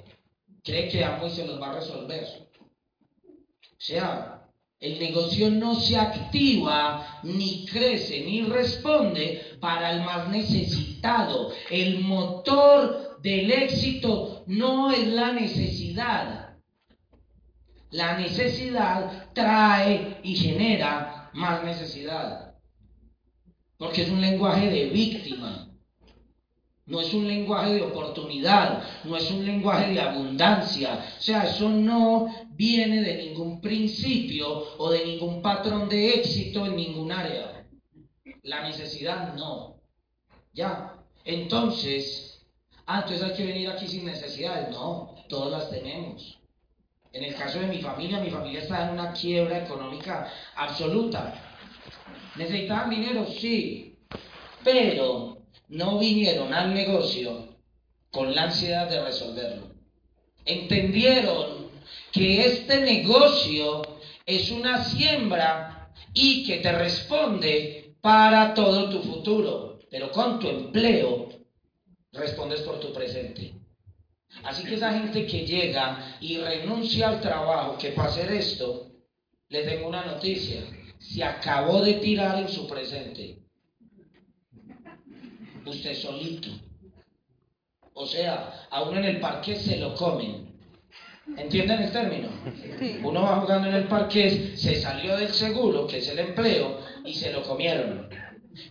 Cree 0.63 0.89
que 0.89 1.03
Amway 1.03 1.29
se 1.29 1.45
los 1.45 1.61
va 1.61 1.71
a 1.71 1.79
resolver. 1.79 2.25
O 3.25 3.81
sea, 3.81 4.38
el 4.80 4.97
negocio 4.97 5.51
no 5.51 5.75
se 5.75 5.97
activa, 5.97 7.19
ni 7.23 7.65
crece, 7.65 8.21
ni 8.21 8.43
responde 8.43 9.57
para 9.59 9.91
el 9.91 10.03
más 10.03 10.30
necesitado. 10.30 11.51
El 11.69 11.99
motor 11.99 13.19
del 13.21 13.51
éxito 13.51 14.43
no 14.47 14.91
es 14.91 15.05
la 15.07 15.34
necesidad. 15.34 16.57
La 17.91 18.17
necesidad 18.17 19.34
trae 19.34 20.21
y 20.23 20.36
genera 20.36 21.30
más 21.34 21.61
necesidad. 21.63 22.55
Porque 23.77 24.03
es 24.03 24.09
un 24.09 24.21
lenguaje 24.21 24.69
de 24.69 24.86
víctima. 24.89 25.68
No 26.89 26.99
es 26.99 27.13
un 27.13 27.27
lenguaje 27.27 27.75
de 27.75 27.83
oportunidad, 27.83 28.81
no 29.03 29.15
es 29.15 29.29
un 29.29 29.45
lenguaje 29.45 29.93
de 29.93 30.01
abundancia. 30.01 31.05
O 31.19 31.21
sea, 31.21 31.43
eso 31.43 31.69
no 31.69 32.33
viene 32.49 33.03
de 33.03 33.15
ningún 33.15 33.61
principio 33.61 34.75
o 34.79 34.89
de 34.89 35.05
ningún 35.05 35.39
patrón 35.43 35.87
de 35.87 36.15
éxito 36.15 36.65
en 36.65 36.75
ningún 36.75 37.11
área. 37.11 37.63
La 38.41 38.63
necesidad 38.63 39.35
no. 39.35 39.75
Ya. 40.51 40.95
Entonces, 41.25 42.43
ah, 42.87 43.01
entonces 43.03 43.23
hay 43.23 43.35
que 43.35 43.45
venir 43.45 43.69
aquí 43.69 43.87
sin 43.87 44.05
necesidades. 44.05 44.71
No, 44.71 45.13
todas 45.29 45.51
las 45.51 45.69
tenemos. 45.69 46.39
En 47.13 47.23
el 47.23 47.35
caso 47.35 47.59
de 47.59 47.67
mi 47.67 47.83
familia, 47.83 48.19
mi 48.19 48.31
familia 48.31 48.61
está 48.61 48.87
en 48.87 48.93
una 48.93 49.13
quiebra 49.13 49.63
económica 49.63 50.27
absoluta. 50.55 51.35
¿Necesitaban 52.35 52.89
dinero? 52.89 53.27
Sí. 53.27 53.95
Pero 54.63 55.38
no 55.70 55.99
vinieron 55.99 56.53
al 56.53 56.74
negocio 56.74 57.57
con 58.11 58.34
la 58.34 58.43
ansiedad 58.43 58.89
de 58.89 59.03
resolverlo. 59.03 59.70
Entendieron 60.45 61.70
que 62.11 62.45
este 62.45 62.82
negocio 62.82 63.84
es 64.26 64.49
una 64.51 64.84
siembra 64.84 65.91
y 66.13 66.43
que 66.45 66.57
te 66.57 66.72
responde 66.72 67.95
para 68.01 68.53
todo 68.53 68.89
tu 68.89 69.03
futuro, 69.03 69.80
pero 69.91 70.11
con 70.11 70.39
tu 70.39 70.49
empleo 70.49 71.30
respondes 72.11 72.61
por 72.61 72.80
tu 72.80 72.91
presente. 72.91 73.53
Así 74.43 74.63
que 74.63 74.76
esa 74.76 74.93
gente 74.93 75.26
que 75.26 75.45
llega 75.45 76.17
y 76.20 76.38
renuncia 76.38 77.09
al 77.09 77.22
trabajo, 77.22 77.78
que 77.78 77.89
para 77.89 78.09
hacer 78.09 78.32
esto, 78.32 78.88
le 79.49 79.63
tengo 79.63 79.88
una 79.88 80.05
noticia, 80.05 80.61
se 80.97 81.24
acabó 81.24 81.82
de 81.82 81.95
tirar 81.95 82.39
en 82.39 82.49
su 82.49 82.67
presente 82.67 83.39
usted 85.66 85.93
solito. 85.95 86.49
O 87.93 88.05
sea, 88.05 88.68
a 88.70 88.84
uno 88.84 88.97
en 88.99 89.05
el 89.05 89.20
parque 89.20 89.55
se 89.55 89.78
lo 89.78 89.93
comen. 89.93 90.49
¿Entienden 91.38 91.84
el 91.84 91.91
término? 91.91 92.30
Uno 93.03 93.22
va 93.22 93.41
jugando 93.41 93.68
en 93.68 93.76
el 93.76 93.84
parque, 93.88 94.53
se 94.55 94.76
salió 94.76 95.18
del 95.18 95.30
seguro, 95.30 95.86
que 95.86 95.97
es 95.97 96.07
el 96.07 96.20
empleo, 96.20 96.80
y 97.05 97.14
se 97.14 97.32
lo 97.32 97.43
comieron. 97.43 98.10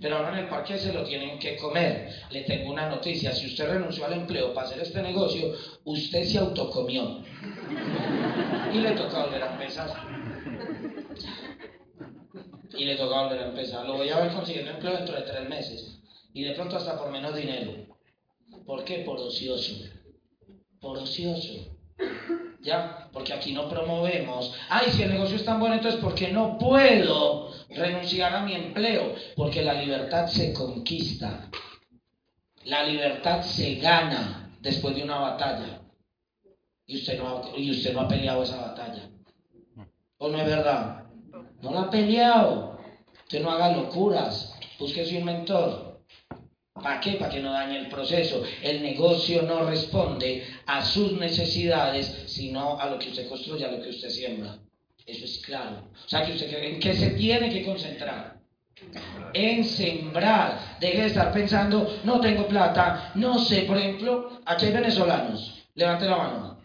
Pero 0.00 0.16
ahora 0.16 0.32
en 0.32 0.44
el 0.44 0.48
parque 0.48 0.78
se 0.78 0.92
lo 0.92 1.04
tienen 1.04 1.38
que 1.38 1.56
comer. 1.56 2.10
Le 2.30 2.42
tengo 2.42 2.70
una 2.72 2.88
noticia, 2.88 3.32
si 3.32 3.46
usted 3.46 3.70
renunció 3.70 4.06
al 4.06 4.14
empleo 4.14 4.52
para 4.52 4.66
hacer 4.66 4.80
este 4.80 5.02
negocio, 5.02 5.52
usted 5.84 6.24
se 6.24 6.38
autocomió. 6.38 7.22
Y 8.72 8.78
le 8.78 8.90
toca 8.92 9.24
volver 9.24 9.42
a 9.42 9.52
empezar. 9.52 9.90
Y 12.76 12.84
le 12.84 12.96
toca 12.96 13.22
volver 13.22 13.40
a 13.40 13.48
empezar. 13.48 13.86
Lo 13.86 13.98
voy 13.98 14.08
a 14.08 14.20
ver 14.20 14.32
consiguiendo 14.32 14.72
empleo 14.72 14.96
dentro 14.96 15.16
de 15.16 15.22
tres 15.22 15.48
meses 15.48 15.97
y 16.32 16.44
de 16.44 16.54
pronto 16.54 16.76
hasta 16.76 16.98
por 16.98 17.10
menos 17.10 17.34
dinero. 17.34 17.72
¿Por 18.66 18.84
qué? 18.84 18.98
Por 18.98 19.18
ocioso. 19.18 19.84
Por 20.80 20.98
ocioso. 20.98 21.76
¿Ya? 22.60 23.08
Porque 23.12 23.32
aquí 23.32 23.52
no 23.52 23.68
promovemos. 23.68 24.54
Ay, 24.68 24.90
si 24.90 25.02
el 25.02 25.12
negocio 25.12 25.36
es 25.36 25.44
tan 25.44 25.60
bueno, 25.60 25.76
entonces 25.76 26.00
¿por 26.00 26.14
qué 26.14 26.28
no 26.28 26.58
puedo 26.58 27.52
renunciar 27.70 28.34
a 28.34 28.42
mi 28.42 28.54
empleo? 28.54 29.14
Porque 29.36 29.62
la 29.62 29.74
libertad 29.74 30.26
se 30.26 30.52
conquista. 30.52 31.48
La 32.64 32.84
libertad 32.84 33.42
se 33.42 33.76
gana 33.76 34.56
después 34.60 34.94
de 34.94 35.04
una 35.04 35.18
batalla. 35.18 35.82
Y 36.86 36.96
usted 36.96 37.18
no 37.18 37.28
ha, 37.28 37.58
y 37.58 37.70
usted 37.70 37.92
no 37.92 38.00
ha 38.00 38.08
peleado 38.08 38.42
esa 38.42 38.60
batalla. 38.60 39.10
¿O 40.18 40.28
no 40.28 40.38
es 40.38 40.46
verdad? 40.46 41.04
No 41.62 41.72
la 41.72 41.82
ha 41.82 41.90
peleado. 41.90 42.78
Usted 43.22 43.42
no 43.42 43.50
haga 43.50 43.72
locuras. 43.72 44.54
Búsquese 44.78 45.18
un 45.18 45.24
mentor. 45.24 45.87
¿Para 46.82 47.00
qué? 47.00 47.12
Para 47.12 47.30
que 47.30 47.40
no 47.40 47.52
dañe 47.52 47.78
el 47.78 47.88
proceso. 47.88 48.42
El 48.62 48.82
negocio 48.82 49.42
no 49.42 49.64
responde 49.64 50.46
a 50.66 50.84
sus 50.84 51.12
necesidades, 51.12 52.24
sino 52.26 52.78
a 52.78 52.88
lo 52.90 52.98
que 52.98 53.10
usted 53.10 53.28
construye, 53.28 53.64
a 53.64 53.72
lo 53.72 53.82
que 53.82 53.90
usted 53.90 54.08
siembra. 54.08 54.58
Eso 55.06 55.24
es 55.24 55.38
claro. 55.44 55.88
O 56.04 56.08
sea, 56.08 56.24
que 56.24 56.32
usted, 56.32 56.52
¿en 56.62 56.80
qué 56.80 56.94
se 56.94 57.10
tiene 57.10 57.50
que 57.50 57.64
concentrar? 57.64 58.38
En 59.32 59.64
sembrar. 59.64 60.76
Deje 60.80 61.00
de 61.00 61.06
estar 61.06 61.32
pensando, 61.32 62.00
no 62.04 62.20
tengo 62.20 62.46
plata, 62.46 63.12
no 63.14 63.38
sé. 63.38 63.62
Por 63.62 63.76
ejemplo, 63.78 64.40
aquí 64.44 64.66
hay 64.66 64.72
venezolanos. 64.72 65.64
Levante 65.74 66.06
la 66.06 66.16
mano. 66.16 66.60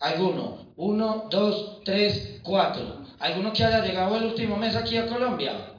¿Alguno? 0.00 0.72
Uno, 0.76 1.28
dos, 1.30 1.80
tres, 1.84 2.40
cuatro. 2.42 3.04
¿Alguno 3.18 3.52
que 3.52 3.64
haya 3.64 3.84
llegado 3.84 4.16
el 4.16 4.24
último 4.24 4.56
mes 4.56 4.74
aquí 4.74 4.96
a 4.96 5.06
Colombia? 5.06 5.74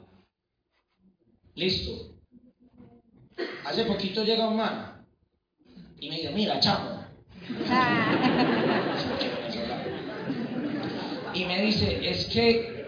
Listo. 1.54 2.11
Hace 3.64 3.84
poquito 3.84 4.24
llega 4.24 4.48
un 4.48 4.56
man 4.56 5.06
y 6.02 6.10
me 6.10 6.16
dice, 6.16 6.32
mira, 6.32 6.58
chamo. 6.58 7.06
y 11.32 11.44
me 11.44 11.62
dice, 11.62 12.10
es 12.10 12.26
que, 12.26 12.86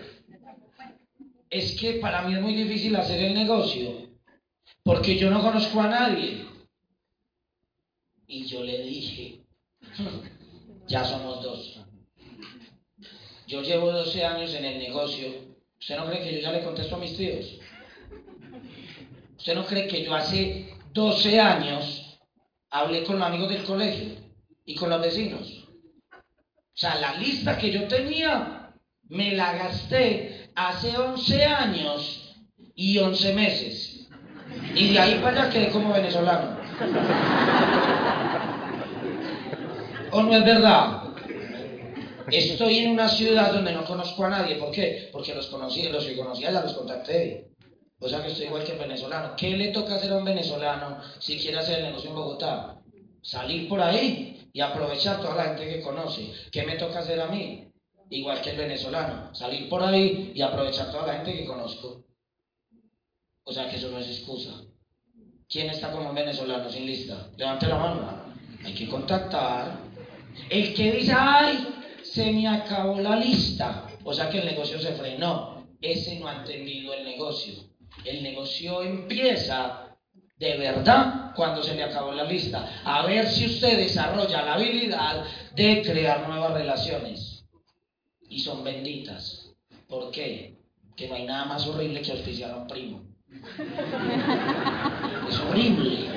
es 1.49 1.81
que 1.81 1.95
para 1.95 2.23
mí 2.23 2.35
es 2.35 2.41
muy 2.41 2.55
difícil 2.55 2.97
hacer 2.97 3.23
el 3.23 3.35
negocio, 3.35 4.09
porque 4.83 5.17
yo 5.17 5.31
no 5.31 5.41
conozco 5.43 5.81
a 5.81 5.89
nadie. 5.89 6.45
Y 8.27 8.47
yo 8.47 8.65
le 8.65 8.83
dije, 8.83 9.45
ya 10.89 11.05
somos 11.05 11.43
dos. 11.43 11.81
Yo 13.47 13.63
llevo 13.63 13.93
12 13.93 14.25
años 14.25 14.55
en 14.55 14.65
el 14.65 14.79
negocio. 14.79 15.55
¿Usted 15.79 15.97
no 15.97 16.07
cree 16.07 16.23
que 16.23 16.35
yo 16.35 16.41
ya 16.41 16.51
le 16.51 16.65
contesto 16.65 16.97
a 16.97 16.99
mis 16.99 17.17
tíos? 17.17 17.61
¿Usted 19.45 19.57
no 19.57 19.67
cree 19.67 19.87
que 19.87 20.03
yo 20.03 20.15
hace 20.15 20.71
12 20.95 21.39
años 21.39 22.19
hablé 22.71 23.05
con 23.05 23.19
los 23.19 23.29
amigos 23.29 23.51
del 23.51 23.63
colegio 23.65 24.15
y 24.65 24.75
con 24.75 24.89
los 24.89 25.03
vecinos? 25.03 25.69
O 26.11 26.73
sea, 26.73 26.95
la 26.95 27.13
lista 27.17 27.59
que 27.59 27.71
yo 27.71 27.87
tenía 27.87 28.73
me 29.03 29.33
la 29.33 29.53
gasté 29.53 30.49
hace 30.55 30.97
11 30.97 31.45
años 31.45 32.35
y 32.75 32.97
11 32.97 33.35
meses. 33.35 34.09
Y 34.75 34.95
de 34.95 34.99
ahí 34.99 35.21
para 35.23 35.43
allá 35.43 35.53
quedé 35.53 35.69
como 35.69 35.93
venezolano. 35.93 36.57
¿O 40.11 40.23
no 40.23 40.35
es 40.37 40.45
verdad? 40.47 41.03
Estoy 42.29 42.79
en 42.79 42.93
una 42.93 43.11
ciudad 43.11 43.53
donde 43.53 43.75
no 43.75 43.85
conozco 43.85 44.25
a 44.25 44.31
nadie. 44.31 44.57
¿Por 44.57 44.71
qué? 44.71 45.11
Porque 45.13 45.35
los 45.35 45.49
conocí, 45.49 45.87
los 45.91 46.07
que 46.07 46.17
conocía 46.17 46.51
ya 46.51 46.63
los 46.63 46.73
contacté. 46.73 47.54
O 47.99 48.09
sea 48.09 48.23
que 48.23 48.33
estoy 48.33 48.47
igual 48.47 48.65
que 48.65 48.73
el 48.73 48.79
venezolano. 48.79 49.35
¿Qué 49.37 49.57
le 49.57 49.69
toca 49.69 49.95
hacer 49.95 50.13
a 50.13 50.19
un 50.19 50.25
venezolano 50.25 50.99
si 51.19 51.39
quiere 51.39 51.59
hacer 51.59 51.79
el 51.79 51.85
negocio 51.87 52.11
en 52.11 52.17
Bogotá? 52.17 52.81
Salir 53.23 53.69
por 53.69 53.81
ahí 53.81 54.51
y 54.53 54.61
aprovechar 54.61 55.21
toda 55.21 55.37
la 55.37 55.45
gente 55.45 55.69
que 55.69 55.83
conoce. 55.83 56.33
¿Qué 56.51 56.65
me 56.65 56.77
toca 56.77 56.99
hacer 56.99 57.21
a 57.21 57.29
mí? 57.29 57.65
igual 58.11 58.41
que 58.41 58.51
el 58.51 58.57
venezolano, 58.57 59.35
salir 59.35 59.69
por 59.69 59.83
ahí 59.83 60.33
y 60.35 60.43
aprovechar 60.43 60.91
toda 60.91 61.07
la 61.07 61.15
gente 61.15 61.37
que 61.37 61.47
conozco. 61.47 62.05
O 63.45 63.53
sea 63.53 63.69
que 63.69 63.77
eso 63.77 63.91
no 63.91 63.99
es 63.99 64.09
excusa. 64.09 64.51
¿Quién 65.49 65.71
está 65.71 65.93
como 65.93 66.09
un 66.09 66.15
venezolano 66.15 66.69
sin 66.71 66.87
lista? 66.87 67.29
Levante 67.37 67.67
la 67.67 67.77
mano. 67.77 68.35
Hay 68.65 68.75
que 68.75 68.89
contactar. 68.89 69.79
El 70.49 70.75
que 70.75 70.93
dice, 70.93 71.13
ay, 71.17 71.69
se 72.03 72.33
me 72.33 72.49
acabó 72.49 72.99
la 72.99 73.17
lista. 73.17 73.87
O 74.05 74.13
sea 74.13 74.31
que 74.31 74.39
el 74.39 74.47
negocio 74.47 74.79
se 74.81 74.95
frenó. 74.95 75.67
Ese 75.81 76.19
no 76.19 76.29
ha 76.29 76.37
entendido 76.37 76.95
el 76.95 77.05
negocio. 77.05 77.55
El 78.05 78.23
negocio 78.23 78.83
empieza 78.83 79.97
de 80.37 80.57
verdad 80.57 81.33
cuando 81.35 81.63
se 81.63 81.75
le 81.75 81.85
acabó 81.85 82.13
la 82.13 82.25
lista. 82.25 82.83
A 82.85 83.07
ver 83.07 83.27
si 83.29 83.47
usted 83.47 83.79
desarrolla 83.79 84.43
la 84.43 84.55
habilidad 84.55 85.25
de 85.55 85.83
crear 85.83 86.29
nuevas 86.29 86.55
relaciones. 86.55 87.45
Y 88.29 88.41
son 88.41 88.65
benditas. 88.65 89.51
¿Por 89.89 90.11
qué? 90.11 90.57
Que 90.97 91.09
no 91.09 91.15
hay 91.15 91.25
nada 91.25 91.45
más 91.45 91.67
horrible 91.67 92.03
que 92.03 92.13
auspiciar 92.13 92.51
a 92.51 92.57
un 92.57 92.67
primo. 92.67 93.03
Es 95.29 95.39
horrible. 95.41 96.09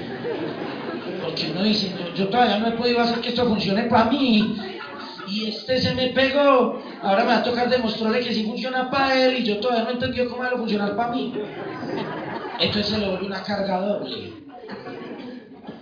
Porque 1.21 1.51
uno 1.51 1.63
dice, 1.63 1.93
yo, 2.15 2.27
todavía 2.29 2.59
no 2.59 2.67
he 2.67 2.71
podido 2.71 3.01
hacer 3.01 3.21
que 3.21 3.29
esto 3.29 3.47
funcione 3.47 3.83
para 3.83 4.05
mí. 4.05 4.76
Y 5.27 5.49
este 5.49 5.79
se 5.79 5.93
me 5.93 6.09
pegó. 6.09 6.81
Ahora 7.01 7.23
me 7.23 7.29
va 7.29 7.37
a 7.37 7.43
tocar 7.43 7.69
demostrarle 7.69 8.19
que 8.19 8.33
sí 8.33 8.43
funciona 8.45 8.89
para 8.89 9.19
él 9.19 9.39
y 9.39 9.43
yo 9.43 9.59
todavía 9.59 9.83
no 9.83 10.05
he 10.05 10.27
cómo 10.27 10.43
va 10.43 10.49
a 10.49 10.57
funcionar 10.57 10.95
para 10.95 11.11
mí. 11.11 11.33
Entonces 12.59 12.87
se 12.87 12.97
lo 12.97 13.11
vuelve 13.11 13.27
una 13.27 13.43
carga 13.43 13.79
doble. 13.79 14.33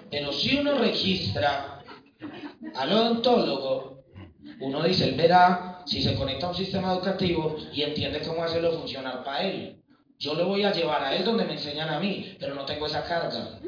Pero 0.10 0.32
si 0.32 0.58
uno 0.58 0.78
registra 0.78 1.82
al 2.76 2.92
odontólogo, 2.92 4.04
uno 4.60 4.84
dice, 4.84 5.10
él 5.10 5.16
verá 5.16 5.82
si 5.86 6.02
se 6.02 6.16
conecta 6.16 6.48
a 6.48 6.50
un 6.50 6.56
sistema 6.56 6.94
educativo 6.94 7.56
y 7.74 7.84
entiende 7.84 8.22
cómo 8.26 8.44
hacerlo 8.44 8.72
funcionar 8.80 9.24
para 9.24 9.44
él. 9.44 9.78
Yo 10.18 10.34
lo 10.34 10.48
voy 10.48 10.64
a 10.64 10.72
llevar 10.72 11.04
a 11.04 11.16
él 11.16 11.26
donde 11.26 11.46
me 11.46 11.54
enseñan 11.54 11.90
a 11.90 12.00
mí, 12.00 12.36
pero 12.40 12.56
no 12.56 12.66
tengo 12.66 12.86
esa 12.86 13.04
carga. 13.04 13.60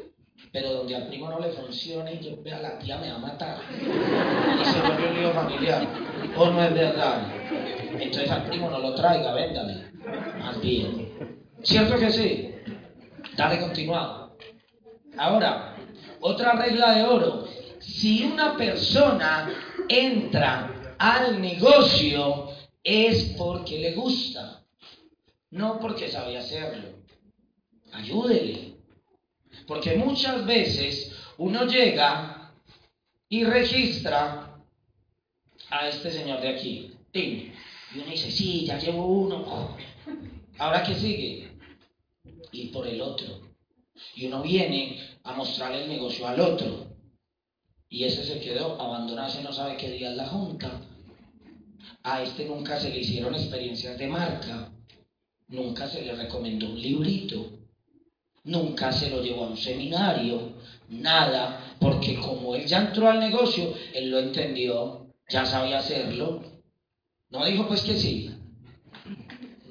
Pero 0.52 0.72
donde 0.72 0.96
al 0.96 1.08
primo 1.08 1.28
no 1.28 1.40
le 1.40 1.50
funcione 1.50 2.14
y 2.14 2.24
yo 2.24 2.42
vea 2.42 2.60
la 2.60 2.78
tía 2.78 2.98
me 2.98 3.10
va 3.10 3.16
a 3.16 3.18
matar. 3.18 3.58
Y 3.70 4.64
se 4.64 4.80
vuelve 4.80 5.08
un 5.08 5.18
lío 5.18 5.32
familiar. 5.32 5.86
O 6.36 6.46
no 6.50 6.62
es 6.62 6.74
verdad. 6.74 7.28
Entonces 7.98 8.30
al 8.30 8.44
primo 8.44 8.70
no 8.70 8.78
lo 8.78 8.94
traiga, 8.94 9.34
véndale. 9.34 9.90
Más 10.38 10.60
bien. 10.60 11.38
¿Cierto 11.62 11.98
que 11.98 12.10
sí? 12.10 12.54
Dale 13.36 13.60
continuado. 13.60 14.36
Ahora, 15.16 15.76
otra 16.20 16.52
regla 16.52 16.94
de 16.94 17.04
oro. 17.04 17.46
Si 17.78 18.24
una 18.24 18.56
persona 18.56 19.50
entra 19.88 20.94
al 20.98 21.40
negocio 21.40 22.48
es 22.82 23.34
porque 23.36 23.78
le 23.78 23.94
gusta, 23.94 24.62
no 25.50 25.78
porque 25.78 26.08
sabe 26.08 26.38
hacerlo. 26.38 26.88
Ayúdele. 27.92 28.77
Porque 29.68 29.96
muchas 29.96 30.46
veces 30.46 31.12
uno 31.36 31.66
llega 31.66 32.54
y 33.28 33.44
registra 33.44 34.58
a 35.68 35.88
este 35.88 36.10
señor 36.10 36.40
de 36.40 36.48
aquí. 36.48 36.92
Y 37.12 37.52
uno 37.94 38.10
dice, 38.10 38.30
sí, 38.30 38.64
ya 38.64 38.78
llevo 38.78 39.06
uno. 39.06 39.76
Ahora 40.58 40.82
qué 40.82 40.94
sigue? 40.94 41.52
Ir 42.50 42.72
por 42.72 42.86
el 42.86 43.00
otro. 43.02 43.42
Y 44.16 44.26
uno 44.26 44.42
viene 44.42 45.18
a 45.22 45.34
mostrarle 45.34 45.84
el 45.84 45.90
negocio 45.90 46.26
al 46.26 46.40
otro. 46.40 46.96
Y 47.90 48.04
ese 48.04 48.24
se 48.24 48.40
quedó 48.40 48.80
abandonado, 48.80 49.42
no 49.42 49.52
sabe 49.52 49.76
qué 49.76 49.90
día 49.90 50.10
es 50.10 50.16
la 50.16 50.28
junta. 50.28 50.80
A 52.04 52.22
este 52.22 52.46
nunca 52.46 52.80
se 52.80 52.90
le 52.90 53.00
hicieron 53.00 53.34
experiencias 53.34 53.98
de 53.98 54.06
marca. 54.06 54.72
Nunca 55.48 55.86
se 55.88 56.02
le 56.02 56.14
recomendó 56.14 56.70
un 56.70 56.80
librito. 56.80 57.57
Nunca 58.44 58.92
se 58.92 59.10
lo 59.10 59.22
llevó 59.22 59.44
a 59.44 59.48
un 59.48 59.56
seminario. 59.56 60.54
Nada. 60.88 61.74
Porque 61.80 62.16
como 62.16 62.54
él 62.54 62.66
ya 62.66 62.78
entró 62.78 63.08
al 63.08 63.20
negocio, 63.20 63.74
él 63.94 64.10
lo 64.10 64.18
entendió. 64.18 65.06
Ya 65.28 65.44
sabía 65.44 65.78
hacerlo. 65.78 66.42
No 67.30 67.44
dijo 67.44 67.66
pues 67.68 67.82
que 67.82 67.94
sí. 67.94 68.34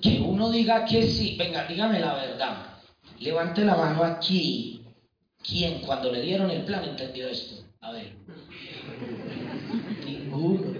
Que 0.02 0.20
uno 0.22 0.52
diga 0.52 0.86
que 0.86 1.04
sí. 1.08 1.36
Venga, 1.38 1.66
dígame 1.66 2.00
la 2.00 2.14
verdad. 2.14 2.78
Levante 3.20 3.66
la 3.66 3.76
mano 3.76 4.04
aquí. 4.04 4.84
¿Quién 5.44 5.80
cuando 5.82 6.12
le 6.12 6.22
dieron 6.22 6.52
el 6.52 6.64
plan 6.64 6.84
entendió 6.84 7.28
esto? 7.30 7.64
A 7.82 7.92
ver. 7.92 8.16
Ninguno. 10.06 10.80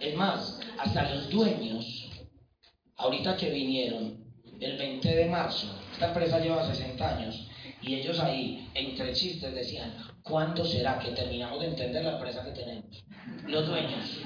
Es 0.00 0.16
más, 0.16 0.58
hasta 0.78 1.14
los 1.14 1.30
dueños, 1.30 2.10
ahorita 2.96 3.36
que 3.36 3.50
vinieron, 3.50 4.24
el 4.58 4.78
20 4.78 5.08
de 5.14 5.26
marzo, 5.26 5.68
esta 6.02 6.08
empresa 6.08 6.40
lleva 6.40 6.64
60 6.64 7.08
años, 7.08 7.48
y 7.80 7.94
ellos 7.94 8.18
ahí, 8.18 8.68
entre 8.74 9.12
chistes, 9.12 9.54
decían, 9.54 9.94
¿cuándo 10.24 10.64
será 10.64 10.98
que 10.98 11.12
terminamos 11.12 11.60
de 11.60 11.68
entender 11.68 12.04
la 12.04 12.14
empresa 12.14 12.42
que 12.44 12.50
tenemos? 12.50 13.04
Los 13.46 13.68
dueños. 13.68 14.20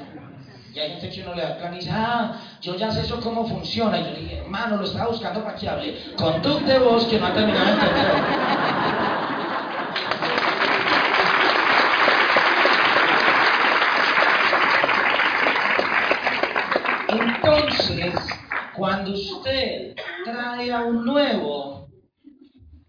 Y 0.74 0.79
hay 0.79 0.93
gente 0.93 1.11
que 1.11 1.22
uno 1.22 1.35
le 1.35 1.43
da 1.43 1.59
plan 1.59 1.74
y 1.74 1.79
dice, 1.79 1.91
ah, 1.93 2.41
yo 2.62 2.77
ya 2.77 2.91
sé 2.91 3.01
eso 3.01 3.20
cómo 3.20 3.47
funciona. 3.47 3.99
Y 3.99 4.05
yo 4.05 4.11
le 4.11 4.20
dije, 4.20 4.39
hermano, 4.39 4.77
lo 4.77 4.85
estaba 4.85 5.09
buscando 5.09 5.43
para 5.45 5.55
que 5.55 5.68
hable. 5.68 5.97
Con 6.16 6.41
tu 6.41 6.61
de 6.64 6.79
voz 6.79 7.05
que 7.07 7.18
no 7.18 7.27
ha 7.27 7.35
terminado 7.35 7.66
de 7.66 7.72
entender. 7.72 8.07
Entonces, 17.09 18.14
cuando 18.74 19.12
usted 19.12 19.95
trae 20.27 20.72
a 20.72 20.85
un 20.85 21.05
nuevo, 21.05 21.89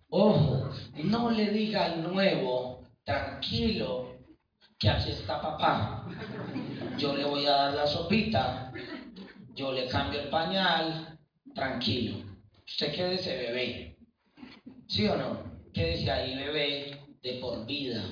ojo, 0.10 0.72
no 1.04 1.30
le 1.30 1.52
diga 1.52 1.86
al 1.86 2.12
nuevo, 2.12 2.82
tranquilo, 3.04 4.16
que 4.80 4.90
aquí 4.90 5.12
está 5.12 5.40
papá. 5.40 6.08
Yo 6.98 7.16
le 7.16 7.26
voy 7.26 7.46
a 7.46 7.52
dar 7.52 7.74
la 7.76 7.86
sopita, 7.86 8.72
yo 9.54 9.72
le 9.72 9.88
cambio 9.88 10.22
el 10.22 10.30
pañal, 10.30 11.20
tranquilo. 11.54 12.18
Usted 12.66 12.92
quédese 12.96 13.38
bebé. 13.38 13.98
¿Sí 14.88 15.08
o 15.08 15.16
no? 15.16 15.44
Quédese 15.72 16.10
ahí 16.10 16.36
bebé 16.36 17.00
de 17.22 17.34
por 17.34 17.68
vida. 17.68 18.04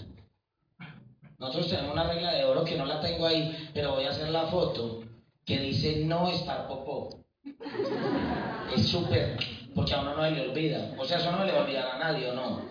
Nosotros 1.39 1.69
tenemos 1.69 1.93
una 1.93 2.07
regla 2.07 2.31
de 2.33 2.45
oro 2.45 2.63
que 2.63 2.77
no 2.77 2.85
la 2.85 3.01
tengo 3.01 3.25
ahí, 3.25 3.69
pero 3.73 3.93
voy 3.93 4.05
a 4.05 4.11
hacer 4.11 4.29
la 4.29 4.45
foto 4.47 5.03
que 5.43 5.59
dice 5.59 6.05
no 6.05 6.29
estar 6.29 6.67
popó. 6.67 7.09
Es 8.73 8.87
súper, 8.87 9.37
porque 9.73 9.93
a 9.93 10.01
uno 10.01 10.15
no 10.15 10.29
le 10.29 10.49
olvida. 10.49 10.93
O 10.97 11.05
sea, 11.05 11.17
eso 11.17 11.31
no 11.31 11.43
le 11.43 11.51
va 11.51 11.59
a 11.59 11.63
olvidar 11.63 11.87
a 11.87 11.99
nadie, 11.99 12.29
¿o 12.29 12.33
no? 12.33 12.61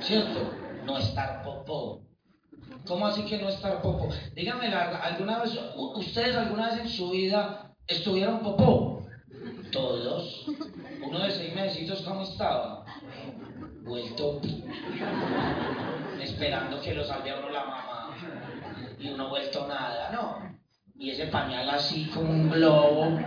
¿Cierto? 0.00 0.52
No 0.84 0.98
estar 0.98 1.42
popó. 1.42 2.02
¿Cómo 2.86 3.06
así 3.06 3.24
que 3.24 3.38
no 3.38 3.48
estar 3.48 3.82
popó? 3.82 4.08
Díganme, 4.34 4.68
¿alguna 4.68 5.40
vez, 5.40 5.58
ustedes 5.94 6.36
alguna 6.36 6.70
vez 6.70 6.80
en 6.80 6.88
su 6.88 7.10
vida 7.10 7.74
estuvieron 7.86 8.40
popó? 8.40 9.06
Todos. 9.72 10.46
Uno 11.02 11.18
de 11.18 11.30
seis 11.30 11.54
meses, 11.54 12.02
¿cómo 12.02 12.22
estaba? 12.22 12.84
Vuelto. 13.82 14.40
Esperando 16.20 16.80
que 16.80 16.94
lo 16.94 17.04
salve 17.04 17.38
uno 17.38 17.50
la 17.50 17.64
mamá. 17.64 18.16
Y 18.98 19.10
uno 19.10 19.28
vuelto 19.28 19.66
nada, 19.66 20.10
¿no? 20.10 20.56
y 20.98 21.10
ese 21.10 21.26
pañal 21.26 21.68
así 21.68 22.06
como 22.06 22.30
un 22.30 22.50
globo 22.50 23.18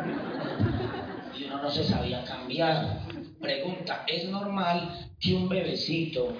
y 1.40 1.46
uno 1.46 1.62
no 1.62 1.70
se 1.70 1.84
sabía 1.84 2.24
cambiar. 2.24 3.00
Pregunta, 3.40 4.04
¿es 4.08 4.28
normal 4.30 5.10
que 5.20 5.34
un 5.34 5.48
bebecito 5.48 6.34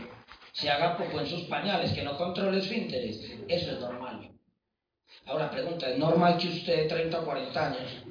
se 0.52 0.70
haga 0.70 0.98
poco 0.98 1.22
en 1.22 1.28
sus 1.28 1.44
pañales, 1.44 1.94
que 1.94 2.04
no 2.04 2.18
controle 2.18 2.60
esfínteres? 2.60 3.22
Eso 3.48 3.72
es 3.72 3.80
normal. 3.80 4.32
Ahora 5.26 5.50
pregunta, 5.50 5.90
¿es 5.90 5.98
normal 5.98 6.38
que 6.38 6.48
usted 6.48 6.84
de 6.84 6.90
30 6.90 7.20
o 7.20 7.26
40 7.26 7.68
años 7.68 8.04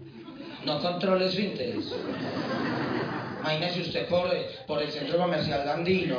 no 0.64 0.80
controle 0.80 1.26
esfínteres? 1.26 1.92
Imagínese 3.40 3.80
usted 3.80 4.08
por, 4.08 4.30
por 4.66 4.82
el 4.82 4.90
centro 4.90 5.18
comercial 5.18 5.68
Andino. 5.68 6.18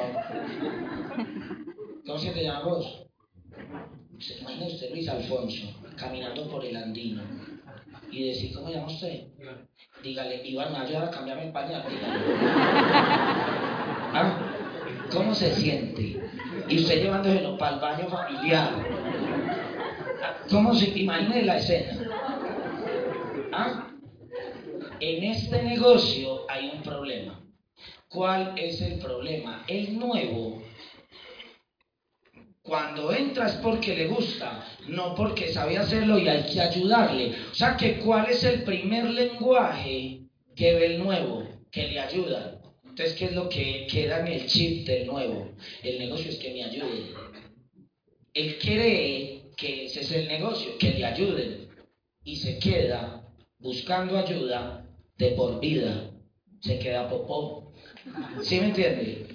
¿Cómo 2.05 2.17
se 2.17 2.31
te 2.31 2.43
llama 2.43 2.63
vos? 2.63 3.05
Imagínese 4.41 4.75
usted 4.75 4.91
Luis 4.91 5.07
Alfonso 5.09 5.67
caminando 5.95 6.49
por 6.49 6.65
el 6.65 6.75
andino 6.75 7.21
y 8.11 8.27
decir, 8.29 8.53
¿cómo 8.53 8.69
llama 8.69 8.87
usted? 8.87 9.27
Dígale, 10.03 10.41
Iván, 10.47 10.71
¿me 10.71 10.79
ayuda 10.79 11.07
a 11.07 11.11
cambiarme 11.11 11.47
el 11.47 11.51
pañal? 11.51 11.83
¿Ah? 14.13 14.37
¿Cómo 15.11 15.35
se 15.35 15.53
siente? 15.55 16.21
Y 16.69 16.79
usted 16.79 17.01
llevándoselo 17.01 17.57
para 17.57 17.75
el 17.75 17.81
baño 17.81 18.07
familiar. 18.09 18.71
¿Cómo 20.49 20.73
se 20.73 20.97
imagina 20.97 21.41
la 21.41 21.57
escena? 21.57 21.97
¿Ah? 23.51 23.87
En 24.99 25.23
este 25.23 25.63
negocio 25.63 26.45
hay 26.49 26.71
un 26.75 26.81
problema. 26.81 27.41
¿Cuál 28.07 28.53
es 28.57 28.81
el 28.81 28.99
problema? 28.99 29.63
El 29.67 29.99
nuevo 29.99 30.61
Cuando 32.69 33.11
entra 33.11 33.47
es 33.47 33.53
porque 33.53 33.95
le 33.95 34.05
gusta, 34.05 34.63
no 34.85 35.15
porque 35.15 35.51
sabe 35.51 35.75
hacerlo 35.75 36.19
y 36.19 36.29
hay 36.29 36.43
que 36.43 36.61
ayudarle. 36.61 37.33
O 37.49 37.55
sea 37.55 37.75
que 37.75 37.97
cuál 37.97 38.29
es 38.29 38.43
el 38.43 38.61
primer 38.61 39.09
lenguaje 39.09 40.19
que 40.55 40.73
ve 40.75 40.93
el 40.93 40.99
nuevo, 40.99 41.43
que 41.71 41.87
le 41.87 41.99
ayuda. 41.99 42.61
Entonces, 42.83 43.15
¿qué 43.15 43.25
es 43.25 43.33
lo 43.33 43.49
que 43.49 43.87
queda 43.89 44.19
en 44.19 44.27
el 44.27 44.45
chip 44.45 44.85
del 44.85 45.07
nuevo? 45.07 45.49
El 45.81 45.97
negocio 45.97 46.29
es 46.29 46.37
que 46.37 46.53
me 46.53 46.63
ayude. 46.63 47.05
Él 48.35 48.59
cree 48.59 49.45
que 49.57 49.85
ese 49.85 50.01
es 50.01 50.11
el 50.11 50.27
negocio, 50.27 50.77
que 50.77 50.91
le 50.91 51.05
ayuden. 51.05 51.69
Y 52.23 52.35
se 52.35 52.59
queda 52.59 53.23
buscando 53.57 54.15
ayuda 54.15 54.85
de 55.17 55.29
por 55.31 55.59
vida. 55.59 56.11
Se 56.61 56.77
queda 56.77 57.09
popó. 57.09 57.73
¿Sí 58.43 58.59
me 58.59 58.67
entiende? 58.67 59.25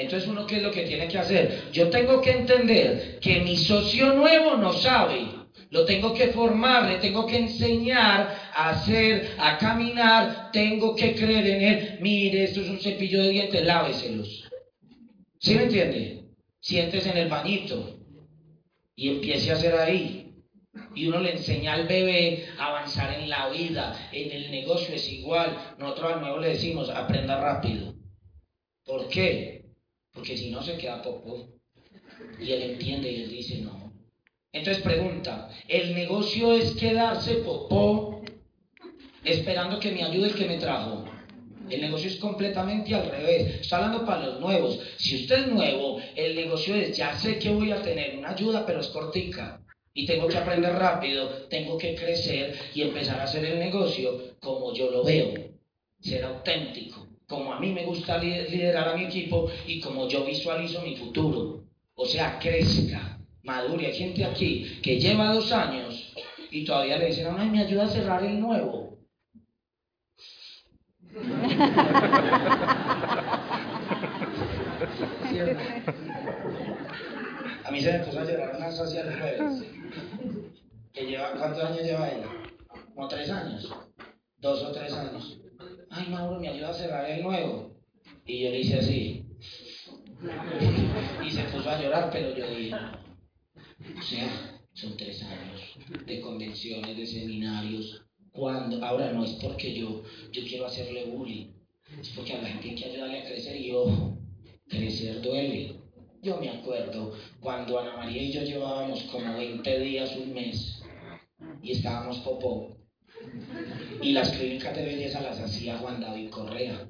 Entonces 0.00 0.28
uno 0.30 0.46
qué 0.46 0.56
es 0.56 0.62
lo 0.62 0.70
que 0.70 0.84
tiene 0.84 1.06
que 1.08 1.18
hacer? 1.18 1.64
Yo 1.72 1.90
tengo 1.90 2.22
que 2.22 2.30
entender 2.30 3.18
que 3.20 3.40
mi 3.40 3.54
socio 3.56 4.14
nuevo 4.14 4.56
no 4.56 4.72
sabe. 4.72 5.26
Lo 5.68 5.84
tengo 5.84 6.14
que 6.14 6.28
formar, 6.28 6.88
le 6.88 6.98
tengo 6.98 7.26
que 7.26 7.36
enseñar 7.36 8.34
a 8.54 8.70
hacer, 8.70 9.36
a 9.38 9.58
caminar, 9.58 10.50
tengo 10.52 10.96
que 10.96 11.14
creer 11.14 11.46
en 11.46 11.62
él. 11.62 11.98
Mire, 12.00 12.44
esto 12.44 12.62
es 12.62 12.70
un 12.70 12.80
cepillo 12.80 13.22
de 13.22 13.28
dientes, 13.28 13.64
láveselos. 13.64 14.48
¿Sí 15.38 15.54
me 15.54 15.64
entiende? 15.64 16.24
Siéntese 16.60 17.10
en 17.10 17.18
el 17.18 17.28
bañito 17.28 17.98
y 18.96 19.10
empiece 19.10 19.50
a 19.50 19.54
hacer 19.54 19.74
ahí. 19.74 20.34
Y 20.94 21.08
uno 21.08 21.20
le 21.20 21.32
enseña 21.32 21.74
al 21.74 21.86
bebé 21.86 22.46
a 22.58 22.68
avanzar 22.68 23.20
en 23.20 23.28
la 23.28 23.50
vida, 23.50 24.08
en 24.12 24.30
el 24.32 24.50
negocio 24.50 24.94
es 24.94 25.12
igual. 25.12 25.74
Nosotros 25.78 26.14
al 26.14 26.20
nuevo 26.20 26.38
le 26.38 26.48
decimos, 26.48 26.88
aprenda 26.88 27.38
rápido. 27.38 27.94
¿Por 28.84 29.08
qué? 29.08 29.59
Porque 30.12 30.36
si 30.36 30.50
no 30.50 30.62
se 30.62 30.76
queda 30.76 31.02
poco. 31.02 31.48
Y 32.38 32.52
él 32.52 32.62
entiende 32.62 33.10
y 33.10 33.22
él 33.22 33.30
dice 33.30 33.58
no. 33.58 33.92
Entonces 34.52 34.82
pregunta, 34.82 35.48
¿el 35.68 35.94
negocio 35.94 36.52
es 36.52 36.72
quedarse 36.72 37.36
popó 37.36 38.22
esperando 39.24 39.78
que 39.78 39.92
me 39.92 40.02
ayude 40.02 40.28
el 40.28 40.34
que 40.34 40.46
me 40.46 40.58
trajo? 40.58 41.04
El 41.68 41.82
negocio 41.82 42.08
es 42.08 42.16
completamente 42.16 42.94
al 42.94 43.08
revés. 43.08 43.60
Está 43.60 43.76
hablando 43.76 44.04
para 44.04 44.26
los 44.26 44.40
nuevos. 44.40 44.80
Si 44.96 45.22
usted 45.22 45.46
es 45.46 45.46
nuevo, 45.46 46.00
el 46.16 46.34
negocio 46.34 46.74
es, 46.74 46.96
ya 46.96 47.16
sé 47.16 47.38
que 47.38 47.50
voy 47.50 47.70
a 47.70 47.80
tener 47.80 48.18
una 48.18 48.30
ayuda, 48.30 48.66
pero 48.66 48.80
es 48.80 48.88
cortica. 48.88 49.60
Y 49.94 50.04
tengo 50.04 50.26
que 50.26 50.38
aprender 50.38 50.72
rápido, 50.72 51.28
tengo 51.48 51.78
que 51.78 51.94
crecer 51.94 52.58
y 52.74 52.82
empezar 52.82 53.20
a 53.20 53.24
hacer 53.24 53.44
el 53.44 53.58
negocio 53.58 54.36
como 54.40 54.74
yo 54.74 54.90
lo 54.90 55.04
veo. 55.04 55.32
Ser 56.00 56.24
auténtico 56.24 57.09
como 57.30 57.54
a 57.54 57.60
mí 57.60 57.72
me 57.72 57.86
gusta 57.86 58.18
liderar 58.18 58.88
a 58.88 58.96
mi 58.96 59.04
equipo 59.04 59.48
y 59.64 59.80
como 59.80 60.08
yo 60.08 60.24
visualizo 60.24 60.82
mi 60.82 60.96
futuro. 60.96 61.62
O 61.94 62.04
sea, 62.04 62.40
crezca, 62.40 63.20
madure. 63.44 63.86
Hay 63.86 63.94
gente 63.94 64.24
aquí 64.24 64.80
que 64.82 64.98
lleva 64.98 65.32
dos 65.32 65.52
años 65.52 66.12
y 66.50 66.64
todavía 66.64 66.98
le 66.98 67.06
dicen, 67.06 67.28
ay, 67.38 67.48
me 67.48 67.62
ayuda 67.62 67.84
a 67.84 67.88
cerrar 67.88 68.24
el 68.24 68.40
nuevo. 68.40 68.98
A 77.64 77.70
mí 77.70 77.80
se 77.80 77.92
me 77.92 78.00
puso 78.00 78.18
a 78.18 78.24
llorar 78.24 78.56
una 78.56 78.72
social 78.72 79.16
jueves. 79.20 79.62
Que 80.92 81.06
lleva, 81.06 81.30
¿Cuántos 81.32 81.62
años 81.62 81.82
lleva 81.82 82.10
ella? 82.10 82.26
Como 82.94 83.06
tres 83.06 83.30
años. 83.30 83.72
Dos 84.38 84.62
o 84.64 84.72
tres 84.72 84.92
años 84.92 85.40
ay 85.90 86.08
Mauro, 86.08 86.40
me 86.40 86.48
ayuda 86.48 86.70
a 86.70 86.74
cerrar 86.74 87.10
el 87.10 87.22
nuevo. 87.22 87.70
Y 88.24 88.44
yo 88.44 88.50
le 88.50 88.60
hice 88.60 88.78
así. 88.78 89.26
Y 91.24 91.30
se 91.30 91.42
puso 91.44 91.70
a 91.70 91.80
llorar, 91.80 92.10
pero 92.12 92.36
yo 92.36 92.46
dije, 92.54 92.74
o 92.74 94.02
sea, 94.02 94.60
son 94.72 94.96
tres 94.96 95.22
años 95.22 95.60
de 96.06 96.20
convenciones, 96.20 96.96
de 96.96 97.06
seminarios. 97.06 98.02
Cuando, 98.32 98.84
ahora 98.84 99.12
no 99.12 99.24
es 99.24 99.32
porque 99.42 99.74
yo, 99.74 100.04
yo 100.30 100.42
quiero 100.44 100.66
hacerle 100.66 101.06
bullying, 101.06 101.52
es 102.00 102.10
porque 102.10 102.34
a 102.34 102.42
la 102.42 102.48
gente 102.48 102.70
hay 102.70 102.74
que 102.76 102.84
ayudarle 102.84 103.18
a 103.18 103.24
crecer 103.24 103.60
y 103.60 103.72
ojo, 103.72 104.18
crecer 104.68 105.20
duele. 105.20 105.74
Yo 106.22 106.36
me 106.36 106.50
acuerdo 106.50 107.14
cuando 107.40 107.78
Ana 107.78 107.96
María 107.96 108.22
y 108.22 108.32
yo 108.32 108.42
llevábamos 108.42 109.02
como 109.04 109.36
20 109.36 109.80
días, 109.80 110.16
un 110.16 110.32
mes, 110.32 110.82
y 111.62 111.72
estábamos 111.72 112.18
popó. 112.18 112.79
Y 114.02 114.12
las 114.12 114.30
clínicas 114.30 114.74
de 114.74 114.84
belleza 114.84 115.20
las 115.20 115.38
hacía 115.40 115.78
Juan 115.78 116.00
David 116.00 116.30
Correa, 116.30 116.88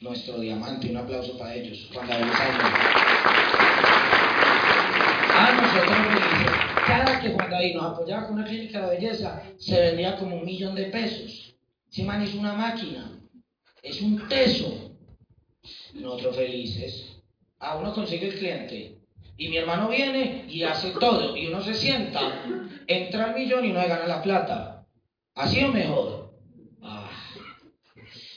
nuestro 0.00 0.38
diamante. 0.38 0.90
Un 0.90 0.98
aplauso 0.98 1.38
para 1.38 1.54
ellos. 1.54 1.88
Juan 1.92 2.06
David 2.06 2.30
A 5.36 5.52
nosotros 5.52 6.54
cada 6.86 7.20
que 7.20 7.30
Juan 7.30 7.50
David 7.50 7.74
nos 7.74 7.92
apoyaba 7.92 8.26
con 8.26 8.36
una 8.36 8.44
clínica 8.44 8.82
de 8.82 8.96
belleza, 8.96 9.42
se 9.58 9.80
vendía 9.80 10.16
como 10.16 10.36
un 10.36 10.44
millón 10.44 10.74
de 10.74 10.84
pesos. 10.86 11.54
Ese 11.90 12.02
man 12.02 12.22
es 12.22 12.34
una 12.34 12.52
máquina, 12.52 13.20
es 13.82 14.02
un 14.02 14.28
teso. 14.28 14.92
Nosotros 15.94 16.36
felices. 16.36 17.22
A 17.58 17.76
uno 17.76 17.94
consigue 17.94 18.28
el 18.28 18.38
cliente. 18.38 18.98
Y 19.36 19.48
mi 19.48 19.56
hermano 19.56 19.88
viene 19.88 20.44
y 20.48 20.62
hace 20.62 20.90
todo. 20.90 21.36
Y 21.36 21.46
uno 21.46 21.62
se 21.62 21.74
sienta, 21.74 22.44
entra 22.86 23.26
al 23.26 23.34
millón 23.34 23.64
y 23.64 23.72
no 23.72 23.80
gana 23.80 24.06
la 24.06 24.22
plata. 24.22 24.73
¿Así 25.34 25.64
o 25.64 25.68
mejor? 25.68 26.32
Ah. 26.82 27.10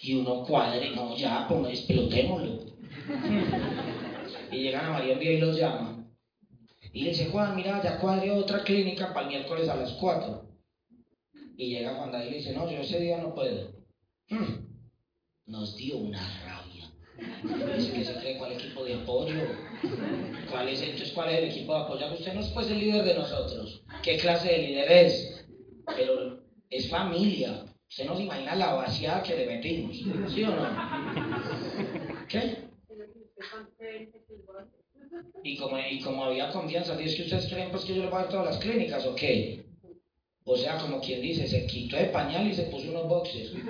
Y 0.02 0.16
uno 0.16 0.44
cuadre, 0.46 0.96
no, 0.96 1.16
ya, 1.16 1.48
ponga, 1.48 1.70
explotémoslo. 1.70 2.64
y 4.52 4.58
llegan 4.58 4.86
a 4.86 4.92
María 4.92 5.18
día 5.18 5.34
y 5.34 5.40
los 5.40 5.58
llama. 5.58 6.08
Y 6.94 7.04
le 7.04 7.10
dice, 7.10 7.30
Juan, 7.30 7.56
mira, 7.56 7.82
ya 7.84 8.00
cuadre 8.00 8.32
otra 8.32 8.64
clínica 8.64 9.14
para 9.14 9.28
el 9.28 9.28
miércoles 9.28 9.70
a 9.70 9.76
las 9.76 9.92
4. 9.94 10.44
Y 11.58 11.70
llega 11.70 11.96
Juan 11.96 12.12
David 12.12 12.28
y 12.28 12.32
le 12.32 12.38
dice, 12.38 12.54
no, 12.54 12.70
yo 12.70 12.80
ese 12.80 13.00
día 13.00 13.18
no 13.18 13.36
puedo. 13.36 13.72
Hmm. 14.30 14.66
Nos 15.46 15.78
dio 15.78 15.98
una 15.98 16.20
rabia. 16.46 16.92
Dice 17.78 17.94
que 17.94 18.04
se 18.04 18.16
cree 18.16 18.38
cuál 18.38 18.54
equipo 18.54 18.84
de 18.84 18.96
apoyo. 18.96 19.36
¿Cuál 20.50 20.70
es, 20.70 20.82
entonces, 20.82 21.12
¿cuál 21.14 21.30
es 21.30 21.38
el 21.38 21.50
equipo 21.50 21.74
de 21.74 21.80
apoyo? 21.82 22.14
Usted 22.14 22.34
no 22.34 22.40
es 22.40 22.50
pues 22.50 22.70
el 22.70 22.80
líder 22.80 23.06
de 23.06 23.16
nosotros. 23.16 23.84
¿Qué 24.02 24.18
clase 24.18 24.48
de 24.50 24.68
líder 24.68 24.92
es? 24.92 25.46
Pero 25.96 26.47
es 26.70 26.90
familia. 26.90 27.66
Usted 27.90 28.06
no 28.06 28.16
se 28.16 28.24
imagina 28.24 28.56
la 28.56 28.74
vaciada 28.74 29.24
que 29.24 29.36
le 29.36 29.46
metimos, 29.46 29.96
¿sí 30.34 30.44
o 30.44 30.50
no? 30.50 30.68
¿Qué? 32.28 32.68
Y 35.44 35.58
como, 35.58 35.80
y 35.80 36.02
como 36.02 36.26
había 36.26 36.52
confianza, 36.52 37.00
¿es 37.00 37.16
que 37.16 37.24
ustedes 37.24 37.48
creen 37.48 37.72
pues 37.72 37.86
que 37.86 37.96
yo 37.96 38.04
le 38.04 38.10
voy 38.10 38.18
a 38.20 38.24
dar 38.24 38.30
todas 38.30 38.46
las 38.48 38.58
clínicas 38.58 39.06
o 39.06 39.16
qué? 39.16 39.66
O 40.44 40.56
sea, 40.56 40.78
como 40.78 41.00
quien 41.02 41.22
dice, 41.22 41.48
se 41.48 41.66
quitó 41.68 41.98
el 41.98 42.10
pañal 42.12 42.48
y 42.48 42.54
se 42.54 42.64
puso 42.64 42.90
unos 42.90 43.08
boxes. 43.08 43.54
Nos 43.54 43.64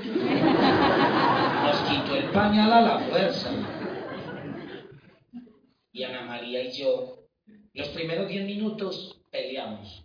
quitó 1.90 2.16
el 2.16 2.30
pañal 2.32 2.72
a 2.72 2.82
la 2.82 3.00
fuerza. 3.00 3.52
Y 5.92 6.04
Ana 6.04 6.22
María 6.24 6.64
y 6.64 6.72
yo, 6.72 7.24
los 7.74 7.88
primeros 7.90 8.28
10 8.28 8.46
minutos 8.46 9.20
peleamos, 9.32 10.04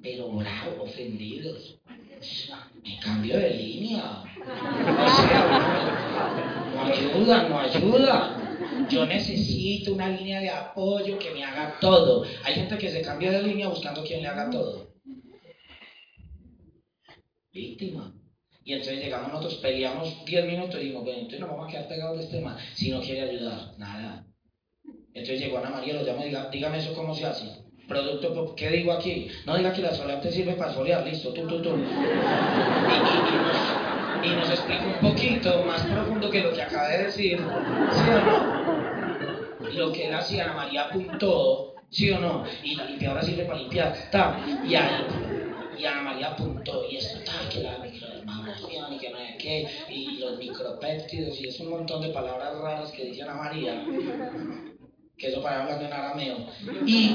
pero 0.00 0.30
bravo, 0.30 0.84
ofendidos 0.84 1.78
me 2.82 2.98
cambio 3.00 3.38
de 3.38 3.50
línea. 3.50 4.24
No 6.74 6.82
ayuda, 6.84 7.48
no 7.48 7.58
ayuda. 7.60 8.36
Yo 8.88 9.06
necesito 9.06 9.94
una 9.94 10.08
línea 10.08 10.40
de 10.40 10.50
apoyo 10.50 11.18
que 11.18 11.30
me 11.30 11.44
haga 11.44 11.78
todo. 11.80 12.24
Hay 12.44 12.54
gente 12.54 12.78
que 12.78 12.90
se 12.90 13.02
cambia 13.02 13.30
de 13.32 13.42
línea 13.42 13.68
buscando 13.68 14.02
quien 14.02 14.22
le 14.22 14.28
haga 14.28 14.50
todo. 14.50 14.88
Víctima. 17.52 18.14
Y 18.64 18.74
entonces 18.74 19.02
llegamos 19.02 19.32
nosotros, 19.32 19.56
peleamos 19.56 20.24
10 20.26 20.46
minutos 20.46 20.76
y 20.76 20.84
dijimos, 20.84 21.04
bueno, 21.04 21.18
entonces 21.20 21.40
nos 21.40 21.50
vamos 21.50 21.68
a 21.68 21.70
quedar 21.70 21.88
pegados 21.88 22.18
de 22.18 22.24
este 22.24 22.36
tema. 22.36 22.58
Si 22.74 22.90
no 22.90 23.00
quiere 23.00 23.22
ayudar, 23.22 23.78
nada. 23.78 24.26
Entonces 25.14 25.40
llegó 25.40 25.58
Ana 25.58 25.70
María, 25.70 25.94
lo 25.94 26.04
llamo 26.04 26.22
y 26.22 26.26
diga, 26.26 26.50
dígame 26.50 26.78
eso 26.78 26.94
cómo 26.94 27.14
se 27.14 27.24
hace. 27.24 27.67
Producto, 27.88 28.54
¿qué 28.54 28.68
digo 28.68 28.92
aquí? 28.92 29.28
No 29.46 29.56
diga 29.56 29.72
que 29.72 29.80
la 29.80 29.94
solear 29.94 30.20
te 30.20 30.30
sirve 30.30 30.52
para 30.52 30.74
solear, 30.74 31.06
listo, 31.06 31.32
tú, 31.32 31.46
tú, 31.46 31.62
tú. 31.62 31.70
Y, 34.22 34.28
nos, 34.28 34.50
explica 34.50 34.84
un 34.84 35.10
poquito 35.10 35.64
más 35.64 35.80
profundo 35.86 36.28
que 36.28 36.42
lo 36.42 36.52
que 36.52 36.60
acaba 36.62 36.88
de 36.88 37.04
decir, 37.04 37.38
¿sí 37.38 38.10
o 38.10 38.20
no? 38.20 39.70
Lo 39.72 39.90
que 39.90 40.06
él 40.06 40.14
hacía, 40.14 40.44
Ana 40.44 40.52
María 40.52 40.82
apuntó, 40.82 41.76
¿sí 41.88 42.10
o 42.10 42.20
no? 42.20 42.44
Y 42.62 42.74
la 42.74 42.84
limpiadora 42.84 43.22
sirve 43.22 43.44
para 43.44 43.58
limpiar, 43.58 43.92
está. 43.92 44.38
Y 44.66 44.74
ahí, 44.74 45.06
y 45.78 45.86
Ana 45.86 46.02
María 46.02 46.32
apuntó, 46.32 46.84
y 46.90 46.96
esto 46.96 47.16
está, 47.20 47.48
que 47.50 47.62
la 47.62 47.78
microdermabrasión, 47.78 48.92
y 48.92 48.98
que 48.98 49.08
no 49.08 49.16
hay 49.16 49.38
qué, 49.38 49.66
y 49.88 50.18
los 50.18 50.36
micropéptidos, 50.36 51.40
y 51.40 51.48
es 51.48 51.58
un 51.60 51.70
montón 51.70 52.02
de 52.02 52.10
palabras 52.10 52.54
raras 52.58 52.92
que 52.92 53.04
dice 53.04 53.22
Ana 53.22 53.34
María 53.34 53.82
que 55.18 55.28
eso 55.28 55.42
para 55.42 55.62
hablando 55.62 55.84
en 55.84 55.92
arameo. 55.92 56.46
Y 56.86 57.14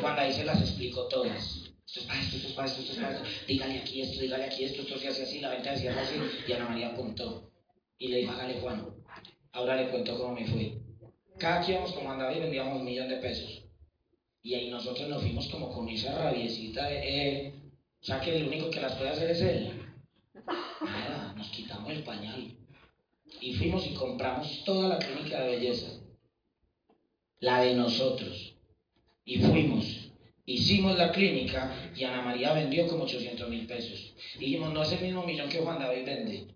cuando 0.00 0.22
ahí 0.22 0.32
se 0.32 0.44
las 0.44 0.60
explicó 0.60 1.08
todas. 1.08 1.64
Esto 1.86 2.00
es 2.00 2.06
para 2.06 2.20
esto, 2.20 2.36
esto 2.36 2.48
es 2.48 2.54
para 2.54 2.68
esto, 2.68 2.80
esto 2.80 2.92
es 2.92 2.98
para 2.98 3.16
esto. 3.16 3.28
Dígale 3.46 3.78
aquí 3.78 4.00
esto, 4.00 4.20
dígale 4.20 4.44
aquí 4.44 4.64
esto, 4.64 4.82
esto 4.82 4.98
se 4.98 5.08
hace 5.08 5.22
así, 5.24 5.40
la 5.40 5.50
venta 5.50 5.76
se 5.76 5.88
hace 5.88 6.00
así. 6.00 6.14
Y 6.48 6.52
Ana 6.52 6.68
María 6.68 6.88
apuntó. 6.88 7.50
Y 7.98 8.08
le 8.08 8.18
dijo, 8.18 8.32
hágale 8.32 8.60
Juan. 8.60 8.86
Ahora 9.52 9.76
le 9.76 9.88
cuento 9.90 10.16
cómo 10.18 10.34
me 10.34 10.46
fui. 10.46 10.78
Cada 11.38 11.64
que 11.64 11.72
íbamos 11.72 11.92
con 11.92 12.18
David 12.18 12.40
vendíamos 12.40 12.78
un 12.78 12.84
millón 12.84 13.08
de 13.08 13.16
pesos. 13.16 13.62
Y 14.42 14.54
ahí 14.54 14.70
nosotros 14.70 15.08
nos 15.08 15.22
fuimos 15.22 15.48
como 15.48 15.72
con 15.72 15.88
esa 15.88 16.16
rabiecita 16.16 16.86
de, 16.86 17.46
eh, 17.46 17.54
o 18.00 18.04
sea 18.04 18.20
que 18.20 18.36
el 18.36 18.46
único 18.46 18.70
que 18.70 18.80
las 18.80 18.94
puede 18.94 19.10
hacer 19.10 19.30
es 19.30 19.40
él. 19.40 19.80
Nada, 20.80 21.32
nos 21.36 21.48
quitamos 21.48 21.90
el 21.90 22.02
pañal. 22.02 22.56
Y 23.40 23.54
fuimos 23.54 23.86
y 23.86 23.94
compramos 23.94 24.62
toda 24.64 24.88
la 24.88 24.98
clínica 24.98 25.40
de 25.40 25.56
belleza. 25.56 26.03
La 27.40 27.60
de 27.60 27.74
nosotros. 27.74 28.54
Y 29.24 29.38
fuimos. 29.40 30.10
Hicimos 30.46 30.98
la 30.98 31.10
clínica 31.10 31.90
y 31.96 32.04
Ana 32.04 32.22
María 32.22 32.52
vendió 32.52 32.86
como 32.86 33.04
800 33.04 33.48
mil 33.48 33.66
pesos. 33.66 34.14
Dijimos, 34.38 34.72
no 34.74 34.82
es 34.82 34.92
el 34.92 35.00
mismo 35.00 35.24
millón 35.24 35.48
que 35.48 35.60
Juan 35.60 35.78
David 35.78 36.04
vende. 36.04 36.46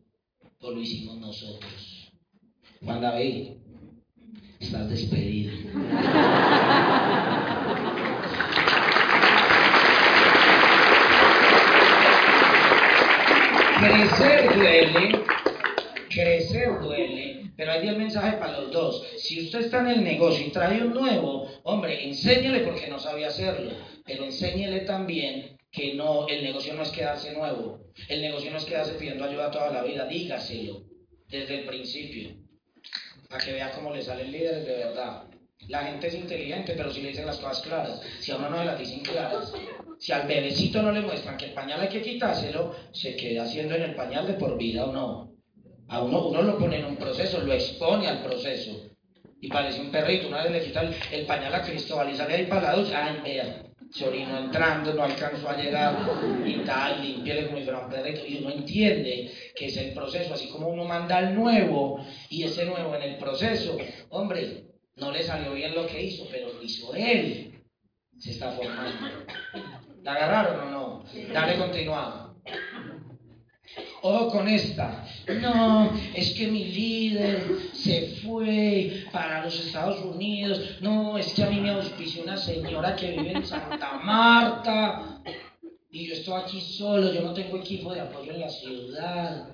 Pues 0.58 0.74
lo 0.74 0.80
hicimos 0.80 1.16
nosotros. 1.18 2.12
Juan 2.84 3.00
David, 3.00 3.52
estás 4.60 4.90
despedido. 4.90 5.52
Crecer 13.80 14.56
duele, 14.56 15.24
crecer 16.10 16.80
duele, 16.80 17.37
pero 17.58 17.72
hay 17.72 17.88
el 17.88 17.96
mensaje 17.96 18.36
para 18.36 18.60
los 18.60 18.70
dos. 18.70 19.04
Si 19.16 19.44
usted 19.44 19.62
está 19.62 19.80
en 19.80 19.88
el 19.88 20.04
negocio 20.04 20.46
y 20.46 20.50
trae 20.50 20.80
un 20.80 20.94
nuevo, 20.94 21.50
hombre, 21.64 22.04
enséñele 22.04 22.60
porque 22.60 22.86
no 22.86 23.00
sabía 23.00 23.26
hacerlo, 23.26 23.72
pero 24.06 24.24
enséñele 24.24 24.82
también 24.82 25.58
que 25.72 25.94
no, 25.94 26.28
el 26.28 26.44
negocio 26.44 26.72
no 26.74 26.84
es 26.84 26.90
quedarse 26.90 27.32
nuevo, 27.32 27.80
el 28.08 28.22
negocio 28.22 28.52
no 28.52 28.58
es 28.58 28.64
quedarse 28.64 28.92
pidiendo 28.92 29.24
ayuda 29.24 29.50
toda 29.50 29.72
la 29.72 29.82
vida, 29.82 30.06
dígaselo 30.06 30.84
desde 31.26 31.58
el 31.58 31.64
principio, 31.64 32.30
para 33.28 33.44
que 33.44 33.52
vea 33.52 33.72
cómo 33.72 33.92
le 33.92 34.02
salen 34.02 34.30
líderes 34.30 34.64
de 34.64 34.76
verdad. 34.76 35.24
La 35.66 35.82
gente 35.82 36.06
es 36.06 36.14
inteligente, 36.14 36.74
pero 36.76 36.92
si 36.92 37.02
le 37.02 37.08
dicen 37.08 37.26
las 37.26 37.38
cosas 37.38 37.60
claras, 37.62 38.00
si 38.20 38.30
a 38.30 38.36
uno 38.36 38.50
no 38.50 38.62
las 38.62 38.78
dicen 38.78 39.00
claras, 39.00 39.52
si 39.98 40.12
al 40.12 40.28
bebecito 40.28 40.80
no 40.80 40.92
le 40.92 41.00
muestran 41.00 41.36
que 41.36 41.46
el 41.46 41.54
pañal 41.54 41.80
hay 41.80 41.88
que 41.88 42.02
quitárselo, 42.02 42.72
se 42.92 43.16
queda 43.16 43.42
haciendo 43.42 43.74
en 43.74 43.82
el 43.82 43.96
pañal 43.96 44.28
de 44.28 44.34
por 44.34 44.56
vida 44.56 44.84
o 44.84 44.92
no. 44.92 45.37
A 45.88 46.02
uno, 46.02 46.28
uno 46.28 46.42
lo 46.42 46.58
pone 46.58 46.78
en 46.78 46.84
un 46.84 46.96
proceso, 46.96 47.40
lo 47.40 47.52
expone 47.52 48.06
al 48.06 48.22
proceso. 48.22 48.90
Y 49.40 49.48
parece 49.48 49.80
un 49.80 49.90
perrito, 49.90 50.28
una 50.28 50.42
vez 50.42 50.52
le 50.52 50.64
quita 50.64 50.82
el, 51.12 51.26
pañal 51.26 51.54
a 51.54 51.62
Cristóbal 51.62 52.10
y 52.10 52.16
sale 52.16 52.34
ahí 52.34 52.46
para 52.46 52.72
la 52.72 52.76
ducha, 52.76 53.06
ay, 53.06 53.20
vea, 53.22 53.62
se 53.90 54.06
orinó 54.06 54.36
entrando, 54.36 54.92
no 54.92 55.04
alcanzó 55.04 55.48
a 55.48 55.56
llegar 55.56 55.96
y 56.44 56.58
tal, 56.64 57.00
limpiele 57.00 57.46
como 57.46 57.58
si 57.58 57.64
fuera 57.64 57.80
un 57.80 57.90
perrito. 57.90 58.26
Y 58.26 58.38
uno 58.38 58.50
entiende 58.50 59.32
que 59.54 59.66
es 59.66 59.76
el 59.76 59.94
proceso, 59.94 60.34
así 60.34 60.48
como 60.48 60.68
uno 60.68 60.84
manda 60.84 61.18
al 61.18 61.34
nuevo 61.34 62.04
y 62.28 62.42
ese 62.42 62.66
nuevo 62.66 62.94
en 62.96 63.02
el 63.02 63.16
proceso, 63.16 63.78
hombre, 64.10 64.64
no 64.96 65.12
le 65.12 65.22
salió 65.22 65.52
bien 65.52 65.74
lo 65.74 65.86
que 65.86 66.02
hizo, 66.02 66.26
pero 66.30 66.52
lo 66.52 66.62
hizo 66.62 66.94
él. 66.94 67.62
Se 68.18 68.32
está 68.32 68.50
formando. 68.50 69.24
¿La 70.02 70.12
agarraron 70.12 70.68
o 70.68 70.70
no? 70.70 71.04
Dale 71.32 71.56
continuado. 71.56 72.34
Ojo 74.08 74.30
con 74.30 74.48
esta. 74.48 75.04
No, 75.38 75.92
es 76.14 76.32
que 76.32 76.46
mi 76.46 76.64
líder 76.64 77.42
se 77.74 78.16
fue 78.22 79.04
para 79.12 79.44
los 79.44 79.66
Estados 79.66 80.02
Unidos. 80.02 80.78
No, 80.80 81.18
es 81.18 81.34
que 81.34 81.44
a 81.44 81.50
mí 81.50 81.60
me 81.60 81.70
auspició 81.70 82.22
una 82.22 82.38
señora 82.38 82.96
que 82.96 83.10
vive 83.10 83.32
en 83.32 83.44
Santa 83.44 83.98
Marta. 83.98 85.20
Y 85.90 86.06
yo 86.08 86.14
estoy 86.14 86.40
aquí 86.40 86.58
solo, 86.58 87.12
yo 87.12 87.20
no 87.20 87.34
tengo 87.34 87.58
equipo 87.58 87.92
de 87.92 88.00
apoyo 88.00 88.32
en 88.32 88.40
la 88.40 88.48
ciudad. 88.48 89.48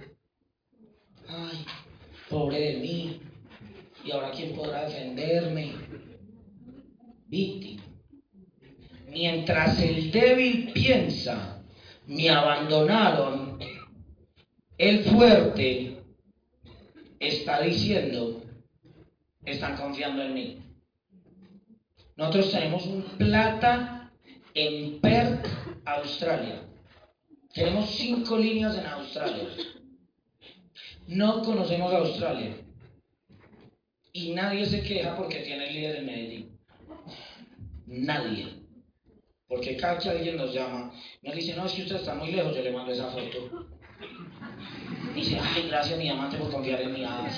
Ay, 1.27 1.65
pobre 2.31 2.61
de 2.61 2.77
mí. 2.77 3.21
¿Y 4.05 4.13
ahora 4.13 4.31
quién 4.31 4.55
podrá 4.55 4.85
defenderme? 4.85 5.73
Víctima. 7.27 7.83
Mientras 9.09 9.81
el 9.81 10.13
débil 10.13 10.71
piensa, 10.73 11.61
me 12.07 12.31
abandonaron, 12.31 13.59
el 14.79 15.05
fuerte 15.05 16.03
está 17.21 17.61
diciendo, 17.63 18.43
están 19.45 19.77
confiando 19.77 20.23
en 20.23 20.35
mí. 20.35 20.59
Nosotros 22.17 22.53
tenemos 22.53 22.87
un 22.87 23.03
plata 23.03 24.13
en 24.55 25.01
Perth, 25.01 25.47
Australia. 25.85 26.63
Tenemos 27.53 27.91
cinco 27.91 28.37
líneas 28.37 28.77
en 28.77 28.87
Australia. 28.87 29.49
No 31.07 31.43
conocemos 31.43 31.93
Australia. 31.93 32.57
Y 34.13 34.33
nadie 34.33 34.65
se 34.67 34.83
queja 34.83 35.17
porque 35.17 35.41
tiene 35.41 35.71
líder 35.71 35.97
en 35.97 36.07
Medellín. 36.07 36.59
Nadie. 37.87 38.65
Porque 39.49 39.77
cada 39.77 39.99
alguien 40.11 40.37
nos 40.37 40.55
llama, 40.55 40.93
nos 41.23 41.35
dice, 41.35 41.55
no, 41.55 41.67
es 41.67 41.73
que 41.73 41.83
usted 41.83 41.97
está 41.97 42.15
muy 42.15 42.33
lejos, 42.33 42.57
yo 42.57 42.63
le 42.63 42.73
mando 42.73 42.93
esa 42.93 43.11
foto. 43.11 43.69
Dice, 45.15 45.39
ay, 45.41 45.69
gracias 45.69 45.99
mi 45.99 46.09
amante 46.09 46.37
por 46.37 46.51
confiar 46.51 46.81
en. 46.81 47.05
Ah, 47.07 47.29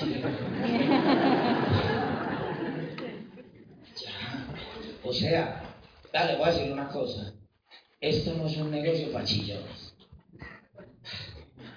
ya. 3.95 4.47
O 5.03 5.13
sea, 5.13 5.63
dale, 6.11 6.35
voy 6.37 6.49
a 6.49 6.51
decir 6.51 6.71
una 6.71 6.87
cosa. 6.89 7.33
Esto 8.01 8.33
no 8.35 8.47
es 8.47 8.57
un 8.57 8.71
negocio 8.71 9.11
para 9.11 9.25
chillones. 9.25 9.95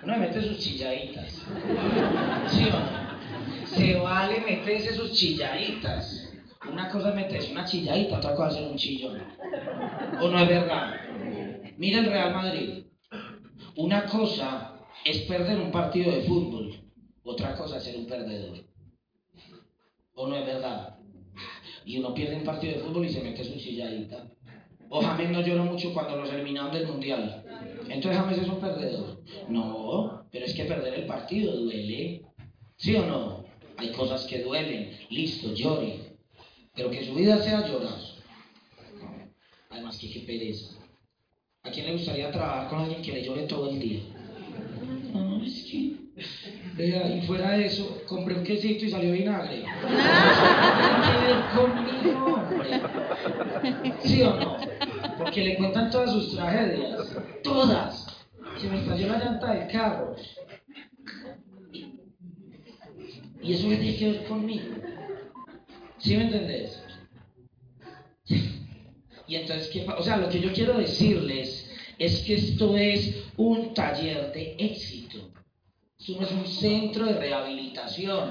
Uno 0.02 0.16
mete 0.16 0.42
sus 0.42 0.58
chilladitas. 0.58 1.32
¿Sí 2.48 2.64
o 2.64 2.70
no? 2.70 3.00
se 3.76 3.94
vale 3.94 4.40
meterse 4.40 4.94
sus 4.94 5.12
chilladitas. 5.12 6.28
Una 6.70 6.88
cosa 6.90 7.10
es 7.10 7.14
meterse 7.14 7.52
una 7.52 7.64
chilladita, 7.64 8.18
otra 8.18 8.34
cosa 8.34 8.48
es 8.48 8.56
hacer 8.56 8.70
un 8.70 8.76
chillón. 8.76 9.22
¿O 10.20 10.28
no 10.28 10.38
es 10.38 10.48
verdad? 10.48 10.94
Mira 11.78 12.00
el 12.00 12.06
Real 12.06 12.34
Madrid. 12.34 12.84
Una 13.76 14.04
cosa 14.04 14.74
es 15.04 15.18
perder 15.22 15.58
un 15.58 15.70
partido 15.70 16.12
de 16.12 16.22
fútbol, 16.22 16.80
otra 17.24 17.54
cosa 17.56 17.78
es 17.78 17.84
ser 17.84 17.96
un 17.96 18.06
perdedor. 18.06 18.64
¿O 20.14 20.26
no 20.26 20.36
es 20.36 20.46
verdad? 20.46 20.98
Y 21.84 21.98
uno 21.98 22.12
pierde 22.12 22.36
un 22.36 22.44
partido 22.44 22.74
de 22.74 22.80
fútbol 22.80 23.06
y 23.06 23.08
se 23.10 23.22
mete 23.22 23.44
su 23.44 23.58
chilladita. 23.58 24.28
O 24.90 25.00
James 25.00 25.30
no 25.30 25.40
lloró 25.40 25.64
mucho 25.64 25.94
cuando 25.94 26.16
los 26.16 26.32
eliminaron 26.32 26.72
del 26.72 26.86
mundial. 26.86 27.44
Entonces 27.88 28.20
James 28.20 28.38
es 28.38 28.48
un 28.48 28.60
perdedor. 28.60 29.22
No, 29.48 30.26
pero 30.30 30.44
es 30.44 30.54
que 30.54 30.64
perder 30.64 30.94
el 30.94 31.06
partido 31.06 31.56
duele. 31.56 32.22
¿Sí 32.76 32.94
o 32.96 33.06
no? 33.06 33.44
Hay 33.76 33.92
cosas 33.92 34.24
que 34.26 34.42
duelen, 34.42 34.98
listo, 35.08 35.54
llore. 35.54 36.18
Pero 36.74 36.90
que 36.90 37.06
su 37.06 37.14
vida 37.14 37.42
sea 37.42 37.66
llorar. 37.66 37.98
Además, 39.70 39.98
que 39.98 40.10
qué 40.10 40.20
pereza. 40.20 40.76
¿A 41.62 41.70
quién 41.70 41.86
le 41.86 41.92
gustaría 41.92 42.30
trabajar 42.30 42.68
con 42.68 42.80
alguien 42.80 43.02
que 43.02 43.12
le 43.12 43.24
llore 43.24 43.42
todo 43.42 43.70
el 43.70 43.78
día? 43.78 44.00
No, 45.40 45.46
es 45.46 45.64
que. 45.64 47.16
y 47.16 47.26
fuera 47.26 47.52
de 47.52 47.66
eso, 47.66 48.02
compré 48.06 48.34
un 48.34 48.44
quesito 48.44 48.84
y 48.84 48.90
salió 48.90 49.12
vinagre. 49.12 49.64
Conmigo, 51.54 52.34
hombre. 52.34 52.80
¿Sí 54.00 54.22
o 54.22 54.34
no? 54.34 54.58
Porque 55.16 55.44
le 55.44 55.56
cuentan 55.56 55.90
todas 55.90 56.12
sus 56.12 56.34
tragedias. 56.34 57.16
Todas. 57.42 58.06
Se 58.58 58.68
me 58.68 58.80
estalló 58.80 59.08
la 59.08 59.18
llanta 59.18 59.54
del 59.54 59.68
carro. 59.68 60.16
Y 63.42 63.54
eso 63.54 63.68
tiene 63.68 63.96
que 63.96 64.10
ver 64.10 64.24
conmigo. 64.24 64.74
¿Sí 65.98 66.16
me 66.16 66.24
entendés? 66.24 66.82
Y 69.26 69.36
entonces, 69.36 69.68
¿qué 69.68 69.86
O 69.86 70.02
sea, 70.02 70.16
lo 70.18 70.28
que 70.28 70.40
yo 70.40 70.52
quiero 70.52 70.76
decirles 70.76 71.70
es 71.98 72.20
que 72.22 72.34
esto 72.34 72.76
es 72.76 73.24
un 73.36 73.72
taller 73.74 74.32
de 74.32 74.56
éxito. 74.58 75.29
Esto 76.00 76.14
no 76.18 76.26
es 76.26 76.32
un 76.32 76.46
centro 76.46 77.04
de 77.04 77.12
rehabilitación. 77.12 78.30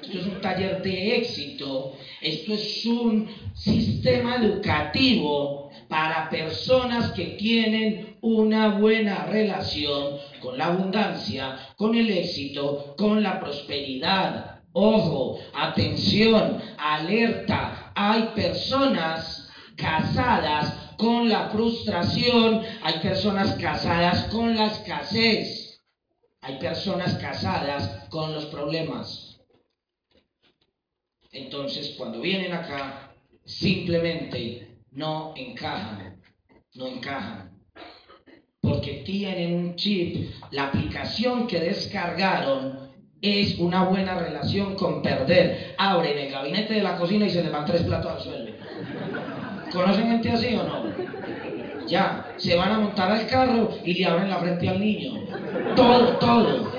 Esto 0.00 0.18
es 0.18 0.26
un 0.26 0.40
taller 0.40 0.80
de 0.80 1.16
éxito. 1.16 1.96
Esto 2.20 2.54
es 2.54 2.86
un 2.86 3.28
sistema 3.52 4.36
educativo 4.36 5.70
para 5.88 6.30
personas 6.30 7.10
que 7.14 7.24
tienen 7.36 8.16
una 8.20 8.78
buena 8.78 9.26
relación 9.26 10.18
con 10.40 10.56
la 10.56 10.66
abundancia, 10.66 11.58
con 11.76 11.96
el 11.96 12.08
éxito, 12.08 12.94
con 12.96 13.24
la 13.24 13.40
prosperidad. 13.40 14.60
Ojo, 14.72 15.40
atención, 15.54 16.62
alerta. 16.78 17.92
Hay 17.96 18.30
personas 18.36 19.50
casadas 19.74 20.94
con 20.96 21.28
la 21.28 21.48
frustración, 21.48 22.62
hay 22.84 23.00
personas 23.00 23.54
casadas 23.54 24.26
con 24.26 24.54
la 24.54 24.66
escasez, 24.66 25.61
hay 26.42 26.58
personas 26.58 27.14
casadas 27.14 28.08
con 28.10 28.34
los 28.34 28.46
problemas. 28.46 29.40
Entonces, 31.30 31.94
cuando 31.96 32.20
vienen 32.20 32.52
acá, 32.52 33.14
simplemente 33.44 34.76
no 34.90 35.32
encajan, 35.36 36.20
no 36.74 36.86
encajan. 36.88 37.52
Porque 38.60 39.02
tienen 39.04 39.54
un 39.54 39.76
chip, 39.76 40.34
la 40.50 40.66
aplicación 40.66 41.46
que 41.46 41.60
descargaron 41.60 42.90
es 43.20 43.58
una 43.58 43.84
buena 43.84 44.18
relación 44.18 44.74
con 44.74 45.00
perder. 45.00 45.76
Abren 45.78 46.18
el 46.18 46.30
gabinete 46.30 46.74
de 46.74 46.82
la 46.82 46.98
cocina 46.98 47.26
y 47.26 47.30
se 47.30 47.42
le 47.42 47.50
van 47.50 47.64
tres 47.64 47.82
platos 47.82 48.12
al 48.12 48.20
suelo. 48.20 48.52
¿Conocen 49.72 50.08
gente 50.08 50.30
así 50.30 50.54
o 50.56 50.64
no? 50.64 50.91
Ya, 51.92 52.24
se 52.38 52.56
van 52.56 52.72
a 52.72 52.78
montar 52.78 53.12
al 53.12 53.26
carro 53.26 53.68
y 53.84 53.92
le 53.92 54.06
abren 54.06 54.30
la 54.30 54.38
frente 54.38 54.66
al 54.66 54.80
niño. 54.80 55.12
Todo, 55.76 56.16
todo. 56.16 56.72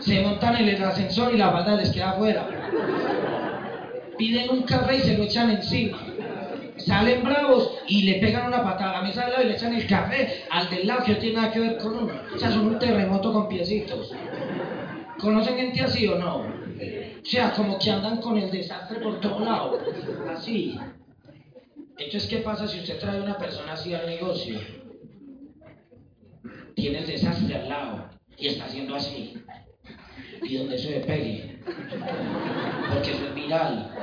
Se 0.00 0.20
montan 0.20 0.56
en 0.56 0.68
el 0.68 0.82
ascensor 0.82 1.32
y 1.32 1.38
la 1.38 1.52
falda 1.52 1.76
les 1.76 1.92
queda 1.92 2.10
afuera. 2.10 2.48
Piden 4.18 4.50
un 4.50 4.62
café 4.64 4.96
y 4.96 5.00
se 5.00 5.16
lo 5.16 5.22
echan 5.22 5.50
encima. 5.50 5.96
Salen 6.76 7.22
bravos 7.22 7.70
y 7.86 8.02
le 8.02 8.14
pegan 8.14 8.48
una 8.48 8.64
patada 8.64 8.90
a 8.90 8.94
la 8.94 9.02
mesa 9.02 9.26
al 9.26 9.30
lado 9.30 9.44
y 9.44 9.46
le 9.46 9.54
echan 9.54 9.74
el 9.74 9.86
café 9.86 10.42
al 10.50 10.68
del 10.70 10.88
lado 10.88 11.04
que 11.04 11.12
no 11.12 11.18
tiene 11.18 11.36
nada 11.36 11.52
que 11.52 11.60
ver 11.60 11.78
con 11.78 11.98
uno. 11.98 12.12
O 12.34 12.36
sea, 12.36 12.50
son 12.50 12.66
un 12.66 12.78
terremoto 12.80 13.32
con 13.32 13.48
piecitos. 13.48 14.12
¿Conocen 15.20 15.56
gente 15.56 15.82
así 15.82 16.04
o 16.08 16.18
no? 16.18 16.38
O 16.38 16.44
sea, 17.22 17.52
como 17.52 17.78
que 17.78 17.92
andan 17.92 18.20
con 18.20 18.36
el 18.38 18.50
desastre 18.50 18.98
por 18.98 19.20
todo 19.20 19.38
lado. 19.38 19.78
Así. 20.34 20.76
Entonces, 22.04 22.28
¿qué 22.28 22.38
pasa 22.38 22.66
si 22.66 22.80
usted 22.80 22.98
trae 22.98 23.20
una 23.20 23.38
persona 23.38 23.74
así 23.74 23.94
al 23.94 24.06
negocio? 24.06 24.58
Tiene 26.74 26.98
el 26.98 27.06
desastre 27.06 27.54
al 27.54 27.68
lado 27.68 28.10
y 28.36 28.48
está 28.48 28.64
haciendo 28.64 28.96
así. 28.96 29.34
Y 30.42 30.56
donde 30.56 30.78
se 30.78 30.98
ve 30.98 31.00
pegue. 31.06 31.60
Porque 32.92 33.12
eso 33.12 33.26
es 33.26 33.34
viral. 33.34 33.94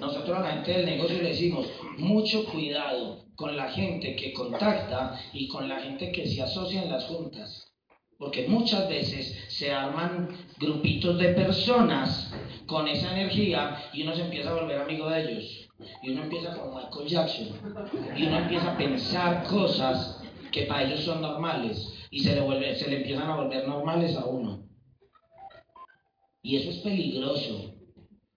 Nosotros 0.00 0.36
a 0.36 0.40
la 0.40 0.52
gente 0.52 0.72
del 0.72 0.86
negocio 0.86 1.22
le 1.22 1.28
decimos, 1.28 1.68
mucho 1.96 2.44
cuidado 2.46 3.24
con 3.36 3.56
la 3.56 3.70
gente 3.70 4.16
que 4.16 4.32
contacta 4.32 5.18
y 5.32 5.46
con 5.46 5.68
la 5.68 5.80
gente 5.80 6.10
que 6.10 6.26
se 6.26 6.42
asocia 6.42 6.82
en 6.82 6.90
las 6.90 7.04
juntas. 7.04 7.72
Porque 8.18 8.48
muchas 8.48 8.88
veces 8.88 9.46
se 9.48 9.70
arman 9.70 10.28
grupitos 10.58 11.18
de 11.18 11.28
personas 11.34 12.34
con 12.66 12.88
esa 12.88 13.12
energía 13.12 13.90
y 13.92 14.02
uno 14.02 14.14
se 14.14 14.22
empieza 14.22 14.50
a 14.50 14.60
volver 14.60 14.80
amigo 14.80 15.08
de 15.08 15.22
ellos. 15.22 15.59
Y 16.02 16.10
uno 16.10 16.22
empieza 16.24 16.56
como 16.56 16.76
Michael 16.76 17.08
Jackson. 17.08 17.48
Y 18.16 18.26
uno 18.26 18.38
empieza 18.38 18.72
a 18.72 18.76
pensar 18.76 19.44
cosas 19.44 20.22
que 20.50 20.62
para 20.62 20.84
ellos 20.84 21.00
son 21.00 21.22
normales. 21.22 21.86
Y 22.10 22.20
se 22.20 22.34
le, 22.34 22.40
vuelve, 22.40 22.74
se 22.74 22.88
le 22.88 22.98
empiezan 22.98 23.30
a 23.30 23.36
volver 23.36 23.66
normales 23.68 24.16
a 24.16 24.24
uno. 24.24 24.64
Y 26.42 26.56
eso 26.56 26.70
es 26.70 26.78
peligroso. 26.78 27.74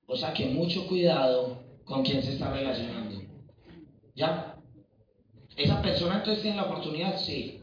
O 0.05 0.15
sea 0.15 0.33
que 0.33 0.47
mucho 0.47 0.87
cuidado 0.87 1.63
con 1.85 2.03
quién 2.03 2.21
se 2.21 2.33
está 2.33 2.51
relacionando. 2.51 3.21
¿Ya? 4.15 4.57
Esa 5.55 5.81
persona 5.81 6.17
entonces 6.17 6.41
tiene 6.41 6.57
la 6.57 6.65
oportunidad, 6.65 7.17
sí. 7.17 7.62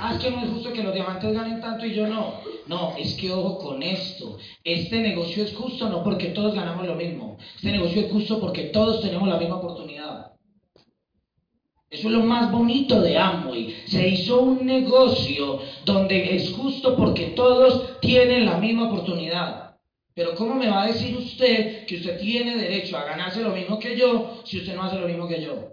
Ah, 0.00 0.14
es 0.14 0.22
que 0.22 0.30
no 0.30 0.42
es 0.42 0.50
justo 0.50 0.72
que 0.72 0.82
los 0.82 0.94
diamantes 0.94 1.32
ganen 1.32 1.60
tanto 1.60 1.86
y 1.86 1.94
yo 1.94 2.06
no. 2.06 2.40
No, 2.66 2.96
es 2.96 3.14
que 3.14 3.30
ojo 3.30 3.58
con 3.58 3.82
esto. 3.82 4.38
Este 4.62 5.00
negocio 5.00 5.44
es 5.44 5.54
justo 5.54 5.88
no 5.88 6.02
porque 6.02 6.28
todos 6.28 6.54
ganamos 6.54 6.86
lo 6.86 6.94
mismo. 6.94 7.38
Este 7.56 7.72
negocio 7.72 8.02
es 8.02 8.12
justo 8.12 8.40
porque 8.40 8.64
todos 8.64 9.00
tenemos 9.00 9.28
la 9.28 9.38
misma 9.38 9.56
oportunidad. 9.56 10.32
Eso 11.94 12.08
es 12.08 12.14
lo 12.14 12.24
más 12.24 12.50
bonito 12.50 13.00
de 13.00 13.16
Amway. 13.16 13.84
Se 13.86 14.08
hizo 14.08 14.40
un 14.40 14.66
negocio 14.66 15.60
donde 15.84 16.34
es 16.34 16.50
justo 16.52 16.96
porque 16.96 17.26
todos 17.26 18.00
tienen 18.00 18.46
la 18.46 18.58
misma 18.58 18.88
oportunidad. 18.88 19.76
Pero 20.12 20.34
¿cómo 20.34 20.54
me 20.54 20.68
va 20.68 20.82
a 20.82 20.86
decir 20.86 21.16
usted 21.16 21.86
que 21.86 21.96
usted 21.96 22.18
tiene 22.18 22.56
derecho 22.56 22.96
a 22.96 23.04
ganarse 23.04 23.42
lo 23.42 23.50
mismo 23.50 23.78
que 23.78 23.96
yo 23.96 24.42
si 24.44 24.58
usted 24.58 24.74
no 24.74 24.82
hace 24.82 24.98
lo 24.98 25.06
mismo 25.06 25.28
que 25.28 25.40
yo? 25.40 25.70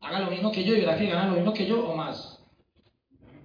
Haga 0.00 0.20
lo 0.20 0.30
mismo 0.30 0.50
que 0.50 0.64
yo 0.64 0.74
y 0.74 0.80
verá 0.80 0.96
que 0.96 1.06
gana 1.06 1.28
lo 1.28 1.36
mismo 1.36 1.52
que 1.52 1.66
yo 1.66 1.86
o 1.86 1.94
más. 1.94 2.31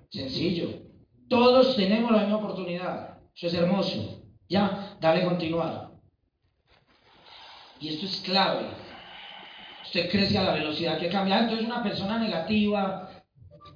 Sencillo. 0.09 0.87
Todos 1.29 1.75
tenemos 1.75 2.11
la 2.11 2.19
misma 2.19 2.37
oportunidad. 2.37 3.19
Eso 3.35 3.47
es 3.47 3.53
hermoso. 3.53 4.23
Ya, 4.49 4.97
dale 5.01 5.25
continuar. 5.25 5.91
Y 7.79 7.89
esto 7.89 8.05
es 8.05 8.21
clave. 8.21 8.67
Usted 9.83 10.09
crece 10.09 10.37
a 10.37 10.43
la 10.43 10.53
velocidad 10.53 10.97
que 10.97 11.09
cambia. 11.09 11.39
Entonces 11.39 11.65
una 11.65 11.83
persona 11.83 12.17
negativa 12.17 13.09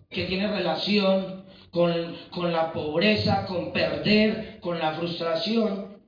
que 0.10 0.26
tiene 0.26 0.48
relación 0.48 1.46
con, 1.72 2.18
con 2.32 2.52
la 2.52 2.74
pobreza, 2.74 3.46
con 3.46 3.72
perder, 3.72 4.60
con 4.60 4.80
la 4.80 4.94
frustración, 4.94 6.02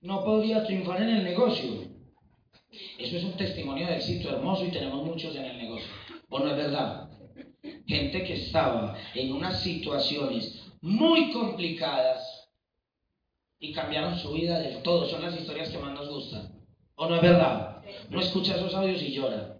no 0.00 0.24
podría 0.24 0.64
triunfar 0.64 1.02
en 1.02 1.08
el 1.08 1.24
negocio. 1.24 1.96
Eso 2.98 3.16
es 3.16 3.24
un 3.24 3.36
testimonio 3.36 3.86
de 3.86 3.96
éxito 3.96 4.30
hermoso 4.30 4.64
y 4.64 4.70
tenemos 4.70 5.04
muchos 5.04 5.34
en 5.34 5.44
el 5.44 5.58
negocio. 5.58 5.88
¿O 6.28 6.38
no 6.38 6.50
es 6.50 6.56
verdad? 6.56 7.05
Gente 7.86 8.24
que 8.24 8.34
estaba 8.34 8.96
en 9.14 9.32
unas 9.32 9.62
situaciones 9.62 10.62
muy 10.80 11.32
complicadas 11.32 12.48
y 13.58 13.72
cambiaron 13.72 14.18
su 14.18 14.32
vida 14.32 14.58
del 14.58 14.82
todo. 14.82 15.06
Son 15.06 15.22
las 15.22 15.36
historias 15.36 15.70
que 15.70 15.78
más 15.78 15.94
nos 15.94 16.08
gustan. 16.08 16.52
¿O 16.96 17.08
no 17.08 17.16
es 17.16 17.22
verdad? 17.22 17.82
No 18.10 18.20
escucha 18.20 18.56
esos 18.56 18.74
audios 18.74 19.02
y 19.02 19.12
llora. 19.12 19.58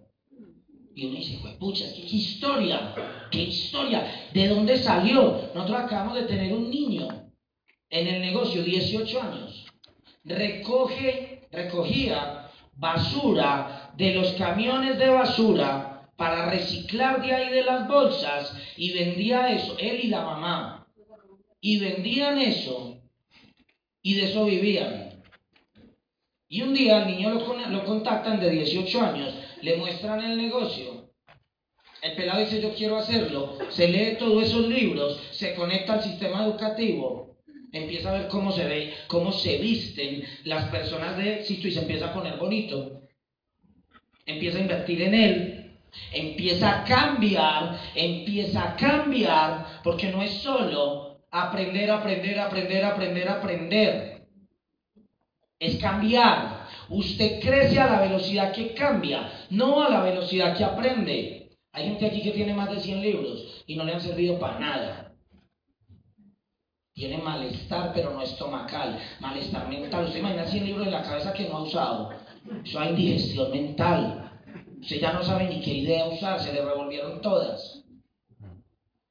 Y 0.95 1.05
uno 1.05 1.17
dice, 1.17 1.37
pues 1.41 1.53
pucha, 1.55 1.85
¿qué 1.93 2.15
historia? 2.15 2.95
¿Qué 3.29 3.43
historia? 3.43 4.29
¿De 4.33 4.47
dónde 4.47 4.77
salió? 4.77 5.51
Nosotros 5.53 5.79
acabamos 5.79 6.15
de 6.15 6.23
tener 6.23 6.51
un 6.53 6.69
niño 6.69 7.07
en 7.89 8.07
el 8.07 8.21
negocio, 8.21 8.63
18 8.63 9.21
años. 9.21 9.65
Recoge, 10.23 11.47
recogía 11.51 12.49
basura 12.75 13.91
de 13.95 14.13
los 14.15 14.33
camiones 14.33 14.97
de 14.97 15.09
basura 15.09 15.96
para 16.17 16.49
reciclar 16.49 17.21
de 17.21 17.33
ahí 17.33 17.53
de 17.53 17.63
las 17.63 17.87
bolsas 17.87 18.53
y 18.75 18.91
vendía 18.91 19.53
eso, 19.53 19.77
él 19.79 20.01
y 20.03 20.07
la 20.07 20.21
mamá. 20.21 20.87
Y 21.61 21.79
vendían 21.79 22.39
eso 22.39 23.01
y 24.01 24.15
de 24.15 24.25
eso 24.25 24.45
vivían. 24.45 25.21
Y 26.49 26.61
un 26.61 26.73
día 26.73 26.97
al 26.97 27.07
niño 27.07 27.29
lo, 27.29 27.85
contactan 27.85 28.39
de 28.39 28.49
18 28.49 29.01
años, 29.01 29.33
le 29.61 29.75
muestran 29.77 30.23
el 30.23 30.37
negocio. 30.37 31.11
El 32.01 32.15
pelado 32.15 32.39
dice 32.39 32.61
yo 32.61 32.73
quiero 32.73 32.97
hacerlo, 32.97 33.57
se 33.69 33.87
lee 33.87 34.17
todos 34.17 34.45
esos 34.45 34.67
libros, 34.67 35.21
se 35.31 35.55
conecta 35.55 35.93
al 35.93 36.03
sistema 36.03 36.45
educativo, 36.45 37.37
empieza 37.71 38.09
a 38.09 38.19
ver 38.19 38.27
cómo 38.27 38.51
se 38.51 38.65
ve, 38.65 38.93
cómo 39.07 39.31
se 39.31 39.57
visten 39.57 40.23
las 40.45 40.69
personas 40.69 41.17
de 41.17 41.39
éxito 41.39 41.67
y 41.67 41.71
se 41.71 41.81
empieza 41.81 42.07
a 42.07 42.13
poner 42.13 42.37
bonito. 42.37 43.01
Empieza 44.25 44.57
a 44.57 44.61
invertir 44.61 45.01
en 45.01 45.13
él, 45.13 45.66
empieza 46.11 46.79
a 46.79 46.83
cambiar, 46.83 47.79
empieza 47.95 48.63
a 48.63 48.75
cambiar, 48.75 49.81
porque 49.83 50.09
no 50.11 50.21
es 50.21 50.33
solo 50.41 51.19
aprender, 51.31 51.91
aprender, 51.91 52.39
aprender, 52.39 52.85
aprender, 52.85 53.29
aprender. 53.29 54.27
Es 55.59 55.77
cambiar. 55.77 56.67
Usted 56.89 57.39
crece 57.41 57.79
a 57.79 57.89
la 57.89 58.01
velocidad 58.01 58.53
que 58.53 58.73
cambia, 58.73 59.47
no 59.49 59.83
a 59.83 59.89
la 59.89 60.01
velocidad 60.01 60.55
que 60.55 60.63
aprende. 60.63 61.49
Hay 61.73 61.85
gente 61.85 62.05
aquí 62.05 62.21
que 62.21 62.31
tiene 62.31 62.53
más 62.53 62.69
de 62.71 62.79
100 62.79 63.01
libros 63.01 63.63
y 63.67 63.75
no 63.75 63.83
le 63.83 63.93
han 63.93 64.01
servido 64.01 64.39
para 64.39 64.59
nada. 64.59 65.07
Tiene 66.93 67.19
malestar, 67.19 67.91
pero 67.93 68.11
no 68.11 68.23
estomacal. 68.23 68.97
Malestar 69.19 69.69
mental. 69.69 70.05
Usted 70.05 70.17
imagina 70.17 70.45
100 70.45 70.65
libros 70.65 70.87
en 70.87 70.93
la 70.93 71.03
cabeza 71.03 71.31
que 71.33 71.47
no 71.47 71.57
ha 71.57 71.61
usado. 71.61 72.09
Eso 72.65 72.79
hay 72.79 72.89
indigestión 72.89 73.51
mental. 73.51 74.26
Usted 74.79 74.99
ya 74.99 75.13
no 75.13 75.23
sabe 75.23 75.47
ni 75.49 75.61
qué 75.61 75.73
idea 75.73 76.07
usar, 76.07 76.39
se 76.39 76.53
le 76.53 76.63
revolvieron 76.63 77.21
todas. 77.21 77.83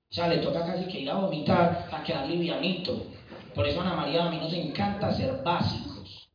O 0.09 0.15
sea, 0.15 0.29
le 0.29 0.39
toca 0.39 0.65
casi 0.65 0.87
que 0.87 1.01
ir 1.01 1.11
a 1.11 1.17
vomitar 1.17 1.89
a 1.93 2.03
quedar 2.03 2.29
livianito. 2.29 3.07
Por 3.55 3.67
eso, 3.67 3.81
Ana 3.81 3.95
María, 3.95 4.27
a 4.27 4.31
mí 4.31 4.39
nos 4.39 4.53
encanta 4.53 5.13
ser 5.13 5.43
básicos, 5.43 6.31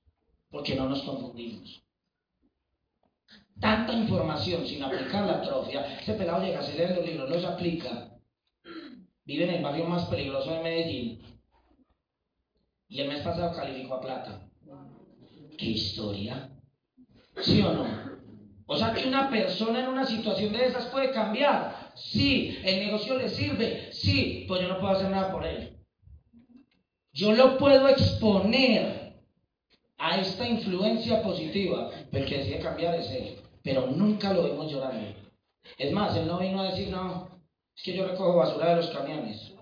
porque 0.50 0.76
no 0.76 0.90
nos 0.90 1.02
confundimos. 1.04 1.82
Tanta 3.60 3.94
información 3.94 4.68
sin 4.68 4.84
aplicar 4.84 5.26
la 5.26 5.38
atrofia. 5.38 6.00
Ese 6.00 6.14
pelado 6.14 6.44
llega, 6.44 6.64
se 6.64 6.74
lee 6.76 6.96
los 6.96 7.06
libros, 7.06 7.30
los 7.30 7.46
aplica. 7.46 8.10
Vive 9.24 9.44
en 9.46 9.56
el 9.56 9.64
barrio 9.64 9.86
más 9.86 10.06
peligroso 10.06 10.52
de 10.52 10.64
Medellín. 10.64 11.22
Y 12.90 13.02
el 13.02 13.08
mes 13.08 13.22
pasado 13.22 13.56
calificó 13.56 13.96
a 13.96 14.02
plata. 14.02 14.50
¿Qué 15.58 15.66
historia? 15.68 16.50
¿Sí 17.42 17.62
o 17.62 17.72
no? 17.72 18.11
O 18.74 18.78
sea 18.78 18.94
que 18.94 19.06
una 19.06 19.30
persona 19.30 19.82
en 19.82 19.90
una 19.90 20.06
situación 20.06 20.54
de 20.54 20.68
esas 20.68 20.86
puede 20.86 21.12
cambiar. 21.12 21.92
Sí, 21.94 22.58
el 22.64 22.80
negocio 22.80 23.18
le 23.18 23.28
sirve. 23.28 23.92
Sí, 23.92 24.46
pues 24.48 24.62
yo 24.62 24.70
no 24.70 24.80
puedo 24.80 24.94
hacer 24.94 25.10
nada 25.10 25.30
por 25.30 25.46
él. 25.46 25.78
Yo 27.12 27.34
lo 27.34 27.58
puedo 27.58 27.90
exponer 27.90 29.18
a 29.98 30.18
esta 30.20 30.48
influencia 30.48 31.22
positiva. 31.22 31.90
El 32.14 32.26
que 32.26 32.38
decide 32.38 32.60
cambiar 32.60 32.96
es 32.96 33.12
él. 33.12 33.42
Pero 33.62 33.88
nunca 33.88 34.32
lo 34.32 34.46
vimos 34.46 34.72
llorando. 34.72 35.18
Es 35.78 35.92
más, 35.92 36.16
él 36.16 36.28
no 36.28 36.40
vino 36.40 36.62
a 36.62 36.72
decir, 36.72 36.92
no, 36.92 37.42
es 37.76 37.84
que 37.84 37.94
yo 37.94 38.08
recojo 38.08 38.38
basura 38.38 38.70
de 38.70 38.76
los 38.78 38.88
camiones. 38.92 39.54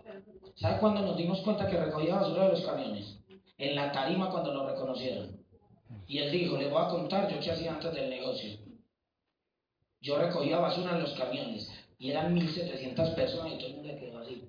¿Sabe 0.54 0.80
cuándo 0.80 1.02
nos 1.02 1.18
dimos 1.18 1.40
cuenta 1.42 1.66
que 1.66 1.84
recogía 1.84 2.14
basura 2.14 2.46
de 2.46 2.52
los 2.52 2.62
camiones? 2.62 3.18
En 3.58 3.74
la 3.74 3.92
tarima 3.92 4.30
cuando 4.30 4.54
lo 4.54 4.68
reconocieron. 4.68 5.44
Y 6.06 6.20
él 6.20 6.32
dijo, 6.32 6.58
le 6.58 6.70
voy 6.70 6.84
a 6.84 6.90
contar 6.90 7.28
yo 7.28 7.40
qué 7.40 7.50
hacía 7.50 7.74
antes 7.74 7.92
del 7.92 8.12
negocio. 8.12 8.69
Yo 10.02 10.18
recogía 10.18 10.60
basura 10.60 10.96
en 10.96 11.02
los 11.02 11.14
camiones 11.14 11.70
y 11.98 12.12
eran 12.12 12.34
1.700 12.34 13.16
personas 13.16 13.54
y 13.54 13.58
todo 13.58 13.68
el 13.68 13.76
mundo 13.76 13.96
quedó 14.00 14.20
así. 14.20 14.44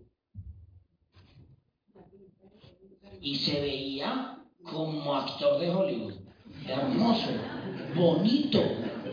Y 3.21 3.35
se 3.35 3.61
veía 3.61 4.39
como 4.63 5.15
actor 5.15 5.59
de 5.59 5.71
Hollywood. 5.71 6.15
Hermoso, 6.67 7.31
bonito, 7.97 8.61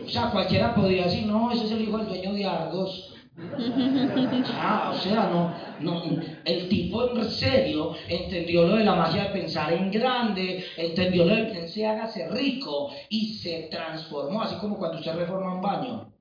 O 0.04 0.08
sea, 0.08 0.30
cualquiera 0.30 0.74
podría 0.74 1.04
decir, 1.04 1.26
no, 1.26 1.50
ese 1.50 1.64
es 1.64 1.72
el 1.72 1.82
hijo 1.82 1.98
del 1.98 2.08
dueño 2.08 2.32
de 2.32 2.44
Argos. 2.44 3.14
Ah, 4.46 4.92
o 4.94 4.98
sea, 4.98 5.28
no, 5.28 5.54
no, 5.80 6.22
el 6.44 6.68
tipo 6.68 7.16
en 7.16 7.24
serio 7.30 7.94
entendió 8.08 8.66
lo 8.66 8.76
de 8.76 8.84
la 8.84 8.96
magia 8.96 9.24
de 9.24 9.30
pensar 9.30 9.72
en 9.72 9.90
grande, 9.90 10.64
entendió 10.76 11.24
lo 11.24 11.36
de 11.36 11.52
que 11.52 11.68
se 11.68 11.86
hágase 11.86 12.28
rico 12.30 12.90
y 13.08 13.34
se 13.34 13.68
transformó, 13.70 14.42
así 14.42 14.56
como 14.56 14.76
cuando 14.76 14.98
usted 14.98 15.14
reforma 15.14 15.54
un 15.54 15.62
baño. 15.62 16.17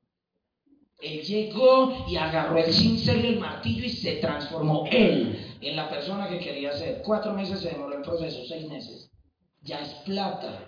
Él 0.99 1.21
llegó 1.21 2.05
y 2.07 2.15
agarró 2.15 2.57
el 2.57 2.73
cincel 2.73 3.23
y 3.23 3.27
el 3.27 3.39
martillo 3.39 3.85
y 3.85 3.89
se 3.89 4.13
transformó 4.13 4.87
él 4.91 5.57
en 5.61 5.75
la 5.75 5.89
persona 5.89 6.27
que 6.27 6.39
quería 6.39 6.73
ser. 6.73 7.01
Cuatro 7.05 7.33
meses 7.33 7.59
se 7.59 7.69
demoró 7.69 7.97
el 7.97 8.03
proceso, 8.03 8.43
seis 8.47 8.67
meses. 8.67 9.11
Ya 9.61 9.79
es 9.79 9.93
plata. 10.05 10.67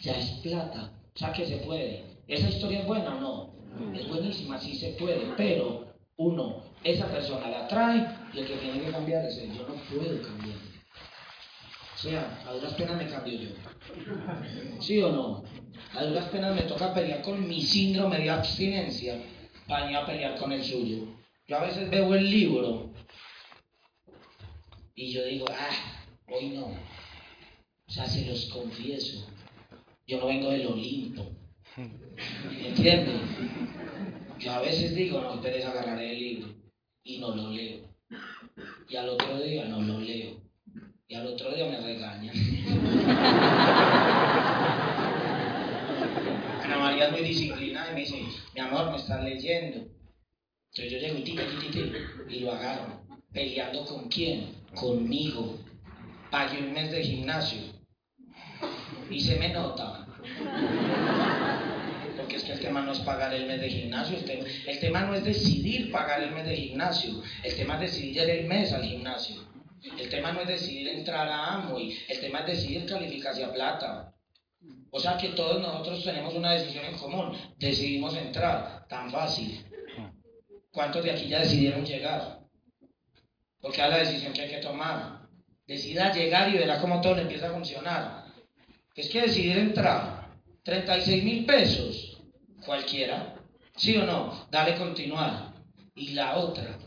Ya 0.00 0.12
es 0.12 0.30
plata. 0.42 0.92
O 1.14 1.18
sea 1.18 1.32
que 1.32 1.46
se 1.46 1.58
puede. 1.58 2.04
¿Esa 2.26 2.48
historia 2.48 2.80
es 2.80 2.86
buena 2.86 3.16
o 3.16 3.20
no? 3.20 3.56
Es 3.94 4.08
buenísima, 4.08 4.58
sí 4.58 4.74
se 4.74 4.90
puede, 4.92 5.34
pero 5.36 5.86
uno, 6.16 6.62
esa 6.82 7.06
persona 7.06 7.48
la 7.48 7.68
trae 7.68 8.08
y 8.32 8.38
el 8.38 8.46
que 8.46 8.56
tiene 8.56 8.80
que 8.80 8.90
cambiar 8.90 9.24
es 9.24 9.38
él. 9.38 9.52
Yo 9.52 9.68
no 9.68 9.74
puedo 9.74 10.22
cambiar. 10.22 10.65
O 11.96 11.98
sea, 11.98 12.44
a 12.46 12.52
duras 12.52 12.74
penas 12.74 12.98
me 12.98 13.08
cambio 13.08 13.40
yo. 13.40 13.48
¿Sí 14.80 15.00
o 15.00 15.10
no? 15.10 15.44
A 15.94 16.04
duras 16.04 16.26
penas 16.26 16.54
me 16.54 16.62
toca 16.62 16.92
pelear 16.92 17.22
con 17.22 17.48
mi 17.48 17.62
síndrome 17.62 18.18
de 18.18 18.28
abstinencia 18.28 19.18
para 19.66 19.90
ir 19.90 19.96
a 19.96 20.04
pelear 20.04 20.38
con 20.38 20.52
el 20.52 20.62
suyo. 20.62 21.06
Yo 21.48 21.56
a 21.56 21.64
veces 21.64 21.88
veo 21.88 22.14
el 22.14 22.30
libro 22.30 22.92
y 24.94 25.10
yo 25.10 25.24
digo, 25.24 25.46
ah, 25.50 26.04
hoy 26.28 26.50
no. 26.50 26.66
O 26.66 27.90
sea, 27.90 28.06
se 28.06 28.26
los 28.26 28.44
confieso. 28.46 29.26
Yo 30.06 30.20
no 30.20 30.26
vengo 30.26 30.50
del 30.50 30.66
Olimpo. 30.66 31.30
¿Entiendes? 31.76 33.22
Yo 34.38 34.52
a 34.52 34.60
veces 34.60 34.94
digo, 34.94 35.22
no, 35.22 35.34
ustedes 35.34 35.64
agarraré 35.64 36.12
el 36.12 36.18
libro 36.18 36.54
y 37.02 37.20
no 37.20 37.34
lo 37.34 37.50
leo. 37.50 37.88
Y 38.86 38.96
al 38.96 39.08
otro 39.08 39.40
día 39.40 39.64
no 39.64 39.80
lo 39.80 39.98
leo. 39.98 40.45
Y 41.08 41.14
al 41.14 41.26
otro 41.28 41.54
día 41.54 41.66
me 41.66 41.80
regañan. 41.80 42.34
Ana 46.64 46.78
María 46.78 47.06
es 47.06 47.12
muy 47.12 47.20
disciplinada 47.20 47.92
y 47.92 47.94
me 47.94 48.00
dice, 48.00 48.24
mi 48.54 48.60
amor, 48.60 48.90
me 48.90 48.96
estás 48.96 49.22
leyendo. 49.22 49.86
Entonces 50.72 50.90
yo 50.90 50.98
llego 50.98 51.18
y 51.18 51.22
titi, 51.22 51.42
titi, 51.60 51.92
y 52.28 52.40
lo 52.40 52.52
agarro. 52.52 53.06
¿Peleando 53.32 53.84
con 53.84 54.08
quién? 54.08 54.50
Conmigo. 54.74 55.60
Pagué 56.32 56.58
un 56.58 56.72
mes 56.72 56.90
de 56.90 57.04
gimnasio. 57.04 57.60
Y 59.08 59.20
se 59.20 59.36
me 59.36 59.50
nota. 59.50 60.08
Porque 62.16 62.34
es 62.34 62.42
que 62.42 62.52
el 62.52 62.60
tema 62.60 62.80
no 62.82 62.90
es 62.90 62.98
pagar 63.00 63.32
el 63.32 63.46
mes 63.46 63.60
de 63.60 63.70
gimnasio, 63.70 64.16
el 64.16 64.24
tema, 64.24 64.44
el 64.66 64.80
tema 64.80 65.02
no 65.02 65.14
es 65.14 65.24
decidir 65.24 65.92
pagar 65.92 66.20
el 66.22 66.32
mes 66.32 66.46
de 66.46 66.56
gimnasio, 66.56 67.22
el 67.44 67.54
tema 67.54 67.74
es 67.74 67.92
decidir 67.92 68.28
el 68.28 68.48
mes 68.48 68.72
al 68.72 68.82
gimnasio. 68.82 69.55
El 69.98 70.08
tema 70.08 70.32
no 70.32 70.40
es 70.40 70.48
decidir 70.48 70.88
entrar 70.88 71.28
a 71.28 71.54
Amway, 71.54 71.96
el 72.08 72.20
tema 72.20 72.40
es 72.40 72.46
decidir 72.46 72.86
calificar 72.86 73.32
hacia 73.32 73.52
plata. 73.52 74.12
O 74.90 74.98
sea 74.98 75.16
que 75.16 75.28
todos 75.30 75.60
nosotros 75.60 76.02
tenemos 76.04 76.34
una 76.34 76.52
decisión 76.52 76.84
en 76.84 76.96
común, 76.96 77.36
decidimos 77.58 78.16
entrar, 78.16 78.86
tan 78.88 79.10
fácil. 79.10 79.64
¿Cuántos 80.70 81.04
de 81.04 81.12
aquí 81.12 81.28
ya 81.28 81.40
decidieron 81.40 81.84
llegar? 81.84 82.40
Porque 83.60 83.82
es 83.82 83.88
la 83.88 83.98
decisión 83.98 84.32
que 84.32 84.42
hay 84.42 84.50
que 84.50 84.58
tomar. 84.58 85.28
Decida 85.66 86.12
llegar 86.12 86.48
y 86.48 86.58
verá 86.58 86.80
cómo 86.80 87.00
todo 87.00 87.16
le 87.16 87.22
empieza 87.22 87.48
a 87.48 87.52
funcionar. 87.52 88.26
Es 88.94 89.08
que 89.08 89.22
decidir 89.22 89.58
entrar, 89.58 90.30
36 90.62 91.24
mil 91.24 91.44
pesos, 91.44 92.22
cualquiera, 92.64 93.34
¿sí 93.76 93.96
o 93.96 94.04
no? 94.04 94.46
Dale 94.50 94.76
continuar. 94.76 95.54
Y 95.94 96.10
la 96.10 96.36
otra, 96.36 96.78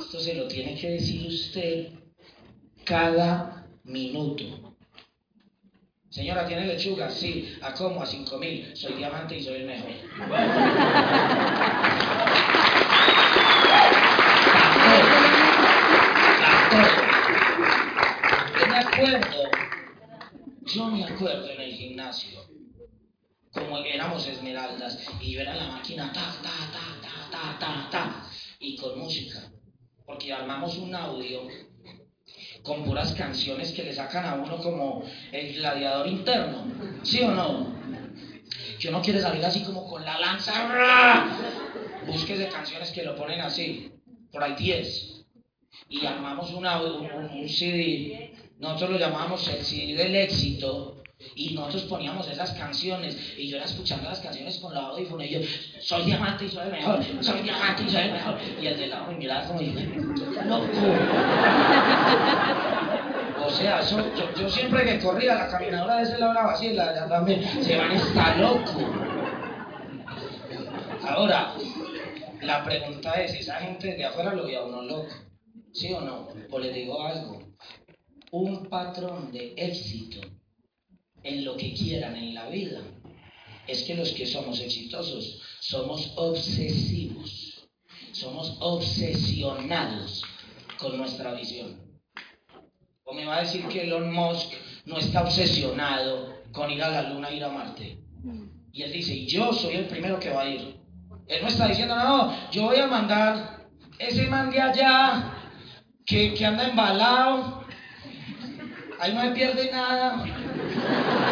esto 0.00 0.20
se 0.20 0.34
lo 0.34 0.48
tiene 0.48 0.74
que 0.74 0.90
decir 0.90 1.26
usted 1.26 1.88
cada 2.84 3.66
minuto. 3.84 4.44
Señora, 6.10 6.46
¿tiene 6.46 6.66
lechuga? 6.66 7.10
Sí. 7.10 7.56
¿A 7.60 7.74
cómo? 7.74 8.02
A 8.02 8.06
5 8.06 8.38
mil. 8.38 8.74
Soy 8.74 8.94
diamante 8.94 9.36
y 9.36 9.42
soy 9.42 9.56
el 9.56 9.66
mejor. 9.66 9.90
Yo 18.58 18.66
me 18.66 18.78
acuerdo, 18.78 19.50
yo 20.64 20.86
me 20.86 21.04
acuerdo 21.04 21.50
en 21.50 21.60
el 21.60 21.72
gimnasio, 21.72 22.40
como 23.52 23.78
éramos 23.78 24.26
esmeraldas, 24.26 25.06
y 25.20 25.32
yo 25.32 25.40
era 25.40 25.54
la 25.54 25.68
máquina 25.68 26.12
ta, 26.12 26.34
ta, 26.42 26.70
ta, 26.72 27.00
ta, 27.02 27.30
ta, 27.30 27.58
ta, 27.58 27.90
ta, 27.90 28.26
y 28.58 28.76
con 28.76 28.98
música, 28.98 29.50
porque 30.06 30.32
armamos 30.32 30.78
un 30.78 30.94
audio 30.94 31.42
con 32.62 32.84
puras 32.84 33.12
canciones 33.12 33.72
que 33.72 33.84
le 33.84 33.92
sacan 33.92 34.24
a 34.24 34.34
uno 34.34 34.58
como 34.58 35.02
el 35.32 35.54
gladiador 35.54 36.06
interno, 36.06 36.64
¿sí 37.02 37.22
o 37.22 37.30
no? 37.30 37.76
Que 38.80 38.88
uno 38.88 39.02
quiere 39.02 39.20
salir 39.20 39.44
así 39.44 39.62
como 39.62 39.86
con 39.88 40.04
la 40.04 40.18
lanza, 40.18 41.26
búsquese 42.06 42.48
canciones 42.48 42.90
que 42.92 43.02
lo 43.02 43.16
ponen 43.16 43.40
así, 43.40 43.92
por 44.32 44.42
ahí 44.42 44.54
10 44.56 45.16
y 45.88 46.06
armamos 46.06 46.52
una, 46.52 46.80
un, 46.82 47.10
un, 47.10 47.48
CD, 47.48 48.32
nosotros 48.58 48.90
lo 48.90 48.98
llamábamos 48.98 49.46
el 49.48 49.62
CD 49.62 49.94
del 49.94 50.14
éxito, 50.16 50.95
y 51.34 51.54
nosotros 51.54 51.84
poníamos 51.84 52.28
esas 52.28 52.52
canciones, 52.52 53.16
y 53.36 53.48
yo 53.48 53.56
era 53.56 53.66
escuchando 53.66 54.08
las 54.08 54.20
canciones 54.20 54.58
con 54.58 54.74
la 54.74 54.80
audífono, 54.80 55.22
y 55.24 55.30
yo, 55.30 55.40
soy 55.80 56.04
diamante 56.04 56.46
y 56.46 56.48
soy 56.48 56.66
el 56.66 56.72
mejor, 56.72 57.04
soy 57.20 57.42
diamante 57.42 57.82
y 57.82 57.90
soy 57.90 58.02
el 58.02 58.12
mejor, 58.12 58.38
y 58.60 58.66
el 58.66 58.76
de 58.76 58.86
lado 58.86 59.06
me 59.06 59.18
miraba 59.18 59.46
como, 59.46 59.60
loco. 59.60 60.66
O 63.44 63.50
sea, 63.50 63.80
yo, 63.82 64.34
yo, 64.34 64.48
siempre 64.48 64.84
que 64.84 64.98
corría, 64.98 65.34
la 65.34 65.48
caminadora 65.48 65.98
de 65.98 66.02
ese 66.02 66.18
lado 66.18 66.32
era 66.32 66.46
vacía, 66.46 66.72
la 66.72 66.92
de 66.92 67.08
también, 67.08 67.42
se 67.62 67.76
van, 67.76 67.92
está 67.92 68.36
loco. 68.36 68.80
Ahora, 71.02 71.54
la 72.40 72.64
pregunta 72.64 73.12
es, 73.14 73.34
esa 73.34 73.56
gente 73.56 73.94
de 73.94 74.04
afuera 74.04 74.34
lo 74.34 74.44
veía 74.44 74.62
uno 74.62 74.82
loco. 74.82 75.14
¿Sí 75.72 75.92
o 75.92 76.00
no? 76.00 76.28
O 76.50 76.58
le 76.58 76.72
digo 76.72 77.06
algo. 77.06 77.42
Un 78.32 78.66
patrón 78.68 79.30
de 79.30 79.54
éxito 79.56 80.20
en 81.26 81.44
lo 81.44 81.56
que 81.56 81.74
quieran 81.74 82.16
en 82.16 82.34
la 82.34 82.48
vida 82.48 82.80
es 83.66 83.82
que 83.82 83.94
los 83.94 84.12
que 84.12 84.26
somos 84.26 84.60
exitosos 84.60 85.42
somos 85.60 86.12
obsesivos, 86.16 87.66
somos 88.12 88.56
obsesionados 88.60 90.22
con 90.78 90.96
nuestra 90.96 91.34
visión. 91.34 91.80
O 93.04 93.12
me 93.12 93.24
va 93.24 93.38
a 93.38 93.40
decir 93.40 93.66
que 93.66 93.82
Elon 93.82 94.12
Musk 94.12 94.52
no 94.84 94.98
está 94.98 95.22
obsesionado 95.22 96.42
con 96.52 96.70
ir 96.70 96.82
a 96.82 96.90
la 96.90 97.02
luna, 97.10 97.30
ir 97.30 97.42
a 97.42 97.48
Marte. 97.48 97.98
Y 98.72 98.82
él 98.82 98.92
dice, 98.92 99.26
yo 99.26 99.52
soy 99.52 99.76
el 99.76 99.86
primero 99.86 100.20
que 100.20 100.30
va 100.30 100.42
a 100.42 100.48
ir. 100.48 100.76
Él 101.26 101.42
no 101.42 101.48
está 101.48 101.66
diciendo, 101.66 101.96
no, 101.96 102.50
yo 102.50 102.64
voy 102.64 102.76
a 102.76 102.86
mandar 102.86 103.66
ese 103.98 104.26
man 104.28 104.50
de 104.50 104.60
allá 104.60 105.32
que, 106.04 106.34
que 106.34 106.46
anda 106.46 106.68
embalado, 106.68 107.64
ahí 109.00 109.12
no 109.12 109.22
se 109.22 109.30
pierde 109.30 109.70
nada, 109.72 110.24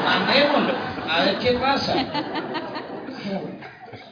mandémoslo, 0.04 0.74
a 1.08 1.24
ver 1.24 1.38
qué 1.38 1.52
pasa. 1.52 1.94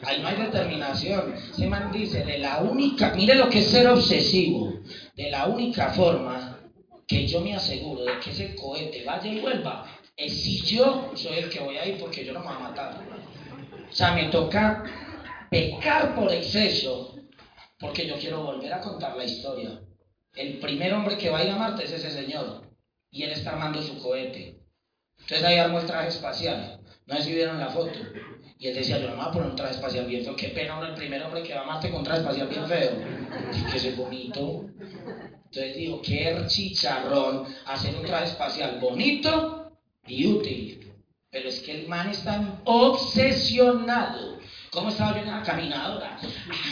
Ahí 0.04 0.20
no 0.20 0.28
hay 0.28 0.36
determinación. 0.36 1.34
Ese 1.34 1.66
man 1.66 1.92
dice, 1.92 2.24
de 2.24 2.38
la 2.38 2.58
única, 2.58 3.12
mire 3.14 3.34
lo 3.34 3.48
que 3.48 3.60
es 3.60 3.70
ser 3.70 3.86
obsesivo, 3.86 4.80
de 5.14 5.30
la 5.30 5.46
única 5.46 5.90
forma 5.90 6.58
que 7.06 7.26
yo 7.26 7.40
me 7.40 7.54
aseguro 7.54 8.04
de 8.04 8.18
que 8.20 8.30
ese 8.30 8.54
cohete 8.54 9.04
vaya 9.04 9.30
y 9.30 9.40
vuelva, 9.40 9.86
es 10.16 10.42
si 10.42 10.60
yo 10.62 11.12
soy 11.14 11.38
el 11.38 11.50
que 11.50 11.60
voy 11.60 11.76
a 11.76 11.86
ir 11.86 11.98
porque 11.98 12.24
yo 12.24 12.32
no 12.32 12.40
me 12.40 12.46
voy 12.46 12.56
a 12.56 12.58
matar. 12.60 13.00
O 13.90 13.94
sea, 13.94 14.12
me 14.12 14.24
toca 14.24 14.84
pecar 15.50 16.14
por 16.14 16.32
exceso 16.32 17.14
porque 17.78 18.06
yo 18.06 18.16
quiero 18.16 18.42
volver 18.42 18.72
a 18.72 18.80
contar 18.80 19.16
la 19.16 19.24
historia. 19.24 19.80
El 20.34 20.58
primer 20.58 20.94
hombre 20.94 21.18
que 21.18 21.30
va 21.30 21.38
a 21.38 21.44
ir 21.44 21.50
a 21.50 21.56
Marte 21.56 21.84
es 21.84 21.92
ese 21.92 22.10
señor. 22.10 22.62
Y 23.10 23.24
él 23.24 23.32
está 23.32 23.50
armando 23.50 23.82
su 23.82 23.98
cohete. 24.00 24.61
Entonces 25.22 25.44
ahí 25.44 25.56
armó 25.56 25.80
el 25.80 25.86
traje 25.86 26.08
espacial. 26.08 26.80
No 27.06 27.16
sé 27.16 27.22
si 27.22 27.32
vieron 27.32 27.58
la 27.58 27.70
foto. 27.70 27.98
Y 28.58 28.68
él 28.68 28.74
decía, 28.74 28.98
yo 28.98 29.08
no 29.08 29.16
me 29.16 29.22
voy 29.22 29.28
a 29.28 29.32
poner 29.32 29.50
un 29.50 29.56
traje 29.56 29.74
espacial 29.74 30.06
bien. 30.06 30.36
Qué 30.36 30.48
pena 30.48 30.78
uno 30.78 30.86
el 30.86 30.94
primer 30.94 31.22
hombre 31.22 31.42
que 31.42 31.54
va 31.54 31.62
a 31.62 31.64
Marte 31.64 31.90
con 31.90 31.98
un 32.00 32.04
traje 32.04 32.20
espacial 32.20 32.48
bien 32.48 32.66
feo. 32.66 32.90
Que 33.72 33.90
bonito. 33.92 34.66
Entonces 35.46 35.76
dijo, 35.76 36.00
qué 36.02 36.44
chicharrón 36.46 37.46
hacer 37.66 37.96
un 37.96 38.04
traje 38.04 38.26
espacial 38.26 38.78
bonito 38.80 39.72
y 40.06 40.26
útil. 40.26 40.92
Pero 41.30 41.48
es 41.48 41.60
que 41.60 41.80
el 41.80 41.88
man 41.88 42.10
está 42.10 42.60
obsesionado 42.64 44.38
¿Cómo 44.72 44.88
estaba 44.88 45.14
yo 45.20 45.30
la 45.30 45.42
caminadora? 45.42 46.16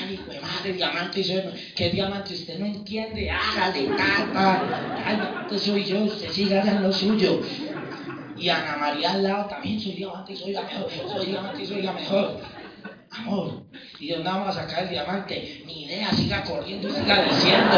Ay, 0.01 0.15
hijo 0.15 0.33
de 0.33 0.41
madre, 0.41 0.73
diamante. 0.73 1.23
Yo, 1.23 1.35
¿Qué 1.77 1.91
diamante? 1.91 2.33
Usted 2.33 2.59
no 2.59 2.65
entiende. 2.65 3.29
Hágale, 3.29 3.89
tata. 3.89 5.47
Ay, 5.51 5.59
soy 5.59 5.85
yo. 5.85 6.05
Usted 6.05 6.31
siga 6.31 6.63
en 6.63 6.83
lo 6.83 6.91
suyo. 6.91 7.43
Y 8.41 8.49
Ana 8.49 8.77
María 8.79 9.13
al 9.13 9.23
lado 9.23 9.45
también 9.47 9.79
soy 9.79 9.93
diamante 9.93 10.35
soy 10.35 10.53
la 10.53 10.63
mejor, 10.63 10.91
soy 10.91 11.27
diamante 11.27 11.67
soy 11.67 11.83
la 11.83 11.93
mejor. 11.93 12.41
Amor, 13.11 13.65
¿y 13.99 14.07
de 14.07 14.15
dónde 14.15 14.31
vamos 14.31 14.57
a 14.57 14.67
sacar 14.67 14.85
el 14.85 14.89
diamante? 14.89 15.63
Ni 15.67 15.85
idea, 15.85 16.11
siga 16.13 16.43
corriendo 16.43 16.89
y 16.89 16.93
siga 16.93 17.23
diciendo. 17.23 17.77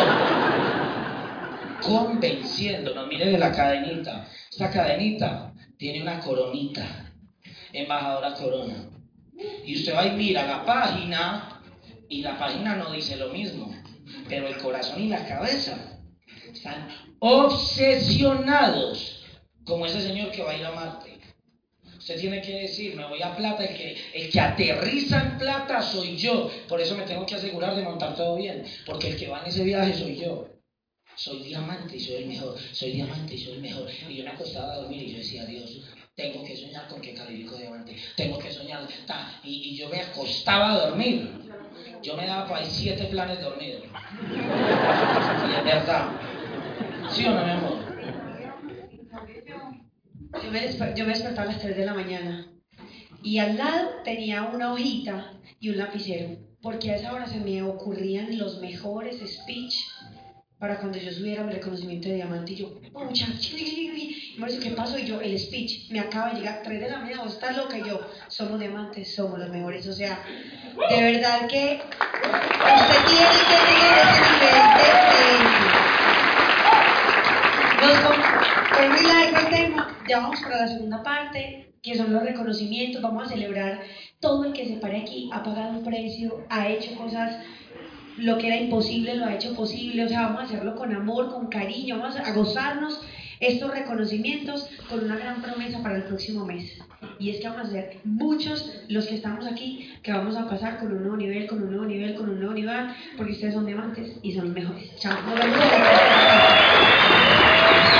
Convenciéndonos, 1.83 3.09
mire 3.09 3.27
de 3.27 3.39
la 3.39 3.51
cadenita. 3.51 4.29
Esta 4.49 4.71
cadenita 4.71 5.53
tiene 5.77 6.03
una 6.03 6.21
coronita, 6.21 7.13
embajadora 7.73 8.35
corona. 8.35 8.89
Y 9.65 9.75
usted 9.75 9.97
va 9.97 10.07
y 10.07 10.13
mira 10.13 10.47
la 10.47 10.65
página 10.65 11.61
y 12.09 12.23
la 12.23 12.39
página 12.39 12.77
no 12.77 12.93
dice 12.93 13.17
lo 13.17 13.31
mismo, 13.31 13.75
pero 14.29 14.47
el 14.47 14.57
corazón 14.59 15.03
y 15.03 15.09
la 15.09 15.27
cabeza 15.27 15.99
están 16.53 16.87
obsesionados 17.19 19.22
como 19.65 19.87
ese 19.87 20.01
señor 20.01 20.31
que 20.31 20.43
va 20.43 20.53
a 20.53 20.57
ir 20.57 20.65
a 20.65 20.73
Marte. 20.73 21.19
Usted 21.97 22.19
tiene 22.19 22.43
que 22.43 22.63
decir, 22.63 22.97
me 22.97 23.07
voy 23.07 23.23
a 23.23 23.37
plata, 23.37 23.65
el 23.65 23.77
que, 23.77 23.97
el 24.15 24.29
que 24.29 24.41
aterriza 24.41 25.21
en 25.21 25.39
plata 25.39 25.81
soy 25.81 26.17
yo. 26.17 26.51
Por 26.69 26.81
eso 26.81 26.97
me 26.97 27.05
tengo 27.05 27.25
que 27.25 27.37
asegurar 27.37 27.77
de 27.77 27.83
montar 27.83 28.17
todo 28.17 28.35
bien, 28.37 28.65
porque 28.85 29.11
el 29.11 29.17
que 29.17 29.29
va 29.29 29.41
en 29.41 29.47
ese 29.47 29.63
viaje 29.63 29.95
soy 29.95 30.17
yo. 30.17 30.49
Soy 31.15 31.45
diamante 31.45 31.97
y 31.97 32.01
soy 32.01 32.15
el 32.15 32.27
mejor, 32.27 32.57
soy 32.73 32.93
diamante 32.93 33.35
y 33.35 33.39
soy 33.39 33.53
el 33.53 33.61
mejor. 33.61 33.87
Y 34.09 34.17
yo 34.17 34.25
me 34.25 34.31
acostaba 34.31 34.73
a 34.73 34.77
dormir 34.79 35.03
y 35.03 35.13
yo 35.13 35.19
decía, 35.19 35.45
Dios, 35.45 35.81
tengo 36.17 36.43
que 36.43 36.57
soñar 36.57 36.89
con 36.89 37.01
que 37.01 37.15
califico 37.15 37.57
diamante, 37.57 37.97
tengo 38.17 38.39
que 38.39 38.51
soñar, 38.51 38.89
y, 39.45 39.71
y, 39.71 39.77
yo 39.77 39.89
me 39.89 40.01
acostaba 40.01 40.73
a 40.73 40.87
dormir. 40.87 41.31
Yo 42.03 42.17
me 42.17 42.27
daba 42.27 42.49
para 42.49 42.65
siete 42.65 43.05
planes 43.05 43.41
dormidos. 43.41 43.83
Y 45.49 45.55
es 45.55 45.65
verdad. 45.65 46.09
¿Sí 47.11 47.25
o 47.27 47.31
no, 47.31 47.45
mi 47.45 47.51
amor? 47.51 47.82
Yo 50.41 50.51
me, 50.51 50.95
yo 50.95 51.05
me 51.05 51.13
despertaba 51.13 51.49
a 51.49 51.53
las 51.53 51.61
3 51.61 51.77
de 51.77 51.85
la 51.85 51.95
mañana 51.95 52.47
y 53.23 53.39
al 53.39 53.57
lado 53.57 53.91
tenía 54.05 54.43
una 54.45 54.73
hojita 54.73 55.33
y 55.61 55.71
un 55.71 55.79
lapicero, 55.79 56.37
porque 56.61 56.91
a 56.91 56.97
esa 56.97 57.13
hora 57.13 57.27
se 57.27 57.39
me 57.39 57.63
ocurrían 57.63 58.39
los 58.39 58.61
mejores 58.61 59.19
speech 59.19 59.75
para 60.59 60.79
cuando 60.79 60.99
yo 60.99 61.13
subiera 61.13 61.43
mi 61.43 61.53
reconocimiento 61.53 62.09
de 62.09 62.15
diamante 62.15 62.53
y 62.53 62.57
yo, 62.57 62.81
pucha, 62.93 63.27
y 63.27 64.37
me 64.39 64.47
dice, 64.47 64.61
¿qué 64.61 64.71
pasó? 64.71 64.99
Y 64.99 65.07
yo, 65.07 65.21
el 65.21 65.39
speech, 65.39 65.91
me 65.91 66.01
acaba 66.01 66.31
de 66.31 66.39
llegar 66.39 66.63
3 66.63 66.81
de 66.81 66.89
la 66.89 66.99
mañana, 66.99 67.25
vos 67.25 67.35
estás 67.35 67.57
loca 67.57 67.77
y 67.79 67.85
yo, 67.85 68.01
somos 68.29 68.59
diamantes, 68.59 69.15
somos 69.15 69.39
los 69.39 69.51
mejores, 69.51 69.87
o 69.87 69.93
sea, 69.93 70.25
de 70.89 71.03
verdad 71.03 71.49
que 71.49 71.81
usted 71.83 73.01
tiene 73.09 73.27
que 73.37 73.45
tener 73.51 73.93
ese 74.03 74.23
nivel 74.33 74.57
de 74.79 74.91
creencia. 75.11 75.73
Fue 78.73 78.89
muy 78.89 79.03
largo 79.03 79.39
el 79.39 79.49
tema, 79.51 80.02
ya 80.13 80.21
vamos 80.21 80.41
para 80.43 80.61
la 80.61 80.69
segunda 80.69 81.03
parte, 81.03 81.73
que 81.83 81.95
son 81.95 82.13
los 82.13 82.23
reconocimientos, 82.23 83.01
vamos 83.01 83.27
a 83.27 83.31
celebrar 83.31 83.81
todo 84.21 84.45
el 84.45 84.53
que 84.53 84.69
se 84.69 84.77
pare 84.77 85.01
aquí, 85.01 85.31
ha 85.33 85.43
pagado 85.43 85.79
un 85.79 85.85
precio, 85.85 86.45
ha 86.51 86.69
hecho 86.69 86.95
cosas 86.97 87.39
lo 88.19 88.37
que 88.37 88.49
era 88.49 88.59
imposible 88.59 89.15
lo 89.15 89.25
ha 89.25 89.35
hecho 89.35 89.55
posible, 89.55 90.05
o 90.05 90.09
sea, 90.11 90.27
vamos 90.27 90.43
a 90.43 90.45
hacerlo 90.45 90.75
con 90.75 90.95
amor, 90.95 91.33
con 91.33 91.47
cariño, 91.47 91.99
vamos 91.99 92.17
a 92.17 92.31
gozarnos 92.35 93.01
estos 93.41 93.71
reconocimientos 93.71 94.69
con 94.91 95.03
una 95.03 95.17
gran 95.17 95.41
promesa 95.41 95.83
para 95.83 95.97
el 95.97 96.03
próximo 96.03 96.45
mes. 96.45 96.79
Y 97.19 97.31
es 97.31 97.41
que 97.41 97.49
vamos 97.49 97.69
a 97.69 97.71
ser 97.71 97.97
muchos 98.05 98.83
los 98.89 99.07
que 99.07 99.15
estamos 99.15 99.47
aquí, 99.47 99.95
que 100.03 100.13
vamos 100.13 100.37
a 100.37 100.47
pasar 100.47 100.79
con 100.79 100.93
un 100.93 101.01
nuevo 101.01 101.17
nivel, 101.17 101.47
con 101.47 101.63
un 101.63 101.71
nuevo 101.71 101.87
nivel, 101.87 102.15
con 102.17 102.29
un 102.29 102.39
nuevo 102.39 102.53
nivel, 102.53 102.89
porque 103.17 103.33
ustedes 103.33 103.55
son 103.55 103.65
diamantes 103.65 104.13
y 104.23 104.35
son 104.35 104.45
los 104.45 104.53
mejores. 104.53 104.95
Chao. 104.97 105.17
Nos 105.23 105.41
vemos 105.41 105.59